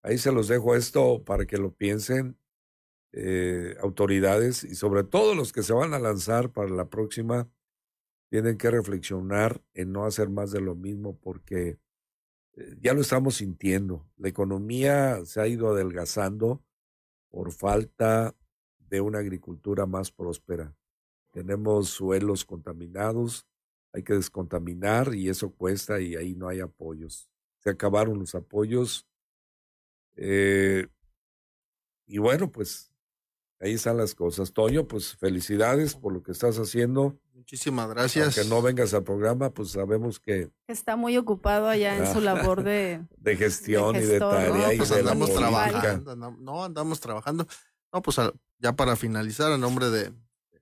ahí 0.02 0.18
se 0.18 0.32
los 0.32 0.48
dejo 0.48 0.76
esto 0.76 1.24
para 1.24 1.46
que 1.46 1.58
lo 1.58 1.72
piensen 1.72 2.38
eh, 3.12 3.78
autoridades 3.80 4.64
y 4.64 4.74
sobre 4.74 5.04
todo 5.04 5.36
los 5.36 5.54
que 5.54 5.62
se 5.62 5.74
van 5.74 5.94
a 5.94 6.00
lanzar 6.00 6.52
para 6.52 6.70
la 6.70 6.90
próxima 6.90 7.48
tienen 8.32 8.58
que 8.58 8.72
reflexionar 8.72 9.64
en 9.76 9.92
no 9.92 10.06
hacer 10.06 10.30
más 10.30 10.50
de 10.50 10.62
lo 10.62 10.74
mismo 10.74 11.16
porque 11.20 11.78
eh, 12.56 12.76
ya 12.82 12.96
lo 12.96 13.02
estamos 13.02 13.36
sintiendo. 13.36 14.10
La 14.18 14.30
economía 14.30 15.24
se 15.26 15.40
ha 15.40 15.48
ido 15.48 15.70
adelgazando 15.70 16.64
por 17.30 17.52
falta 17.52 18.36
de 18.80 19.02
una 19.02 19.20
agricultura 19.20 19.86
más 19.86 20.12
próspera. 20.12 20.76
Tenemos 21.32 21.90
suelos 21.90 22.46
contaminados, 22.46 23.48
hay 23.94 24.04
que 24.04 24.14
descontaminar 24.14 25.14
y 25.14 25.30
eso 25.30 25.52
cuesta 25.52 26.02
y 26.02 26.16
ahí 26.16 26.34
no 26.36 26.48
hay 26.48 26.60
apoyos. 26.60 27.30
Se 27.60 27.70
acabaron 27.70 28.20
los 28.20 28.36
apoyos. 28.36 29.08
Eh, 30.16 30.88
y 32.08 32.18
bueno, 32.18 32.52
pues 32.52 32.92
ahí 33.60 33.74
están 33.74 33.98
las 33.98 34.16
cosas. 34.16 34.52
Toño, 34.52 34.88
pues 34.88 35.16
felicidades 35.16 35.96
por 35.96 36.12
lo 36.12 36.24
que 36.24 36.32
estás 36.32 36.58
haciendo. 36.58 37.18
Muchísimas 37.34 37.90
gracias. 37.90 38.36
Que 38.36 38.46
no 38.46 38.62
vengas 38.62 38.94
al 38.94 39.04
programa, 39.04 39.52
pues 39.52 39.70
sabemos 39.72 40.20
que... 40.20 40.50
Está 40.68 40.96
muy 40.96 41.18
ocupado 41.18 41.68
allá 41.68 41.98
en 41.98 42.12
su 42.12 42.20
labor 42.20 42.64
de... 42.64 43.06
de 43.18 43.38
gestión 43.38 43.96
y 43.96 44.00
de 44.00 44.20
tarea. 44.20 44.72
No, 44.72 44.78
pues 44.78 44.92
andamos 44.92 45.34
trabajando. 45.34 46.16
No, 46.16 46.64
andamos 46.64 47.00
trabajando. 47.00 47.48
No, 47.92 48.02
pues 48.02 48.18
ya 48.58 48.76
para 48.76 48.96
finalizar, 48.96 49.52
a 49.52 49.58
nombre 49.58 49.90
de, 49.90 50.14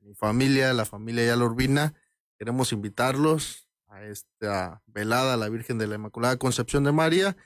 mi 0.02 0.14
familia, 0.16 0.74
la 0.74 0.86
familia 0.86 1.26
Yala 1.26 1.46
Urbina, 1.46 1.94
queremos 2.42 2.74
invitarlos 2.74 3.68
a 3.88 4.04
esta 4.04 4.82
velada 4.88 5.36
a 5.36 5.38
la 5.38 5.48
Virgen 5.48 5.78
de 5.78 5.86
la 5.86 5.94
Inmaculada 5.94 6.38
Concepción 6.38 6.84
de 6.84 6.92
María. 6.92 7.38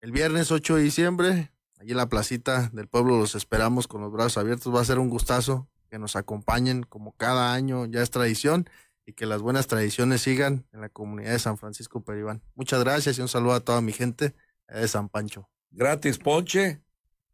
El 0.00 0.12
viernes 0.12 0.52
8 0.52 0.76
de 0.76 0.82
diciembre, 0.84 1.50
Allí 1.80 1.90
en 1.90 1.96
la 1.96 2.08
placita 2.08 2.70
del 2.72 2.86
pueblo 2.86 3.18
los 3.18 3.34
esperamos 3.34 3.88
con 3.88 4.00
los 4.00 4.12
brazos 4.12 4.38
abiertos. 4.38 4.72
Va 4.72 4.80
a 4.80 4.84
ser 4.84 5.00
un 5.00 5.10
gustazo 5.10 5.66
que 5.90 5.98
nos 5.98 6.14
acompañen 6.14 6.84
como 6.84 7.16
cada 7.16 7.52
año, 7.52 7.86
ya 7.86 8.00
es 8.00 8.10
tradición, 8.12 8.70
y 9.04 9.14
que 9.14 9.26
las 9.26 9.42
buenas 9.42 9.66
tradiciones 9.66 10.22
sigan 10.22 10.68
en 10.72 10.82
la 10.82 10.88
comunidad 10.88 11.32
de 11.32 11.40
San 11.40 11.58
Francisco 11.58 12.04
Peribán. 12.04 12.40
Muchas 12.54 12.84
gracias 12.84 13.18
y 13.18 13.22
un 13.22 13.28
saludo 13.28 13.54
a 13.54 13.60
toda 13.60 13.80
mi 13.80 13.92
gente 13.92 14.36
de 14.68 14.86
San 14.86 15.08
Pancho. 15.08 15.50
Gratis, 15.72 16.16
ponche. 16.16 16.80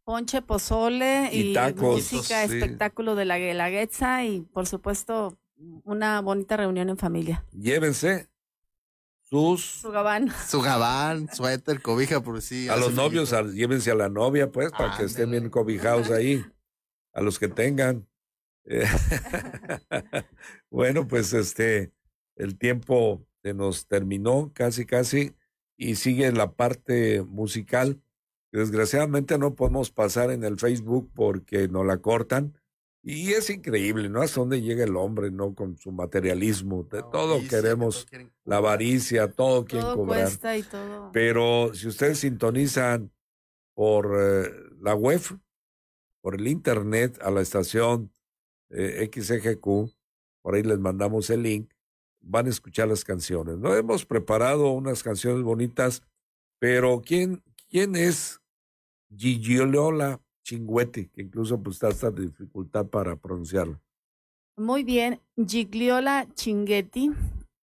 Ponche, 0.05 0.41
pozole 0.41 1.29
y, 1.35 1.55
música, 1.77 2.45
espectáculo 2.45 3.15
de 3.15 3.27
la 3.27 3.39
Guelaguetza 3.39 4.25
y 4.25 4.41
por 4.41 4.67
supuesto 4.67 5.39
una 5.57 6.21
bonita 6.21 6.57
reunión 6.57 6.89
en 6.89 6.97
familia. 6.97 7.45
Llévense 7.53 8.29
su 9.35 9.91
gabán. 9.91 10.31
Su 10.49 10.61
gabán, 10.61 11.29
suéter, 11.33 11.83
cobija, 11.83 12.23
por 12.23 12.41
sí. 12.41 12.69
A 12.69 12.77
los 12.77 12.95
novios, 12.95 13.35
llévense 13.53 13.91
a 13.91 13.97
la 13.97 14.09
novia, 14.09 14.53
pues, 14.53 14.71
para 14.71 14.97
que 14.97 15.05
estén 15.05 15.31
bien 15.31 15.51
cobijados 15.51 16.11
ahí. 16.11 16.45
A 17.13 17.21
los 17.21 17.39
que 17.39 17.49
tengan. 17.49 18.07
Bueno, 20.71 21.07
pues 21.07 21.33
este, 21.33 21.93
el 22.35 22.59
tiempo 22.59 23.25
se 23.45 23.55
nos 23.55 23.87
terminó 23.87 24.51
casi, 24.53 24.85
casi, 24.87 25.37
y 25.77 25.95
sigue 25.95 26.33
la 26.33 26.53
parte 26.53 27.23
musical. 27.23 28.03
Desgraciadamente 28.51 29.39
no 29.39 29.55
podemos 29.55 29.93
pasar 29.93 30.33
en 30.33 30.43
el 30.43 30.59
Facebook 30.59 31.13
porque 31.15 31.69
nos 31.69 31.87
la 31.87 31.99
cortan 31.99 32.59
y 33.07 33.33
es 33.33 33.51
increíble, 33.51 34.09
¿no? 34.09 34.23
Hasta 34.23 34.41
dónde 34.41 34.63
llega 34.63 34.83
el 34.83 34.97
hombre, 34.97 35.31
¿no? 35.31 35.55
Con 35.55 35.77
su 35.77 35.93
materialismo. 35.93 36.85
De 36.85 37.03
todo 37.13 37.39
queremos, 37.47 38.07
la 38.45 38.57
avaricia, 38.57 39.31
todo 39.31 39.67
todo 39.67 39.95
cobrar. 39.95 40.33
y 40.57 40.63
todo. 40.63 41.11
Pero 41.13 41.75
si 41.75 41.87
ustedes 41.87 42.21
sintonizan 42.21 43.13
por 43.75 44.17
eh, 44.19 44.51
la 44.81 44.95
web, 44.95 45.21
por 46.23 46.37
el 46.37 46.49
internet, 46.49 47.19
a 47.21 47.31
la 47.31 47.43
estación 47.43 48.11
eh, 48.71 49.11
XGQ, 49.13 49.95
por 50.41 50.55
ahí 50.55 50.63
les 50.63 50.79
mandamos 50.79 51.29
el 51.29 51.43
link, 51.43 51.75
van 52.23 52.47
a 52.47 52.51
escuchar 52.51 52.89
las 52.89 53.05
canciones. 53.05 53.59
No 53.59 53.75
hemos 53.77 54.07
preparado 54.07 54.71
unas 54.71 55.03
canciones 55.03 55.43
bonitas, 55.43 56.03
pero 56.59 57.03
¿quién, 57.05 57.43
quién 57.69 57.97
es 57.97 58.41
Lola 59.11 60.24
Chingüete, 60.45 61.09
que 61.09 61.23
incluso 61.23 61.61
pues 61.61 61.77
está 61.77 61.89
esta 61.89 62.11
dificultad 62.11 62.87
para 62.87 63.17
pronunciarlo. 63.17 63.81
Muy 64.57 64.85
bien, 64.85 65.21
Gigliola 65.37 66.29
Chinguetti 66.35 67.11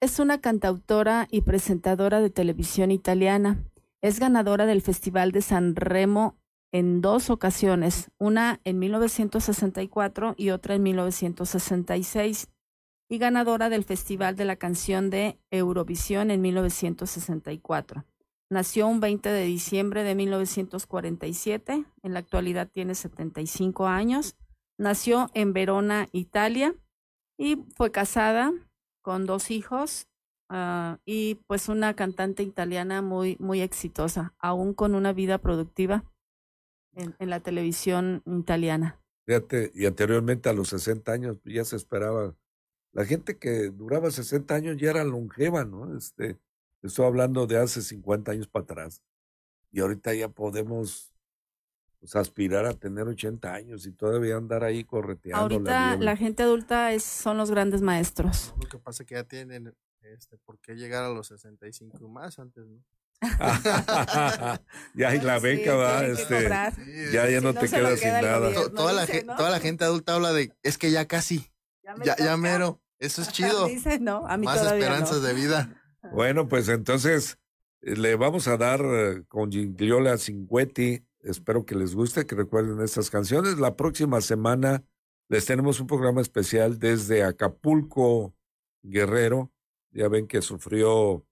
es 0.00 0.18
una 0.18 0.40
cantautora 0.40 1.28
y 1.30 1.42
presentadora 1.42 2.20
de 2.20 2.30
televisión 2.30 2.90
italiana. 2.90 3.62
Es 4.00 4.18
ganadora 4.18 4.66
del 4.66 4.80
Festival 4.80 5.30
de 5.30 5.42
San 5.42 5.76
Remo 5.76 6.36
en 6.72 7.00
dos 7.00 7.30
ocasiones, 7.30 8.10
una 8.18 8.60
en 8.64 8.78
1964 8.78 10.34
y 10.36 10.50
otra 10.50 10.74
en 10.74 10.82
1966, 10.82 12.48
y 13.08 13.18
ganadora 13.18 13.68
del 13.68 13.84
Festival 13.84 14.36
de 14.36 14.44
la 14.46 14.56
Canción 14.56 15.10
de 15.10 15.38
Eurovisión 15.50 16.30
en 16.30 16.40
1964. 16.40 18.04
Nació 18.50 18.88
un 18.88 18.98
20 18.98 19.28
de 19.28 19.44
diciembre 19.44 20.02
de 20.02 20.16
1947, 20.16 21.84
en 22.02 22.12
la 22.12 22.18
actualidad 22.18 22.68
tiene 22.68 22.96
75 22.96 23.86
años. 23.86 24.36
Nació 24.76 25.30
en 25.34 25.52
Verona, 25.52 26.08
Italia, 26.10 26.74
y 27.38 27.64
fue 27.76 27.92
casada 27.92 28.52
con 29.02 29.24
dos 29.24 29.52
hijos 29.52 30.08
ah, 30.48 30.98
y 31.04 31.36
pues 31.46 31.68
una 31.68 31.94
cantante 31.94 32.42
italiana 32.42 33.02
muy, 33.02 33.36
muy 33.38 33.60
exitosa, 33.60 34.34
aún 34.40 34.74
con 34.74 34.96
una 34.96 35.12
vida 35.12 35.38
productiva 35.38 36.04
en, 36.94 37.14
la 37.30 37.38
televisión 37.38 38.20
italiana. 38.26 39.00
Fíjate, 39.26 39.70
y 39.76 39.86
anteriormente 39.86 40.48
a 40.48 40.54
los 40.54 40.70
60 40.70 41.12
años 41.12 41.36
ya 41.44 41.64
se 41.64 41.76
esperaba. 41.76 42.34
La 42.92 43.04
gente 43.04 43.38
que 43.38 43.70
duraba 43.70 44.10
60 44.10 44.52
años 44.56 44.76
ya 44.76 44.90
era 44.90 45.04
longeva, 45.04 45.64
¿no? 45.64 45.96
Este, 45.96 46.36
Estoy 46.82 47.06
hablando 47.06 47.46
de 47.46 47.58
hace 47.58 47.82
50 47.82 48.32
años 48.32 48.48
para 48.48 48.64
atrás. 48.64 49.02
Y 49.72 49.80
ahorita 49.80 50.14
ya 50.14 50.28
podemos 50.28 51.12
pues, 52.00 52.16
aspirar 52.16 52.66
a 52.66 52.74
tener 52.74 53.06
80 53.06 53.52
años 53.52 53.86
y 53.86 53.92
todavía 53.92 54.36
andar 54.36 54.64
ahí 54.64 54.84
correteando. 54.84 55.42
Ahorita 55.42 55.96
la, 55.96 56.16
gente 56.16 56.42
adulta 56.42 56.92
es, 56.92 57.04
son 57.04 57.36
los 57.36 57.50
grandes 57.50 57.82
maestros. 57.82 58.54
Lo 58.60 58.68
que 58.68 58.78
pasa 58.78 59.02
es 59.02 59.08
que 59.08 59.14
ya 59.14 59.24
tienen, 59.24 59.74
este, 60.00 60.38
¿por 60.38 60.58
qué 60.60 60.74
llegar 60.74 61.04
a 61.04 61.10
los 61.10 61.28
65 61.28 62.08
más 62.08 62.38
antes, 62.38 62.66
no? 62.66 62.82
ya 64.94 65.14
y 65.14 65.20
la 65.20 65.38
beca 65.42 65.74
va, 65.74 66.06
este, 66.06 66.48
ya, 67.12 67.28
ya 67.28 67.40
no, 67.42 67.52
te 67.52 67.68
quedas 67.68 68.00
sin 68.00 68.12
nada. 68.12 68.50
toda, 68.70 68.94
la, 68.94 69.06
toda 69.06 69.50
la 69.50 69.60
gente 69.60 69.84
adulta 69.84 70.14
habla 70.14 70.32
de, 70.32 70.54
es 70.62 70.78
que 70.78 70.90
ya 70.90 71.06
casi, 71.06 71.52
ya, 72.02 72.16
ya, 72.16 72.36
mero, 72.38 72.80
eso 72.98 73.20
es 73.20 73.28
chido. 73.32 73.66
dice, 73.66 73.98
no, 74.00 74.26
a 74.26 74.38
mí 74.38 74.46
Más 74.46 74.62
esperanzas 74.62 75.22
de 75.22 75.34
vida. 75.34 75.79
Bueno, 76.12 76.48
pues 76.48 76.68
entonces 76.68 77.38
eh, 77.82 77.96
le 77.96 78.16
vamos 78.16 78.48
a 78.48 78.56
dar 78.56 78.80
eh, 78.82 79.24
con 79.28 79.50
Gigliola 79.50 80.18
Cinquetti. 80.18 81.04
Espero 81.22 81.64
que 81.64 81.74
les 81.74 81.94
guste, 81.94 82.26
que 82.26 82.34
recuerden 82.34 82.80
estas 82.80 83.10
canciones. 83.10 83.58
La 83.58 83.76
próxima 83.76 84.20
semana 84.20 84.84
les 85.28 85.46
tenemos 85.46 85.80
un 85.80 85.86
programa 85.86 86.20
especial 86.20 86.78
desde 86.78 87.22
Acapulco, 87.22 88.34
Guerrero. 88.82 89.52
Ya 89.92 90.08
ven 90.08 90.26
que 90.26 90.40
sufrió 90.40 91.24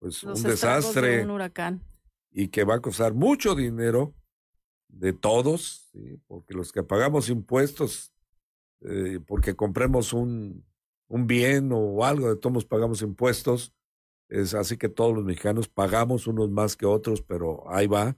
pues 0.00 0.22
un 0.24 0.42
desastre. 0.42 1.22
un 1.22 1.30
huracán. 1.30 1.82
Y 2.30 2.48
que 2.48 2.64
va 2.64 2.76
a 2.76 2.80
costar 2.80 3.14
mucho 3.14 3.54
dinero 3.54 4.14
de 4.88 5.12
todos, 5.12 5.90
porque 6.26 6.54
los 6.54 6.72
que 6.72 6.82
pagamos 6.82 7.28
impuestos, 7.28 8.12
eh, 8.80 9.20
porque 9.26 9.54
compremos 9.54 10.12
un, 10.12 10.64
un 11.08 11.26
bien 11.26 11.70
o 11.72 12.04
algo, 12.04 12.28
de 12.28 12.36
todos 12.36 12.64
pagamos 12.64 13.02
impuestos, 13.02 13.72
es 14.28 14.54
así 14.54 14.76
que 14.76 14.88
todos 14.88 15.14
los 15.14 15.24
mexicanos 15.24 15.68
pagamos 15.68 16.26
unos 16.26 16.50
más 16.50 16.76
que 16.76 16.86
otros, 16.86 17.22
pero 17.22 17.64
ahí 17.70 17.86
va. 17.86 18.16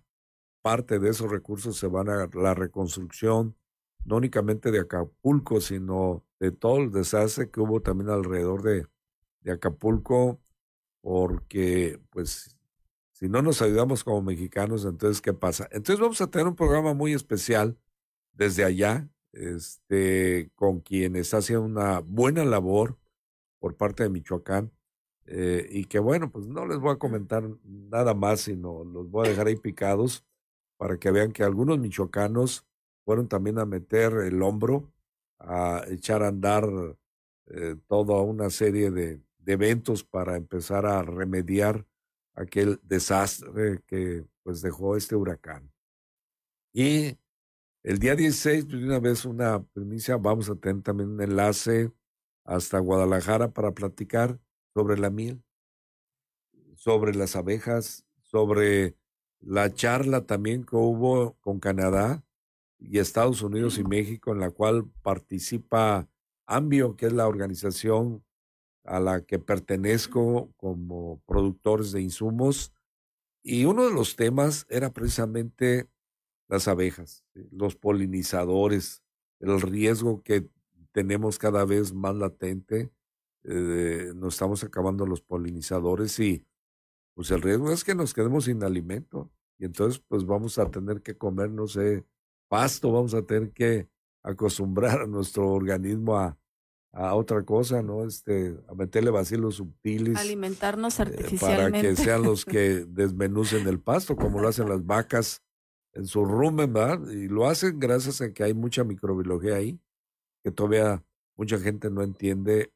Parte 0.62 0.98
de 0.98 1.10
esos 1.10 1.30
recursos 1.30 1.76
se 1.78 1.86
van 1.86 2.08
a 2.08 2.28
la 2.34 2.54
reconstrucción, 2.54 3.56
no 4.04 4.16
únicamente 4.16 4.70
de 4.70 4.80
Acapulco, 4.80 5.60
sino 5.60 6.24
de 6.38 6.52
todo 6.52 6.78
el 6.78 6.90
desastre 6.90 7.50
que 7.50 7.60
hubo 7.60 7.80
también 7.80 8.10
alrededor 8.10 8.62
de, 8.62 8.86
de 9.40 9.52
Acapulco, 9.52 10.40
porque 11.00 12.00
pues 12.10 12.56
si 13.12 13.28
no 13.28 13.42
nos 13.42 13.62
ayudamos 13.62 14.04
como 14.04 14.22
mexicanos, 14.22 14.84
entonces 14.84 15.22
¿qué 15.22 15.32
pasa? 15.32 15.68
Entonces 15.70 16.00
vamos 16.00 16.20
a 16.20 16.30
tener 16.30 16.46
un 16.46 16.56
programa 16.56 16.94
muy 16.94 17.12
especial 17.14 17.78
desde 18.32 18.64
allá, 18.64 19.08
este, 19.32 20.50
con 20.56 20.80
quien 20.80 21.16
está 21.16 21.38
haciendo 21.38 21.64
una 21.64 22.00
buena 22.00 22.44
labor 22.44 22.98
por 23.60 23.76
parte 23.76 24.02
de 24.02 24.10
Michoacán 24.10 24.72
eh, 25.32 25.68
y 25.70 25.84
que 25.84 26.00
bueno, 26.00 26.28
pues 26.32 26.48
no 26.48 26.66
les 26.66 26.80
voy 26.80 26.92
a 26.92 26.98
comentar 26.98 27.48
nada 27.62 28.14
más, 28.14 28.40
sino 28.40 28.82
los 28.82 29.08
voy 29.08 29.26
a 29.26 29.30
dejar 29.30 29.46
ahí 29.46 29.54
picados 29.54 30.24
para 30.76 30.98
que 30.98 31.12
vean 31.12 31.30
que 31.30 31.44
algunos 31.44 31.78
michoacanos 31.78 32.66
fueron 33.04 33.28
también 33.28 33.60
a 33.60 33.64
meter 33.64 34.12
el 34.14 34.42
hombro, 34.42 34.92
a 35.38 35.84
echar 35.88 36.24
a 36.24 36.28
andar 36.28 36.64
eh, 37.46 37.76
toda 37.86 38.20
una 38.22 38.50
serie 38.50 38.90
de, 38.90 39.20
de, 39.38 39.52
eventos 39.52 40.02
para 40.02 40.36
empezar 40.36 40.84
a 40.84 41.02
remediar 41.02 41.86
aquel 42.34 42.80
desastre 42.82 43.82
que 43.86 44.24
pues 44.42 44.62
dejó 44.62 44.96
este 44.96 45.14
huracán. 45.14 45.70
Y 46.72 47.16
el 47.84 48.00
día 48.00 48.16
16, 48.16 48.64
pues 48.64 48.80
de 48.80 48.86
una 48.86 48.98
vez 48.98 49.24
una 49.24 49.62
primicia, 49.62 50.16
vamos 50.16 50.50
a 50.50 50.56
tener 50.56 50.82
también 50.82 51.10
un 51.10 51.22
enlace 51.22 51.92
hasta 52.44 52.80
Guadalajara 52.80 53.52
para 53.52 53.72
platicar 53.72 54.40
sobre 54.74 54.98
la 54.98 55.10
miel, 55.10 55.42
sobre 56.74 57.14
las 57.14 57.36
abejas, 57.36 58.04
sobre 58.22 58.96
la 59.40 59.72
charla 59.72 60.26
también 60.26 60.64
que 60.64 60.76
hubo 60.76 61.34
con 61.40 61.60
Canadá 61.60 62.22
y 62.78 62.98
Estados 62.98 63.42
Unidos 63.42 63.78
y 63.78 63.84
México, 63.84 64.32
en 64.32 64.40
la 64.40 64.50
cual 64.50 64.90
participa 65.02 66.08
Ambio, 66.46 66.96
que 66.96 67.06
es 67.06 67.12
la 67.12 67.28
organización 67.28 68.24
a 68.84 68.98
la 68.98 69.24
que 69.24 69.38
pertenezco 69.38 70.52
como 70.56 71.20
productores 71.26 71.92
de 71.92 72.02
insumos. 72.02 72.72
Y 73.42 73.64
uno 73.64 73.84
de 73.86 73.94
los 73.94 74.16
temas 74.16 74.66
era 74.68 74.92
precisamente 74.92 75.88
las 76.48 76.66
abejas, 76.66 77.24
los 77.52 77.76
polinizadores, 77.76 79.02
el 79.38 79.60
riesgo 79.60 80.22
que 80.22 80.48
tenemos 80.92 81.38
cada 81.38 81.64
vez 81.64 81.92
más 81.92 82.16
latente. 82.16 82.90
Eh, 83.44 84.12
nos 84.14 84.34
estamos 84.34 84.62
acabando 84.64 85.06
los 85.06 85.22
polinizadores 85.22 86.18
y 86.20 86.44
pues 87.14 87.30
el 87.30 87.42
riesgo 87.42 87.72
es 87.72 87.84
que 87.84 87.94
nos 87.94 88.14
quedemos 88.14 88.44
sin 88.44 88.62
alimento. 88.62 89.30
Y 89.58 89.66
entonces 89.66 90.02
pues 90.08 90.24
vamos 90.24 90.58
a 90.58 90.70
tener 90.70 91.02
que 91.02 91.16
comer, 91.16 91.50
no 91.50 91.66
sé, 91.66 92.06
pasto, 92.48 92.92
vamos 92.92 93.14
a 93.14 93.22
tener 93.22 93.52
que 93.52 93.88
acostumbrar 94.22 95.02
a 95.02 95.06
nuestro 95.06 95.50
organismo 95.50 96.16
a, 96.16 96.38
a 96.92 97.14
otra 97.14 97.42
cosa, 97.44 97.82
¿no? 97.82 98.04
Este, 98.04 98.58
a 98.68 98.74
meterle 98.74 99.10
vacilos 99.10 99.56
subtiles. 99.56 100.18
Alimentarnos 100.18 101.00
artificialmente. 101.00 101.70
para 101.70 101.82
que 101.82 101.96
sean 101.96 102.22
los 102.22 102.44
que 102.46 102.84
desmenucen 102.86 103.66
el 103.68 103.80
pasto, 103.80 104.16
como 104.16 104.40
lo 104.40 104.48
hacen 104.48 104.68
las 104.68 104.84
vacas 104.84 105.42
en 105.92 106.06
su 106.06 106.24
rumen, 106.24 106.72
¿verdad? 106.72 107.08
Y 107.10 107.28
lo 107.28 107.46
hacen 107.46 107.78
gracias 107.78 108.20
a 108.20 108.32
que 108.32 108.44
hay 108.44 108.54
mucha 108.54 108.84
microbiología 108.84 109.56
ahí, 109.56 109.80
que 110.42 110.50
todavía 110.50 111.04
mucha 111.36 111.58
gente 111.58 111.90
no 111.90 112.02
entiende 112.02 112.60
eh, 112.62 112.72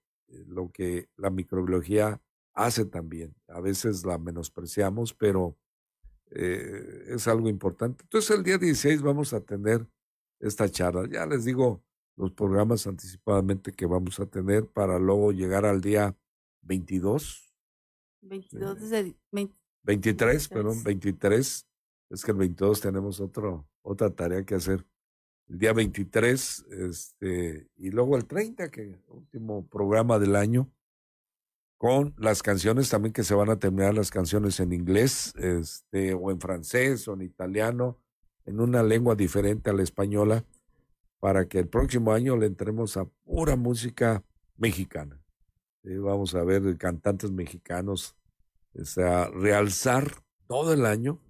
lo 0.47 0.71
que 0.71 1.09
la 1.17 1.31
microbiología 1.31 2.21
hace 2.55 2.85
también. 2.85 3.35
A 3.49 3.61
veces 3.61 4.05
la 4.05 4.19
menospreciamos, 4.19 5.15
pero 5.15 5.57
eh, 6.31 7.05
es 7.09 7.29
algo 7.29 7.49
importante. 7.49 8.05
Entonces 8.05 8.37
el 8.37 8.43
día 8.43 8.59
16 8.59 9.03
vamos 9.03 9.33
a 9.33 9.41
tener 9.41 9.87
esta 10.41 10.69
charla. 10.69 11.09
Ya 11.09 11.27
les 11.27 11.45
digo, 11.45 11.83
los 12.17 12.33
programas 12.33 12.87
anticipadamente 12.87 13.73
que 13.73 13.87
vamos 13.87 14.21
a 14.21 14.27
tener 14.27 14.67
para 14.67 14.99
luego 14.99 15.33
llegar 15.33 15.65
al 15.65 15.81
día 15.81 16.17
22. 16.63 17.55
22 18.23 18.81
desde 18.81 19.17
23, 19.83 20.49
perdón, 20.49 20.83
23. 20.83 21.67
Es 22.11 22.25
que 22.25 22.31
el 22.31 22.37
22 22.39 22.81
tenemos 22.81 23.21
otro, 23.21 23.69
otra 23.83 24.11
tarea 24.11 24.45
que 24.45 24.55
hacer. 24.55 24.87
El 25.49 25.59
día 25.59 25.73
23, 25.73 26.67
este, 26.71 27.69
y 27.77 27.91
luego 27.91 28.17
el 28.17 28.27
30, 28.27 28.71
que 28.71 28.99
último 29.09 29.67
programa 29.67 30.19
del 30.19 30.37
año, 30.37 30.71
con 31.77 32.15
las 32.17 32.43
canciones 32.43 32.89
también 32.89 33.13
que 33.13 33.25
se 33.25 33.35
van 33.35 33.51
a 33.51 33.59
terminar, 33.59 33.95
las 33.95 34.11
canciones 34.11 34.59
en 34.61 34.73
inglés, 34.73 35.35
este, 35.37 36.15
o 36.15 36.31
en 36.31 36.41
francés, 36.41 37.07
o 37.09 37.15
en 37.15 37.23
italiano, 37.23 37.99
en 38.47 38.61
una 38.61 38.83
lengua 38.83 39.15
diferente 39.15 39.71
a 39.71 39.75
la 39.75 39.83
española 39.83 40.45
para 41.21 41.47
que 41.47 41.59
el 41.59 41.69
próximo 41.69 42.13
año 42.13 42.37
le 42.37 42.47
entremos 42.47 42.97
a 42.97 43.07
pura 43.25 43.57
música 43.57 44.23
mexicana. 44.57 45.21
vamos 45.83 46.35
a 46.35 46.45
ver 46.45 46.77
cantantes 46.79 47.31
mexicanos, 47.31 48.17
o 48.79 48.85
sea, 48.85 49.29
realzar 49.29 50.23
todo 50.47 50.73
el 50.73 50.87
año 50.87 51.21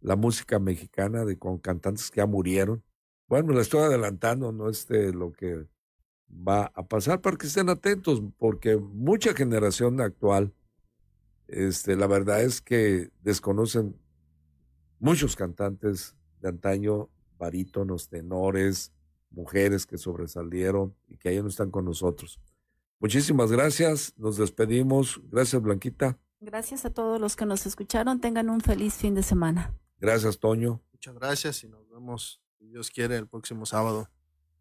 la 0.00 0.16
música 0.16 0.58
mexicana 0.58 1.24
de 1.24 1.38
con 1.38 1.58
cantantes 1.58 2.10
que 2.10 2.18
ya 2.18 2.26
murieron. 2.26 2.82
Bueno, 3.30 3.52
le 3.52 3.60
estoy 3.60 3.82
adelantando, 3.82 4.50
no 4.50 4.68
es 4.68 4.88
de 4.88 5.12
lo 5.12 5.32
que 5.32 5.64
va 6.28 6.72
a 6.74 6.82
pasar 6.88 7.20
para 7.20 7.36
que 7.36 7.46
estén 7.46 7.68
atentos, 7.68 8.20
porque 8.38 8.76
mucha 8.76 9.34
generación 9.34 10.00
actual, 10.00 10.52
este, 11.46 11.94
la 11.94 12.08
verdad 12.08 12.42
es 12.42 12.60
que 12.60 13.12
desconocen 13.22 13.94
muchos 14.98 15.36
cantantes 15.36 16.16
de 16.40 16.48
antaño, 16.48 17.08
barítonos, 17.38 18.08
tenores, 18.08 18.92
mujeres 19.30 19.86
que 19.86 19.96
sobresalieron 19.96 20.96
y 21.06 21.16
que 21.16 21.28
ahí 21.28 21.40
no 21.40 21.46
están 21.46 21.70
con 21.70 21.84
nosotros. 21.84 22.40
Muchísimas 22.98 23.52
gracias, 23.52 24.12
nos 24.16 24.38
despedimos. 24.38 25.20
Gracias, 25.30 25.62
Blanquita. 25.62 26.18
Gracias 26.40 26.84
a 26.84 26.90
todos 26.90 27.20
los 27.20 27.36
que 27.36 27.46
nos 27.46 27.64
escucharon. 27.64 28.20
Tengan 28.20 28.50
un 28.50 28.60
feliz 28.60 28.94
fin 28.94 29.14
de 29.14 29.22
semana. 29.22 29.72
Gracias, 30.00 30.40
Toño. 30.40 30.82
Muchas 30.90 31.14
gracias 31.14 31.62
y 31.62 31.68
nos 31.68 31.88
vemos, 31.88 32.42
Dios 32.60 32.90
quiere, 32.90 33.16
el 33.16 33.26
próximo 33.26 33.66
sábado. 33.66 34.08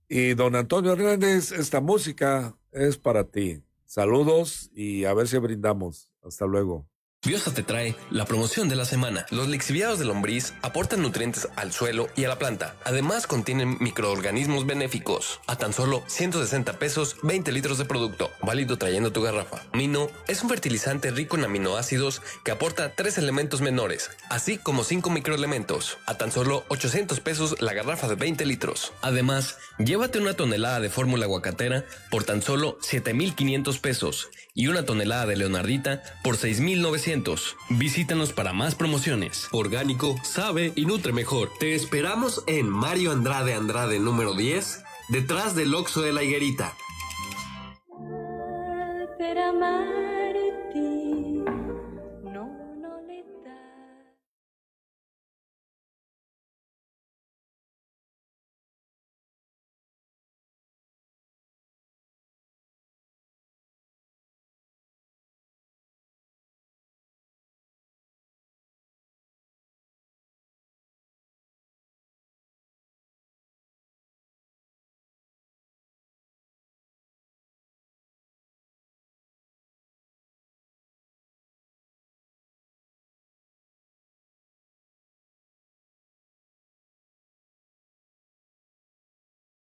Y 0.08 0.34
don 0.34 0.56
Antonio 0.56 0.93
Hernández, 0.93 1.52
esta 1.52 1.82
música 1.82 2.58
es 2.72 2.97
para 2.97 3.26
ti. 3.26 3.64
Saludos 3.86 4.72
y 4.74 5.06
a 5.06 5.14
ver 5.14 5.28
si 5.28 5.38
brindamos. 5.38 6.12
Hasta 6.24 6.45
luego. 6.45 6.89
Biosa 7.26 7.53
te 7.53 7.63
trae 7.63 7.95
la 8.11 8.24
promoción 8.24 8.70
de 8.70 8.78
la 8.78 8.86
semana. 8.86 9.26
Los 9.30 9.49
lixiviados 9.49 9.99
de 9.99 10.05
lombriz 10.05 10.53
aportan 10.61 11.01
nutrientes 11.01 11.49
al 11.57 11.74
suelo 11.74 12.07
y 12.15 12.24
a 12.24 12.30
la 12.30 12.39
planta. 12.39 12.78
Además 12.86 13.28
contienen 13.28 13.76
microorganismos 13.82 14.65
benéficos. 14.65 15.41
A 15.45 15.57
tan 15.57 15.74
solo 15.74 16.01
160 16.07 16.80
pesos, 16.80 17.17
20 17.24 17.51
litros 17.51 17.78
de 17.78 17.84
producto. 17.84 18.32
Válido 18.41 18.78
trayendo 18.78 19.11
tu 19.11 19.22
garrafa. 19.22 19.61
Mino 19.74 20.09
es 20.30 20.41
un 20.43 20.49
fertilizante 20.49 21.11
rico 21.11 21.36
en 21.36 21.43
aminoácidos 21.43 22.22
que 22.45 22.51
aporta 22.51 22.95
tres 22.95 23.17
elementos 23.17 23.59
menores, 23.59 24.11
así 24.30 24.57
como 24.57 24.86
cinco 24.86 25.09
microelementos. 25.09 25.97
A 26.05 26.17
tan 26.17 26.32
solo 26.32 26.63
800 26.70 27.20
pesos 27.20 27.61
la 27.61 27.74
garrafa 27.74 28.07
de 28.07 28.15
20 28.15 28.45
litros. 28.45 28.93
Además, 29.01 29.57
llévate 29.78 30.20
una 30.20 30.36
tonelada 30.36 30.80
de 30.80 30.89
fórmula 30.89 31.26
aguacatera 31.26 31.84
por 32.09 32.24
tan 32.24 32.41
solo 32.41 32.78
7,500 32.82 33.78
pesos 33.80 34.30
y 34.60 34.68
una 34.68 34.84
tonelada 34.84 35.26
de 35.26 35.38
leonardita 35.38 36.03
por 36.22 36.36
6,900. 36.36 37.55
Visítanos 37.70 38.34
para 38.34 38.51
más 38.51 38.76
promociones. 38.76 39.47
Orgánico, 39.53 40.18
sabe 40.22 40.74
y 40.76 40.86
nutre 40.86 41.14
mejor. 41.14 41.49
Te 41.62 41.76
esperamos 41.76 42.43
en 42.45 42.68
Mario 42.68 43.14
Andrade 43.14 43.53
Andrade 43.53 43.99
número 43.99 44.34
10, 44.34 44.84
detrás 45.07 45.55
del 45.55 45.74
Oxo 45.74 46.01
de 46.01 46.12
la 46.12 46.24
Higuerita. 46.24 46.74